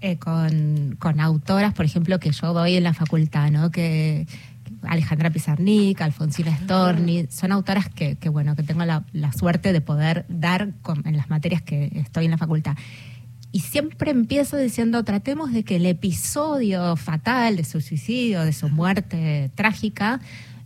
eh, 0.00 0.16
con, 0.16 0.96
con 0.98 1.20
autoras, 1.20 1.74
por 1.74 1.84
ejemplo, 1.84 2.18
que 2.18 2.30
yo 2.32 2.52
doy 2.54 2.74
en 2.76 2.84
la 2.84 2.94
facultad, 2.94 3.50
¿no? 3.50 3.70
Que 3.70 4.26
Alejandra 4.82 5.28
Pizarnik, 5.30 6.00
Alfonsina 6.00 6.56
Storni, 6.56 7.26
son 7.30 7.52
autoras 7.52 7.88
que, 7.90 8.16
que, 8.16 8.28
bueno, 8.30 8.56
que 8.56 8.62
tengo 8.62 8.82
la, 8.86 9.04
la 9.12 9.30
suerte 9.32 9.72
de 9.74 9.80
poder 9.82 10.24
dar 10.30 10.70
con- 10.80 11.06
en 11.06 11.16
las 11.18 11.28
materias 11.28 11.60
que 11.60 11.90
estoy 11.94 12.24
en 12.24 12.30
la 12.30 12.38
facultad. 12.38 12.76
Y 13.52 13.60
siempre 13.60 14.10
empiezo 14.12 14.56
diciendo, 14.56 15.02
tratemos 15.04 15.52
de 15.52 15.64
que 15.64 15.76
el 15.76 15.84
episodio 15.84 16.96
fatal 16.96 17.56
de 17.56 17.64
su 17.64 17.80
suicidio, 17.80 18.42
de 18.42 18.52
su 18.52 18.68
muerte 18.68 19.50
trágica, 19.54 20.20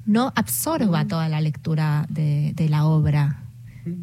no 0.07 0.33
absorba 0.37 1.05
toda 1.07 1.29
la 1.29 1.41
lectura 1.41 2.07
de, 2.09 2.53
de 2.55 2.69
la 2.69 2.85
obra. 2.87 3.41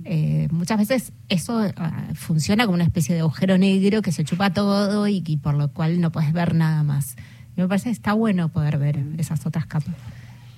Eh, 0.06 0.48
muchas 0.52 0.78
veces 0.78 1.12
eso 1.30 1.60
ah, 1.76 2.04
funciona 2.14 2.66
como 2.66 2.76
una 2.76 2.84
especie 2.84 3.16
de 3.16 3.22
agujero 3.22 3.58
negro 3.58 4.02
que 4.04 4.12
se 4.12 4.24
chupa 4.24 4.52
todo 4.54 5.08
y, 5.08 5.24
y 5.26 5.38
por 5.38 5.56
lo 5.56 5.70
cual 5.70 6.00
no 6.02 6.12
puedes 6.12 6.34
ver 6.34 6.54
nada 6.54 6.84
más. 6.84 7.16
Y 7.58 7.62
me 7.62 7.68
parece 7.68 7.86
que 7.86 7.92
está 7.94 8.14
bueno 8.14 8.50
poder 8.50 8.78
ver 8.78 9.00
esas 9.18 9.46
otras 9.46 9.66
capas. 9.66 9.96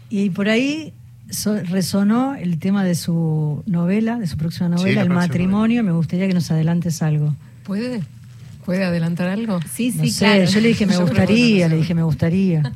Y 0.10 0.30
por 0.30 0.50
ahí 0.50 0.94
so- 1.30 1.58
resonó 1.62 2.36
el 2.36 2.60
tema 2.60 2.84
de 2.84 2.96
su 2.96 3.64
novela, 3.66 4.20
de 4.20 4.28
su 4.28 4.36
próxima 4.38 4.68
novela, 4.70 4.96
la 4.96 5.02
El 5.04 5.08
próxima 5.08 5.22
matrimonio. 5.28 5.84
Me 5.84 5.92
gustaría 5.94 6.28
que 6.28 6.34
nos 6.34 6.52
adelantes 6.52 7.02
algo. 7.02 7.34
¿Puede? 7.64 8.04
¿Puede 8.66 8.84
adelantar 8.84 9.30
algo? 9.30 9.60
Sí, 9.74 9.94
No 9.96 10.04
sí, 10.04 10.12
sé, 10.12 10.26
claro. 10.26 10.44
yo 10.46 10.60
le 10.62 10.68
dije 10.70 10.86
me 10.86 10.94
Yo 10.94 11.02
gustaría, 11.02 11.68
le 11.70 11.78
dije 11.78 11.94
me 11.96 12.04
gustaría. 12.04 12.62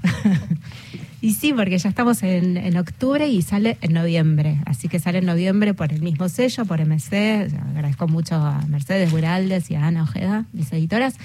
Y 1.28 1.34
sí, 1.34 1.52
porque 1.52 1.78
ya 1.78 1.90
estamos 1.90 2.24
en, 2.24 2.56
en 2.56 2.78
octubre 2.78 3.28
y 3.28 3.42
sale 3.42 3.78
en 3.82 3.92
noviembre. 3.92 4.62
Así 4.66 4.88
que 4.88 4.98
sale 4.98 5.18
en 5.18 5.26
noviembre 5.26 5.74
por 5.74 5.92
el 5.92 6.02
mismo 6.02 6.30
sello, 6.30 6.64
por 6.64 6.80
MC. 6.80 7.50
Agradezco 7.72 8.08
mucho 8.08 8.36
a 8.36 8.62
Mercedes 8.70 9.12
Buraldes 9.12 9.70
y 9.70 9.76
a 9.76 9.88
Ana 9.88 10.04
Ojeda, 10.04 10.46
mis 10.54 10.72
editoras. 10.72 11.16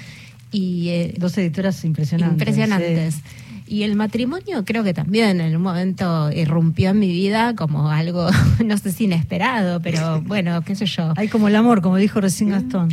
Y 0.51 0.89
eh, 0.89 1.15
Dos 1.19 1.39
editoras 1.39 1.85
impresionantes. 1.85 2.33
impresionantes. 2.33 3.15
sí. 3.15 3.21
Y 3.69 3.85
el 3.85 3.95
matrimonio 3.95 4.65
creo 4.65 4.83
que 4.83 4.93
también 4.93 5.41
en 5.41 5.55
un 5.55 5.63
momento 5.63 6.33
irrumpió 6.33 6.91
en 6.91 6.99
mi 6.99 7.13
vida 7.13 7.55
como 7.55 7.89
algo, 7.89 8.29
no 8.67 8.77
sé 8.79 8.91
si 8.91 9.05
inesperado, 9.05 9.81
pero 9.81 10.21
bueno, 10.27 10.63
qué 10.63 10.75
sé 10.75 10.87
yo. 10.87 11.13
Hay 11.17 11.29
como 11.29 11.47
el 11.47 11.55
amor, 11.55 11.81
como 11.81 11.97
dijo 11.97 12.21
recién 12.21 12.51
Gastón. 12.51 12.91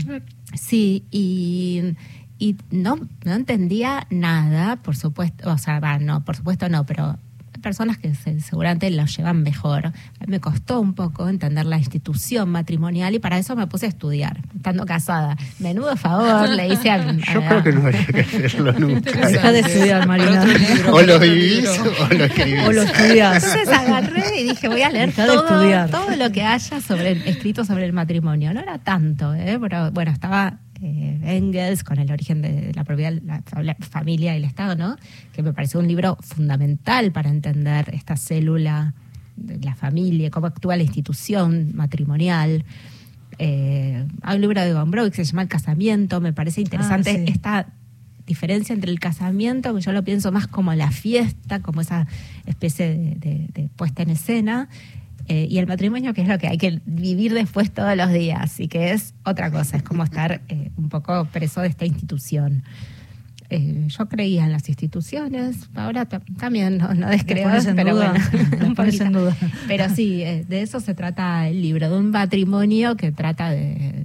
Sí, 0.54 1.04
y, 1.12 1.96
y 2.40 2.56
no, 2.72 2.98
no 3.26 3.34
entendía 3.34 4.08
nada, 4.10 4.78
por 4.78 4.96
supuesto, 4.96 5.52
o 5.52 5.58
sea, 5.58 5.80
va, 5.80 6.00
no, 6.00 6.24
por 6.24 6.36
supuesto 6.38 6.70
no, 6.70 6.86
pero 6.86 7.18
hay 7.54 7.62
personas 7.62 7.98
que 7.98 8.16
se- 8.16 8.40
seguramente 8.40 8.90
lo 8.92 9.06
llevan 9.06 9.44
mejor. 9.44 9.88
A 9.88 9.90
mí 9.92 10.28
Me 10.28 10.40
costó 10.40 10.80
un 10.80 10.94
poco 10.94 11.28
entender 11.28 11.66
la 11.66 11.78
institución 11.78 12.50
matrimonial 12.50 13.14
y 13.14 13.20
para 13.20 13.38
eso 13.38 13.56
me 13.58 13.68
puse 13.68 13.88
a 13.88 13.90
estudiar, 13.90 14.40
estando 14.56 14.86
casada. 14.86 15.36
Menudo 15.60 15.98
favor 15.98 16.48
le 16.48 16.70
hice 16.70 16.90
a... 16.92 17.12
Yo 17.34 17.42
a- 17.44 17.48
creo 17.50 17.64
que 17.64 17.72
no 17.74 17.82
habría 17.82 18.06
que 18.06 18.20
hacerlo 18.22 18.72
nunca. 18.74 19.12
Dejá 19.28 19.52
de 19.52 19.60
estudiar, 19.60 20.08
Marina. 20.08 20.46
Libro, 20.46 20.94
O 20.96 21.02
lo 21.02 21.20
vivís 21.20 21.68
o 21.68 22.14
lo 22.14 22.24
escribís. 22.24 22.64
O 22.68 22.72
lo 22.72 22.82
estudiás. 22.84 23.44
Entonces 23.44 23.68
agarré 23.78 24.40
y 24.40 24.44
dije, 24.46 24.68
voy 24.70 24.82
a 24.84 24.90
leer 24.92 25.10
Dejá 25.10 25.24
de 25.24 25.28
todo, 25.34 25.46
estudiar. 25.48 25.90
todo 25.90 26.16
lo 26.16 26.32
que 26.32 26.44
haya 26.44 26.80
sobre 26.80 27.12
el- 27.12 27.28
escrito 27.28 27.66
sobre 27.66 27.84
el 27.86 27.92
matrimonio. 27.92 28.54
No 28.54 28.62
era 28.62 28.78
tanto, 28.78 29.34
¿eh? 29.34 29.58
pero 29.60 29.92
bueno, 29.92 30.12
estaba 30.12 30.60
eh, 30.82 31.20
Engels 31.24 31.84
con 31.84 32.00
el 32.00 32.12
origen 32.12 32.42
de 32.42 32.72
la 32.74 32.84
propiedad, 32.84 33.14
la, 33.62 33.76
familia 33.80 34.34
y 34.34 34.38
el 34.38 34.44
Estado, 34.46 34.76
¿no? 34.76 34.96
Que 35.34 35.44
me 35.44 35.54
pareció 35.54 35.80
un 35.80 35.88
libro 35.88 36.18
fundamental 36.22 37.12
para 37.12 37.30
entender 37.30 37.90
esta 37.94 38.16
célula 38.18 38.94
de 39.36 39.58
la 39.60 39.76
familia, 39.76 40.30
cómo 40.30 40.48
actúa 40.48 40.76
la 40.78 40.84
institución 40.84 41.72
matrimonial. 41.76 42.66
Eh, 43.38 44.06
hay 44.22 44.36
un 44.36 44.42
libro 44.42 44.62
de 44.62 44.74
Broek 44.86 45.14
que 45.14 45.24
se 45.26 45.32
llama 45.32 45.44
El 45.44 45.48
casamiento, 45.48 46.20
me 46.20 46.34
parece 46.34 46.62
interesante 46.62 47.12
Ah, 47.12 47.14
sí. 47.26 47.32
esta 47.32 47.68
diferencia 48.26 48.74
entre 48.76 48.92
el 48.92 49.00
casamiento, 49.00 49.74
que 49.74 49.82
yo 49.82 49.92
lo 49.92 50.04
pienso 50.04 50.32
más 50.32 50.46
como 50.48 50.74
la 50.76 50.92
fiesta, 50.92 51.62
como 51.62 51.82
esa 51.82 52.06
especie 52.46 52.90
de, 52.90 53.16
de- 53.16 53.48
de 53.54 53.70
puesta 53.70 54.04
en 54.04 54.10
escena, 54.12 54.70
eh, 55.30 55.48
y 55.50 55.60
el 55.60 55.68
matrimonio, 55.68 56.14
que 56.14 56.22
es 56.24 56.28
lo 56.28 56.38
que 56.40 56.48
hay 56.48 56.58
que 56.58 56.82
vivir 56.86 57.34
después 57.34 57.72
todos 57.72 57.96
los 57.96 58.12
días, 58.12 58.60
y 58.60 58.68
que 58.68 58.92
es 58.92 59.14
otra 59.24 59.50
cosa, 59.52 59.78
es 59.78 59.84
como 59.84 60.04
estar 60.04 60.42
eh, 60.50 60.72
un 60.76 60.90
poco 60.90 61.26
preso 61.32 61.62
de 61.62 61.68
esta 61.70 61.86
institución. 61.86 62.64
Eh, 63.52 63.86
yo 63.88 64.08
creía 64.08 64.44
en 64.46 64.52
las 64.52 64.70
instituciones, 64.70 65.70
ahora 65.74 66.06
ta- 66.06 66.22
también 66.38 66.78
no, 66.78 66.94
no 66.94 67.10
descreo, 67.10 67.50
pero 67.76 67.96
duda, 67.96 68.14
bueno, 68.14 68.68
un 68.68 68.76
en 69.02 69.12
duda. 69.14 69.36
Pero 69.68 69.90
sí, 69.90 70.18
de 70.20 70.62
eso 70.62 70.80
se 70.80 70.94
trata 70.94 71.48
el 71.48 71.62
libro, 71.62 71.90
de 71.90 71.98
un 71.98 72.12
matrimonio 72.12 72.96
que 72.96 73.12
trata 73.12 73.50
de 73.50 73.99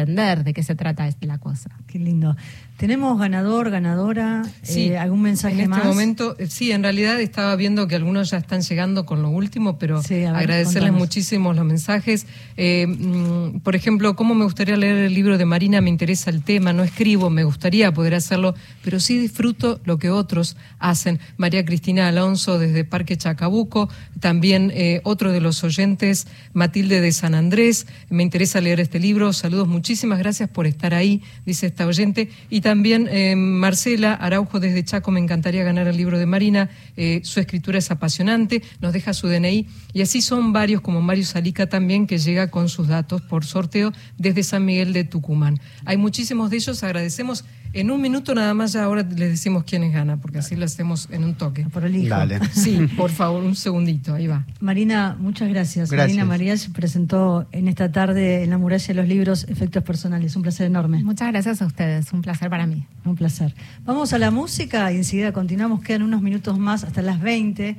entender 0.00 0.44
de 0.44 0.52
qué 0.52 0.62
se 0.62 0.74
trata 0.74 1.08
la 1.20 1.38
cosa. 1.38 1.70
Qué 1.86 1.98
lindo. 1.98 2.36
¿Tenemos 2.76 3.18
ganador, 3.18 3.70
ganadora? 3.70 4.42
Sí, 4.62 4.88
eh, 4.88 4.98
¿Algún 4.98 5.22
mensaje 5.22 5.54
en 5.54 5.60
este 5.60 5.68
más? 5.70 5.84
momento, 5.86 6.36
eh, 6.38 6.46
sí, 6.46 6.72
en 6.72 6.82
realidad 6.82 7.18
estaba 7.20 7.56
viendo 7.56 7.88
que 7.88 7.94
algunos 7.94 8.28
ya 8.30 8.36
están 8.36 8.60
llegando 8.60 9.06
con 9.06 9.22
lo 9.22 9.30
último, 9.30 9.78
pero 9.78 10.02
Sí, 10.02 10.16
ver, 10.16 10.26
agradecerles 10.28 10.90
contanos. 10.90 10.98
muchísimo 11.00 11.54
los 11.54 11.64
mensajes. 11.64 12.26
Eh, 12.58 12.86
mm, 12.86 13.60
por 13.60 13.76
ejemplo, 13.76 14.14
¿cómo 14.14 14.34
me 14.34 14.44
gustaría 14.44 14.76
leer 14.76 14.96
el 14.98 15.14
libro 15.14 15.38
de 15.38 15.46
Marina? 15.46 15.80
Me 15.80 15.88
interesa 15.88 16.28
el 16.28 16.42
tema, 16.42 16.74
no 16.74 16.82
escribo, 16.84 17.30
me 17.30 17.44
gustaría 17.44 17.90
poder 17.94 18.14
hacerlo, 18.14 18.54
pero 18.84 19.00
sí 19.00 19.18
disfruto 19.18 19.80
lo 19.84 19.98
que 19.98 20.10
otros 20.10 20.58
hacen. 20.78 21.18
María 21.38 21.64
Cristina 21.64 22.08
Alonso 22.08 22.58
desde 22.58 22.84
Parque 22.84 23.16
Chacabuco, 23.16 23.88
también 24.20 24.70
eh, 24.74 25.00
otro 25.04 25.32
de 25.32 25.40
los 25.40 25.64
oyentes, 25.64 26.26
Matilde 26.52 27.00
de 27.00 27.12
San 27.12 27.34
Andrés, 27.34 27.86
me 28.10 28.22
interesa 28.22 28.60
leer 28.60 28.80
este 28.80 29.00
libro. 29.00 29.32
Saludos, 29.32 29.66
muchísimas 29.86 30.18
gracias 30.18 30.48
por 30.48 30.66
estar 30.66 30.94
ahí, 30.94 31.22
dice 31.44 31.68
esta 31.68 31.86
oyente. 31.86 32.28
Y 32.50 32.60
también 32.60 33.06
eh, 33.08 33.36
Marcela 33.36 34.14
Araujo 34.14 34.58
desde 34.58 34.84
Chaco, 34.84 35.12
me 35.12 35.20
encantaría 35.20 35.62
ganar 35.62 35.86
el 35.86 35.96
libro 35.96 36.18
de 36.18 36.26
Marina, 36.26 36.70
eh, 36.96 37.20
su 37.22 37.38
escritura 37.38 37.78
es 37.78 37.88
apasionante, 37.92 38.64
nos 38.80 38.92
deja 38.92 39.14
su 39.14 39.28
DNI. 39.28 39.68
Y 39.92 40.02
así 40.02 40.22
son 40.22 40.52
varios, 40.52 40.80
como 40.80 41.02
Mario 41.02 41.24
Salica 41.24 41.68
también, 41.68 42.08
que 42.08 42.18
llega 42.18 42.50
con 42.50 42.68
sus 42.68 42.88
datos 42.88 43.22
por 43.22 43.44
sorteo 43.44 43.92
desde 44.18 44.42
San 44.42 44.64
Miguel 44.64 44.92
de 44.92 45.04
Tucumán. 45.04 45.60
Hay 45.84 45.98
muchísimos 45.98 46.50
de 46.50 46.56
ellos, 46.56 46.82
agradecemos. 46.82 47.44
En 47.76 47.90
un 47.90 48.00
minuto 48.00 48.34
nada 48.34 48.54
más, 48.54 48.72
ya 48.72 48.84
ahora 48.84 49.02
les 49.02 49.30
decimos 49.30 49.64
quiénes 49.64 49.92
gana, 49.92 50.16
porque 50.16 50.38
así 50.38 50.56
lo 50.56 50.64
hacemos 50.64 51.08
en 51.10 51.24
un 51.24 51.34
toque. 51.34 51.66
Prolijo. 51.66 52.08
Dale. 52.08 52.40
Sí, 52.52 52.88
por 52.96 53.10
favor, 53.10 53.44
un 53.44 53.54
segundito, 53.54 54.14
ahí 54.14 54.26
va. 54.26 54.46
Marina, 54.60 55.14
muchas 55.18 55.48
gracias. 55.50 55.90
Gracias. 55.90 56.16
Marina 56.16 56.24
María 56.24 56.56
se 56.56 56.70
presentó 56.70 57.46
en 57.52 57.68
esta 57.68 57.92
tarde 57.92 58.42
en 58.44 58.50
la 58.50 58.56
muralla 58.58 58.86
de 58.86 58.94
los 58.94 59.06
libros 59.06 59.44
Efectos 59.48 59.82
Personales. 59.82 60.34
Un 60.36 60.42
placer 60.42 60.66
enorme. 60.66 61.02
Muchas 61.04 61.28
gracias 61.28 61.60
a 61.60 61.66
ustedes, 61.66 62.12
un 62.14 62.22
placer 62.22 62.48
para 62.48 62.66
mí. 62.66 62.86
Un 63.04 63.14
placer. 63.14 63.54
Vamos 63.84 64.14
a 64.14 64.18
la 64.18 64.30
música 64.30 64.90
y 64.90 64.96
enseguida 64.96 65.32
continuamos. 65.32 65.82
Quedan 65.82 66.02
unos 66.02 66.22
minutos 66.22 66.58
más 66.58 66.82
hasta 66.82 67.02
las 67.02 67.20
20 67.20 67.76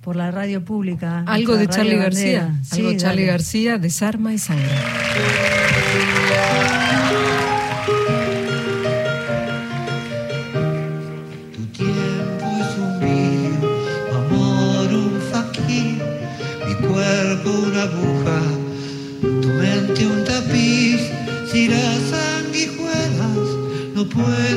por 0.00 0.16
la 0.16 0.30
radio 0.30 0.64
pública. 0.64 1.22
Algo 1.26 1.56
de 1.56 1.66
Charlie 1.66 1.96
García. 1.96 2.44
Bandera. 2.44 2.62
Algo 2.72 2.88
de 2.88 2.94
Sí, 2.94 3.00
Charlie. 3.00 3.26
García, 3.26 3.78
Desarma 3.78 4.32
y 4.32 4.38
Sangre. 4.38 4.70
Cuerpo 17.44 17.68
una 17.68 17.82
aguja, 17.82 18.40
tu 19.20 19.48
mente 19.48 20.06
un 20.06 20.24
tapiz, 20.24 21.00
si 21.50 21.68
las 21.68 22.00
sanguijuelas 22.10 23.38
no 23.94 24.04
pueden 24.08 24.53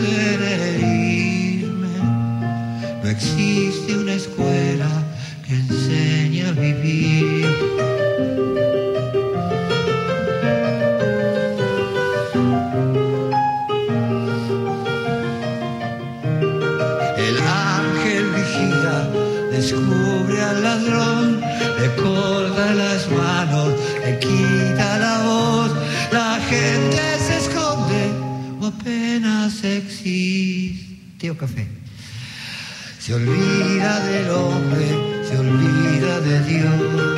Se 33.08 33.14
olvida 33.14 34.02
del 34.02 34.30
hombre, 34.32 34.86
se 35.24 35.38
olvida 35.38 36.20
de 36.20 36.42
Dios. 36.42 37.17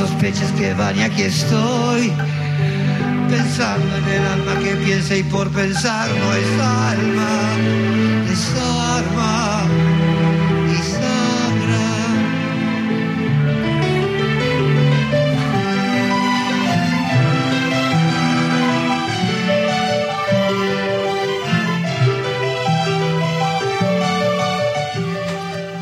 Sospechas 0.00 0.50
que 0.52 0.72
van 0.72 0.96
y 0.96 1.02
aquí 1.02 1.22
estoy. 1.22 2.10
Pensando 3.28 3.96
en 3.98 4.08
el 4.08 4.26
alma 4.26 4.54
que 4.64 4.74
piensa 4.76 5.14
y 5.14 5.22
por 5.24 5.46
pensar 5.50 6.08
no 6.08 6.32
es 6.32 6.50
alma, 6.60 7.32
es 8.32 8.42
arma 8.96 9.49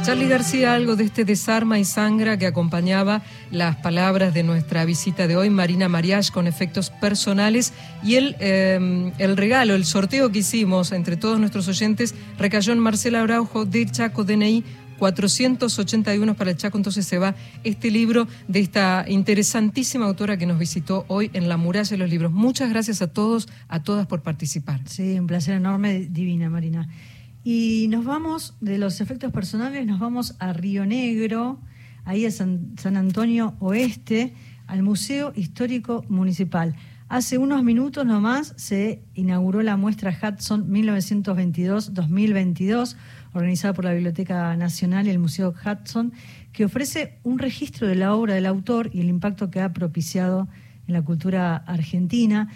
Charlie 0.08 0.26
García, 0.26 0.72
algo 0.72 0.96
de 0.96 1.04
este 1.04 1.26
desarma 1.26 1.78
y 1.78 1.84
sangra 1.84 2.38
que 2.38 2.46
acompañaba 2.46 3.20
las 3.50 3.76
palabras 3.76 4.32
de 4.32 4.42
nuestra 4.42 4.86
visita 4.86 5.26
de 5.26 5.36
hoy, 5.36 5.50
Marina 5.50 5.86
Mariach, 5.90 6.30
con 6.30 6.46
efectos 6.46 6.88
personales. 6.88 7.74
Y 8.02 8.14
el, 8.14 8.34
eh, 8.40 9.12
el 9.18 9.36
regalo, 9.36 9.74
el 9.74 9.84
sorteo 9.84 10.32
que 10.32 10.38
hicimos 10.38 10.92
entre 10.92 11.18
todos 11.18 11.38
nuestros 11.38 11.68
oyentes 11.68 12.14
recayó 12.38 12.72
en 12.72 12.78
Marcela 12.78 13.20
Araujo 13.20 13.66
de 13.66 13.84
Chaco 13.84 14.24
DNI 14.24 14.64
481 14.98 16.34
para 16.34 16.52
el 16.52 16.56
Chaco, 16.56 16.78
entonces 16.78 17.06
se 17.06 17.18
va 17.18 17.34
este 17.62 17.90
libro 17.90 18.26
de 18.48 18.60
esta 18.60 19.04
interesantísima 19.08 20.06
autora 20.06 20.38
que 20.38 20.46
nos 20.46 20.58
visitó 20.58 21.04
hoy 21.08 21.30
en 21.34 21.50
La 21.50 21.58
Muralla 21.58 21.90
de 21.90 21.98
los 21.98 22.08
Libros. 22.08 22.32
Muchas 22.32 22.70
gracias 22.70 23.02
a 23.02 23.08
todos, 23.08 23.46
a 23.68 23.82
todas 23.82 24.06
por 24.06 24.22
participar. 24.22 24.80
Sí, 24.86 25.18
un 25.18 25.26
placer 25.26 25.56
enorme, 25.56 26.08
divina 26.10 26.48
Marina. 26.48 26.88
Y 27.50 27.88
nos 27.88 28.04
vamos 28.04 28.58
de 28.60 28.76
los 28.76 29.00
efectos 29.00 29.32
personales, 29.32 29.86
nos 29.86 29.98
vamos 29.98 30.36
a 30.38 30.52
Río 30.52 30.84
Negro, 30.84 31.58
ahí 32.04 32.26
a 32.26 32.30
San, 32.30 32.74
San 32.76 32.98
Antonio 32.98 33.56
Oeste, 33.60 34.34
al 34.66 34.82
Museo 34.82 35.32
Histórico 35.34 36.04
Municipal. 36.10 36.76
Hace 37.08 37.38
unos 37.38 37.64
minutos 37.64 38.04
nomás 38.04 38.52
se 38.58 39.02
inauguró 39.14 39.62
la 39.62 39.78
muestra 39.78 40.10
Hudson 40.10 40.70
1922-2022, 40.70 42.96
organizada 43.32 43.72
por 43.72 43.86
la 43.86 43.94
Biblioteca 43.94 44.54
Nacional 44.54 45.06
y 45.06 45.10
el 45.10 45.18
Museo 45.18 45.54
Hudson, 45.54 46.12
que 46.52 46.66
ofrece 46.66 47.18
un 47.22 47.38
registro 47.38 47.88
de 47.88 47.94
la 47.94 48.14
obra 48.14 48.34
del 48.34 48.44
autor 48.44 48.90
y 48.92 49.00
el 49.00 49.08
impacto 49.08 49.50
que 49.50 49.62
ha 49.62 49.72
propiciado 49.72 50.48
en 50.86 50.92
la 50.92 51.00
cultura 51.00 51.56
argentina. 51.56 52.50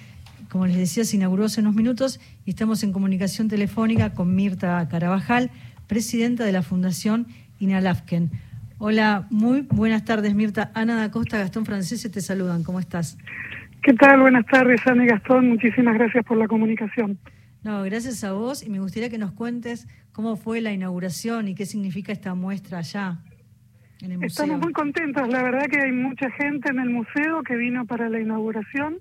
Como 0.53 0.67
les 0.67 0.77
decía, 0.77 1.03
se 1.05 1.17
inauguró 1.17 1.47
hace 1.47 1.63
unos 1.63 1.75
minutos 1.75 2.21
y 2.45 2.51
estamos 2.51 2.83
en 2.83 2.93
comunicación 2.93 3.49
telefónica 3.49 4.13
con 4.13 4.35
Mirta 4.35 4.87
Carabajal, 4.87 5.51
presidenta 5.87 6.45
de 6.45 6.53
la 6.53 6.61
Fundación 6.61 7.27
Inalafken. 7.59 8.31
Hola, 8.77 9.27
muy 9.31 9.63
buenas 9.63 10.05
tardes, 10.05 10.35
Mirta. 10.35 10.71
Ana 10.75 10.97
da 10.97 11.11
Costa, 11.11 11.39
Gastón 11.39 11.65
Francese 11.65 12.11
te 12.11 12.21
saludan. 12.21 12.65
¿Cómo 12.65 12.81
estás? 12.81 13.17
¿Qué 13.83 13.95
tal? 13.95 14.21
Buenas 14.21 14.45
tardes, 14.45 14.87
Ana 14.87 15.05
y 15.05 15.07
Gastón. 15.07 15.49
Muchísimas 15.49 15.95
gracias 15.95 16.23
por 16.23 16.37
la 16.37 16.47
comunicación. 16.47 17.19
No, 17.65 17.83
gracias 17.85 18.23
a 18.23 18.33
vos 18.33 18.63
y 18.63 18.69
me 18.69 18.79
gustaría 18.79 19.09
que 19.09 19.17
nos 19.17 19.33
cuentes 19.33 19.89
cómo 20.13 20.37
fue 20.37 20.61
la 20.61 20.71
inauguración 20.71 21.49
y 21.49 21.55
qué 21.55 21.65
significa 21.65 22.13
esta 22.13 22.35
muestra 22.35 22.81
allá 22.81 23.21
en 24.03 24.13
el 24.13 24.19
museo. 24.19 24.45
Estamos 24.45 24.61
muy 24.61 24.75
contentos. 24.75 25.27
La 25.31 25.43
verdad 25.43 25.65
que 25.71 25.81
hay 25.81 25.93
mucha 25.93 26.31
gente 26.33 26.69
en 26.69 26.79
el 26.79 26.91
museo 26.91 27.43
que 27.43 27.57
vino 27.57 27.87
para 27.87 28.11
la 28.11 28.21
inauguración. 28.21 28.99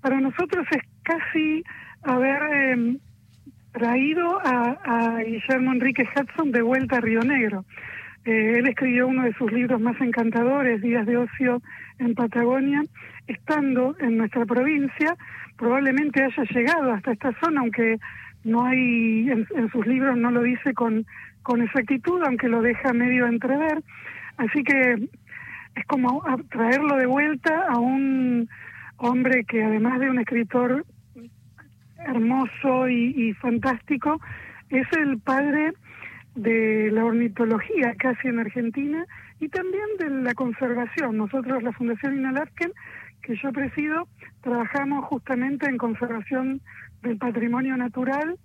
Para 0.00 0.20
nosotros 0.20 0.64
es 0.70 0.91
casi 1.02 1.64
haber 2.02 2.42
eh, 2.52 2.96
traído 3.72 4.38
a, 4.44 4.78
a, 4.84 5.22
Guillermo 5.22 5.72
Enrique 5.72 6.06
Hudson 6.14 6.52
de 6.52 6.62
vuelta 6.62 6.96
a 6.96 7.00
Río 7.00 7.20
Negro. 7.20 7.64
Eh, 8.24 8.58
él 8.58 8.68
escribió 8.68 9.08
uno 9.08 9.24
de 9.24 9.34
sus 9.34 9.50
libros 9.52 9.80
más 9.80 10.00
encantadores, 10.00 10.80
Días 10.80 11.06
de 11.06 11.16
Ocio 11.16 11.60
en 11.98 12.14
Patagonia, 12.14 12.84
estando 13.26 13.96
en 13.98 14.16
nuestra 14.16 14.44
provincia, 14.46 15.16
probablemente 15.56 16.22
haya 16.22 16.44
llegado 16.50 16.92
hasta 16.92 17.12
esta 17.12 17.32
zona, 17.40 17.60
aunque 17.60 17.98
no 18.44 18.64
hay, 18.64 19.30
en, 19.30 19.46
en 19.56 19.70
sus 19.70 19.86
libros 19.86 20.16
no 20.16 20.30
lo 20.30 20.42
dice 20.42 20.74
con, 20.74 21.06
con 21.42 21.62
exactitud, 21.62 22.22
aunque 22.24 22.48
lo 22.48 22.62
deja 22.62 22.92
medio 22.92 23.26
entrever. 23.26 23.82
Así 24.36 24.62
que 24.64 25.08
es 25.74 25.86
como 25.86 26.22
traerlo 26.50 26.96
de 26.96 27.06
vuelta 27.06 27.66
a 27.68 27.78
un 27.78 28.48
hombre 28.98 29.44
que 29.44 29.62
además 29.62 30.00
de 30.00 30.10
un 30.10 30.18
escritor 30.18 30.84
hermoso 32.06 32.88
y, 32.88 33.32
fantástico, 33.34 34.20
es 34.70 34.86
el 34.96 35.18
padre 35.18 35.72
de 36.34 36.90
la 36.90 37.04
ornitología 37.04 37.94
casi 37.98 38.28
en 38.28 38.38
Argentina 38.38 39.04
y 39.38 39.48
también 39.48 39.84
de 39.98 40.10
la 40.10 40.34
conservación. 40.34 41.16
Nosotros, 41.16 41.62
la 41.62 41.72
Fundación 41.72 42.16
Inalarken, 42.16 42.72
que 43.22 43.36
yo 43.36 43.52
presido, 43.52 44.08
trabajamos 44.40 45.04
justamente 45.06 45.66
en 45.68 45.78
conservación 45.78 46.60
del 47.02 47.18
patrimonio 47.18 47.76
natural, 47.76 48.36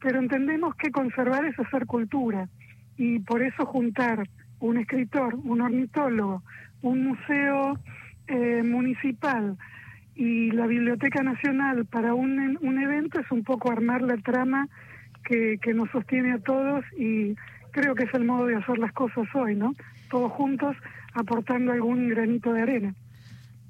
pero 0.00 0.18
entendemos 0.18 0.74
que 0.76 0.90
conservar 0.90 1.44
es 1.44 1.58
hacer 1.58 1.86
cultura 1.86 2.48
y 2.96 3.18
por 3.20 3.42
eso 3.42 3.66
juntar 3.66 4.28
un 4.60 4.78
escritor, 4.78 5.34
un 5.44 5.60
ornitólogo, 5.60 6.42
un 6.82 7.04
museo 7.06 7.78
eh, 8.26 8.62
municipal 8.64 9.56
y 10.16 10.50
la 10.50 10.66
Biblioteca 10.66 11.22
Nacional 11.22 11.84
para 11.86 12.14
un, 12.14 12.58
un 12.60 12.82
evento 12.82 13.20
es 13.20 13.30
un 13.30 13.44
poco 13.44 13.70
armar 13.70 14.02
la 14.02 14.16
trama 14.16 14.68
que, 15.24 15.58
que 15.60 15.74
nos 15.74 15.90
sostiene 15.90 16.32
a 16.32 16.38
todos 16.38 16.84
y 16.98 17.34
creo 17.70 17.94
que 17.94 18.04
es 18.04 18.14
el 18.14 18.24
modo 18.24 18.46
de 18.46 18.56
hacer 18.56 18.78
las 18.78 18.92
cosas 18.92 19.26
hoy, 19.34 19.54
¿no? 19.54 19.74
Todos 20.10 20.32
juntos 20.32 20.74
aportando 21.12 21.72
algún 21.72 22.08
granito 22.08 22.52
de 22.52 22.62
arena. 22.62 22.94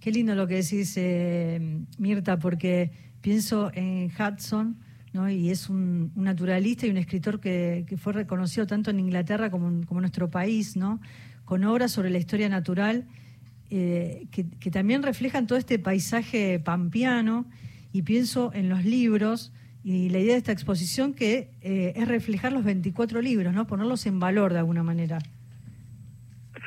Qué 0.01 0.13
lindo 0.13 0.35
lo 0.37 0.47
que 0.47 0.57
decís, 0.57 0.95
eh, 0.97 1.81
Mirta, 1.99 2.39
porque 2.39 2.93
pienso 3.21 3.73
en 3.75 4.09
Hudson, 4.11 4.77
¿no? 5.13 5.29
y 5.29 5.51
es 5.51 5.69
un, 5.69 6.13
un 6.15 6.25
naturalista 6.25 6.87
y 6.87 6.91
un 6.91 6.99
escritor 6.99 7.41
que, 7.41 7.85
que, 7.89 7.97
fue 7.97 8.13
reconocido 8.13 8.67
tanto 8.67 8.91
en 8.91 9.01
Inglaterra 9.01 9.51
como, 9.51 9.85
como 9.87 9.99
en 9.99 10.03
nuestro 10.03 10.31
país, 10.31 10.77
¿no? 10.77 11.01
con 11.45 11.65
obras 11.65 11.91
sobre 11.91 12.11
la 12.11 12.19
historia 12.19 12.49
natural 12.49 13.07
eh, 13.71 14.27
que, 14.31 14.71
también 14.71 15.03
reflejan 15.03 15.47
todo 15.47 15.59
este 15.59 15.79
paisaje 15.79 16.59
pampeano 16.59 17.47
y 17.93 18.03
pienso 18.03 18.53
en 18.55 18.69
los 18.69 18.85
libros 18.85 19.53
y 19.83 20.09
la 20.09 20.19
idea 20.19 20.33
de 20.33 20.39
esta 20.39 20.53
exposición 20.53 21.15
que 21.15 21.51
eh, 21.63 21.93
es 21.97 22.09
reflejar 22.09 22.53
los 22.53 22.65
24 22.65 23.21
libros, 23.21 23.55
¿no? 23.55 23.67
ponerlos 23.67 24.07
en 24.07 24.19
valor 24.19 24.53
de 24.53 24.59
alguna 24.59 24.83
manera. 24.83 25.19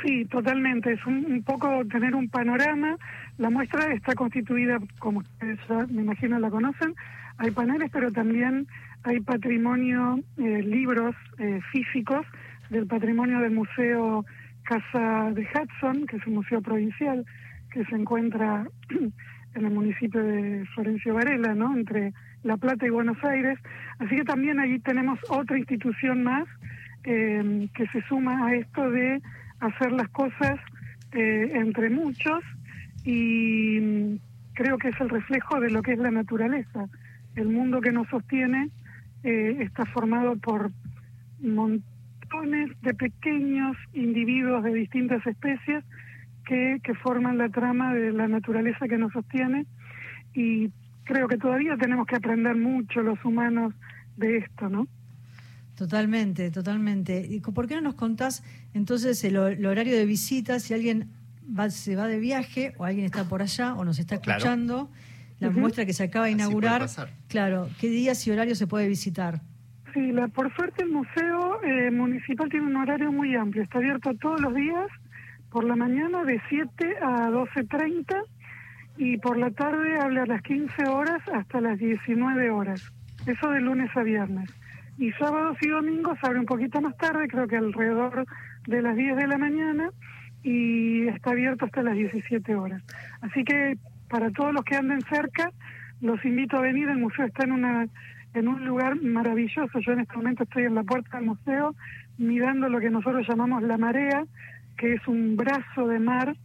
Sí, 0.03 0.25
totalmente. 0.25 0.93
Es 0.93 1.05
un, 1.05 1.25
un, 1.25 1.43
poco 1.43 1.85
tener 1.91 2.15
un 2.15 2.29
panorama. 2.29 2.97
La 3.37 3.49
muestra 3.49 3.93
está 3.93 4.13
constituida, 4.13 4.79
como 4.99 5.19
ustedes 5.19 5.59
ya 5.67 5.85
me 5.87 6.01
imagino 6.01 6.39
la 6.39 6.49
conocen, 6.49 6.95
hay 7.37 7.51
paneles, 7.51 7.89
pero 7.91 8.11
también 8.11 8.67
hay 9.03 9.19
patrimonio, 9.21 10.19
eh, 10.37 10.61
libros 10.61 11.15
eh, 11.37 11.59
físicos 11.71 12.25
del 12.69 12.85
patrimonio 12.85 13.39
del 13.39 13.51
Museo 13.51 14.25
Casa 14.69 15.31
de 15.31 15.47
Hudson, 15.51 16.05
que 16.05 16.17
es 16.17 16.27
un 16.27 16.35
museo 16.35 16.61
provincial 16.61 17.25
que 17.71 17.83
se 17.85 17.95
encuentra 17.95 18.67
en 19.55 19.65
el 19.65 19.71
municipio 19.71 20.21
de 20.21 20.63
Florencio 20.75 21.15
Varela, 21.15 21.55
¿no? 21.55 21.75
Entre 21.75 22.13
La 22.43 22.55
Plata 22.55 22.85
y 22.85 22.91
Buenos 22.91 23.17
Aires. 23.23 23.57
Así 23.97 24.15
que 24.17 24.23
también 24.23 24.59
allí 24.59 24.77
tenemos 24.77 25.17
otra 25.27 25.57
institución 25.57 26.23
más 26.23 26.47
eh, 27.03 27.67
que 27.73 27.87
se 27.87 28.03
suma 28.03 28.45
a 28.45 28.53
esto 28.53 28.91
de 28.91 29.19
hacer 29.59 29.91
las 29.91 30.07
cosas 30.09 30.59
eh, 31.13 31.51
entre 31.55 31.89
muchos 31.89 32.43
y 33.03 33.79
mm, 33.81 34.19
creo 34.53 34.77
que 34.77 34.89
es 34.89 35.01
el 35.01 35.09
reflejo 35.09 35.59
de 35.59 35.71
lo 35.71 35.81
que 35.81 35.93
es 35.93 35.99
la 35.99 36.11
naturaleza. 36.11 36.85
El 37.35 37.49
mundo 37.49 37.81
que 37.81 37.91
nos 37.91 38.07
sostiene 38.09 38.69
eh, 39.23 39.57
está 39.61 39.85
formado 39.87 40.35
por 40.35 40.69
de 42.45 42.93
pequeños 42.93 43.75
individuos 43.93 44.63
de 44.63 44.73
distintas 44.73 45.25
especies 45.25 45.83
que, 46.45 46.79
que 46.83 46.93
forman 46.95 47.37
la 47.37 47.49
trama 47.49 47.93
de 47.93 48.11
la 48.11 48.27
naturaleza 48.27 48.87
que 48.87 48.97
nos 48.97 49.11
sostiene 49.13 49.65
y 50.33 50.69
creo 51.03 51.27
que 51.27 51.37
todavía 51.37 51.75
tenemos 51.77 52.05
que 52.07 52.15
aprender 52.15 52.55
mucho 52.55 53.01
los 53.01 53.23
humanos 53.25 53.73
de 54.17 54.37
esto, 54.37 54.69
¿no? 54.69 54.87
Totalmente, 55.75 56.51
totalmente. 56.51 57.25
¿Y 57.29 57.39
por 57.39 57.67
qué 57.67 57.75
no 57.75 57.81
nos 57.81 57.95
contás 57.95 58.43
entonces 58.73 59.23
el, 59.23 59.37
el 59.37 59.65
horario 59.65 59.95
de 59.95 60.05
visita? 60.05 60.59
Si 60.59 60.73
alguien 60.73 61.09
va, 61.57 61.69
se 61.69 61.95
va 61.95 62.07
de 62.07 62.19
viaje 62.19 62.73
o 62.77 62.85
alguien 62.85 63.05
está 63.05 63.23
por 63.27 63.41
allá 63.41 63.73
o 63.75 63.85
nos 63.85 63.97
está 63.99 64.15
escuchando, 64.15 64.87
claro. 64.87 64.89
la 65.39 65.47
uh 65.47 65.51
-huh. 65.51 65.59
muestra 65.59 65.85
que 65.85 65.93
se 65.93 66.03
acaba 66.03 66.25
de 66.25 66.31
inaugurar, 66.33 66.87
claro, 67.27 67.69
¿qué 67.79 67.89
días 67.89 68.25
y 68.27 68.31
horarios 68.31 68.57
se 68.57 68.67
puede 68.67 68.87
visitar? 68.87 69.41
Sí, 69.93 70.11
la, 70.11 70.27
por 70.27 70.53
suerte 70.55 70.83
el 70.83 70.89
Museo 70.89 71.63
eh, 71.63 71.89
Municipal 71.89 72.49
tiene 72.49 72.67
un 72.67 72.75
horario 72.75 73.11
muy 73.11 73.35
amplio, 73.35 73.63
está 73.63 73.79
abierto 73.79 74.13
todos 74.15 74.39
los 74.41 74.53
días, 74.53 74.87
por 75.49 75.63
la 75.63 75.75
mañana 75.75 76.23
de 76.25 76.39
7 76.47 76.97
a 77.01 77.29
12.30 77.29 78.23
y 78.97 79.17
por 79.17 79.37
la 79.37 79.49
tarde 79.51 79.97
habla 79.99 80.23
a 80.23 80.25
las 80.27 80.41
15 80.43 80.87
horas 80.89 81.21
hasta 81.33 81.61
las 81.61 81.79
19 81.79 82.51
horas, 82.51 82.91
eso 83.25 83.49
de 83.49 83.61
lunes 83.61 83.89
a 83.95 84.03
viernes. 84.03 84.49
Y 84.97 85.11
sábados 85.13 85.57
y 85.61 85.69
domingos 85.69 86.19
abre 86.21 86.39
un 86.39 86.45
poquito 86.45 86.81
más 86.81 86.95
tarde, 86.97 87.27
creo 87.27 87.47
que 87.47 87.57
alrededor 87.57 88.25
de 88.67 88.81
las 88.81 88.95
10 88.95 89.15
de 89.15 89.27
la 89.27 89.37
mañana 89.37 89.89
y 90.43 91.07
está 91.07 91.31
abierto 91.31 91.65
hasta 91.65 91.81
las 91.81 91.95
17 91.95 92.55
horas. 92.55 92.83
Así 93.21 93.43
que 93.43 93.77
para 94.09 94.29
todos 94.31 94.53
los 94.53 94.63
que 94.63 94.75
anden 94.75 95.01
cerca, 95.09 95.51
los 96.01 96.23
invito 96.25 96.57
a 96.57 96.61
venir, 96.61 96.89
el 96.89 96.97
museo 96.97 97.25
está 97.25 97.45
en 97.45 97.53
una 97.53 97.87
en 98.33 98.47
un 98.47 98.65
lugar 98.65 99.01
maravilloso, 99.01 99.79
yo 99.79 99.93
en 99.93 100.01
este 100.01 100.15
momento 100.15 100.43
estoy 100.43 100.63
en 100.63 100.75
la 100.75 100.83
puerta 100.83 101.17
del 101.17 101.27
museo 101.27 101.75
mirando 102.17 102.69
lo 102.69 102.79
que 102.79 102.89
nosotros 102.89 103.25
llamamos 103.27 103.63
la 103.63 103.77
marea, 103.77 104.25
que 104.77 104.93
es 104.93 105.07
un 105.07 105.35
brazo 105.35 105.87
de 105.87 105.99
mar, 105.99 106.35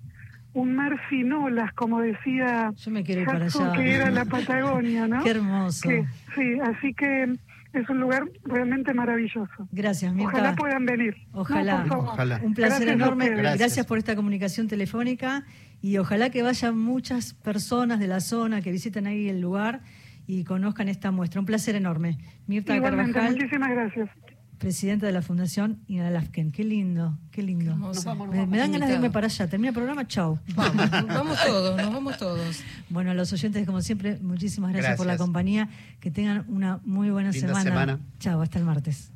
un 0.55 0.75
mar 0.75 0.99
sin 1.11 1.33
olas, 1.33 1.73
como 1.75 2.01
decía 2.01 2.73
yo 2.77 2.91
me 2.91 3.03
quiero 3.03 3.23
ir 3.23 3.27
para 3.27 3.47
allá. 3.47 3.73
que 3.73 3.95
era 3.95 4.11
la 4.11 4.25
Patagonia, 4.37 5.09
¿no? 5.09 5.23
Qué 5.23 5.31
hermoso. 5.31 5.89
Que, 5.89 6.07
sí, 6.35 6.59
así 6.61 6.95
que 6.95 7.35
es 7.75 7.91
un 7.91 8.01
lugar 8.01 8.25
realmente 8.45 8.95
maravilloso. 8.95 9.69
Gracias, 9.73 10.15
Mirta. 10.15 10.31
Ojalá 10.31 10.55
puedan 10.55 10.87
venir. 10.87 11.17
Ojalá. 11.33 11.85
No, 11.85 11.99
ojalá. 11.99 12.41
Un 12.43 12.55
placer 12.55 12.87
Gracias 12.87 12.95
enorme. 12.95 13.29
Gracias. 13.31 13.59
Gracias. 13.59 13.87
por 13.87 13.99
esta 13.99 14.15
comunicación 14.15 14.69
telefónica 14.69 15.45
y 15.83 15.99
ojalá 15.99 16.31
que 16.31 16.43
vayan 16.43 16.79
muchas 16.79 17.35
personas 17.35 17.99
de 17.99 18.07
la 18.07 18.21
zona 18.21 18.63
que 18.63 18.71
visiten 18.71 19.09
ahí 19.09 19.29
el 19.29 19.41
lugar 19.41 19.81
y 20.27 20.45
conozcan 20.45 20.89
esta 20.89 21.11
muestra. 21.11 21.41
Un 21.41 21.47
placer 21.47 21.75
enorme. 21.77 22.19
Mirta 22.47 22.75
Igualmente, 22.77 23.13
Carvajal, 23.13 23.37
muchísimas 23.37 23.71
gracias. 23.71 24.11
presidenta 24.59 25.07
de 25.07 25.13
la 25.13 25.21
Fundación 25.23 25.81
Inalafken. 25.89 26.51
Qué 26.53 26.65
lindo, 26.65 27.19
qué 27.31 27.43
lindo. 27.43 27.65
Qué 27.65 27.71
hermoso. 27.71 28.15
me, 28.27 28.47
me, 28.47 28.59
dan 28.59 28.73
ganas 28.73 28.89
de 28.89 28.95
irme 28.95 29.11
para 29.11 29.27
allá. 29.27 29.47
Termina 29.49 29.69
el 29.71 29.75
programa, 29.75 30.07
chao. 30.07 30.39
Vamos, 30.55 30.91
vamos 31.09 31.39
todos, 31.45 31.77
nos 31.77 31.93
vamos 31.93 32.17
todos. 32.19 32.63
Bueno, 32.89 33.11
a 33.11 33.15
los 33.15 33.33
oyentes, 33.33 33.67
como 33.67 33.81
siempre, 33.83 34.19
muchísimas 34.23 34.71
gracias, 34.71 34.91
Gracias. 34.91 34.99
por 34.99 35.07
la 35.07 35.19
compañía. 35.19 35.69
Que 36.01 36.11
tengan 36.11 36.45
una 36.49 36.81
muy 36.85 37.11
buena 37.11 37.31
Linda 37.31 37.49
semana. 37.49 37.65
semana. 37.65 38.01
Chao, 38.19 38.41
hasta 38.41 38.59
el 38.59 38.65
martes. 38.65 39.11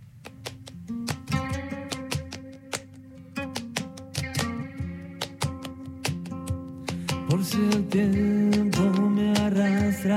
Por 7.29 7.45
si 7.45 7.59
el 7.59 7.87
tiempo 7.89 8.83
me 9.11 9.33
arrastra 9.33 10.17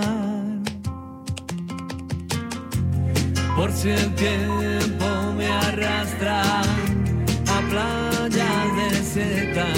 Por 3.61 3.71
si 3.73 3.89
el 3.89 4.15
tiempo 4.15 5.05
me 5.37 5.45
arrastra 5.45 6.41
a 6.61 7.61
playas 7.69 8.89
desiertas, 8.89 9.77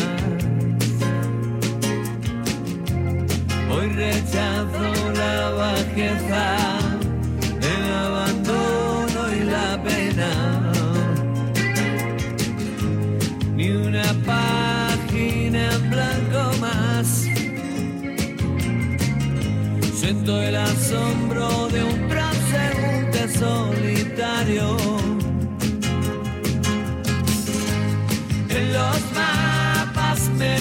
hoy 3.69 3.89
rechazo 3.89 5.11
la 5.13 5.49
bajeza, 5.49 6.77
el 7.73 7.83
abandono 8.07 9.21
y 9.35 9.43
la 9.43 9.83
pena. 9.83 10.71
Ni 13.53 13.69
una 13.69 14.13
página 14.25 15.73
en 15.75 15.89
blanco 15.89 16.57
más. 16.61 17.27
Siento 19.93 20.41
el 20.41 20.55
asombro 20.55 21.67
de 21.67 21.83
un 21.83 21.92
solitario. 23.39 24.77
En 28.49 28.73
los 28.73 29.01
mapas 29.13 30.29
me 30.37 30.59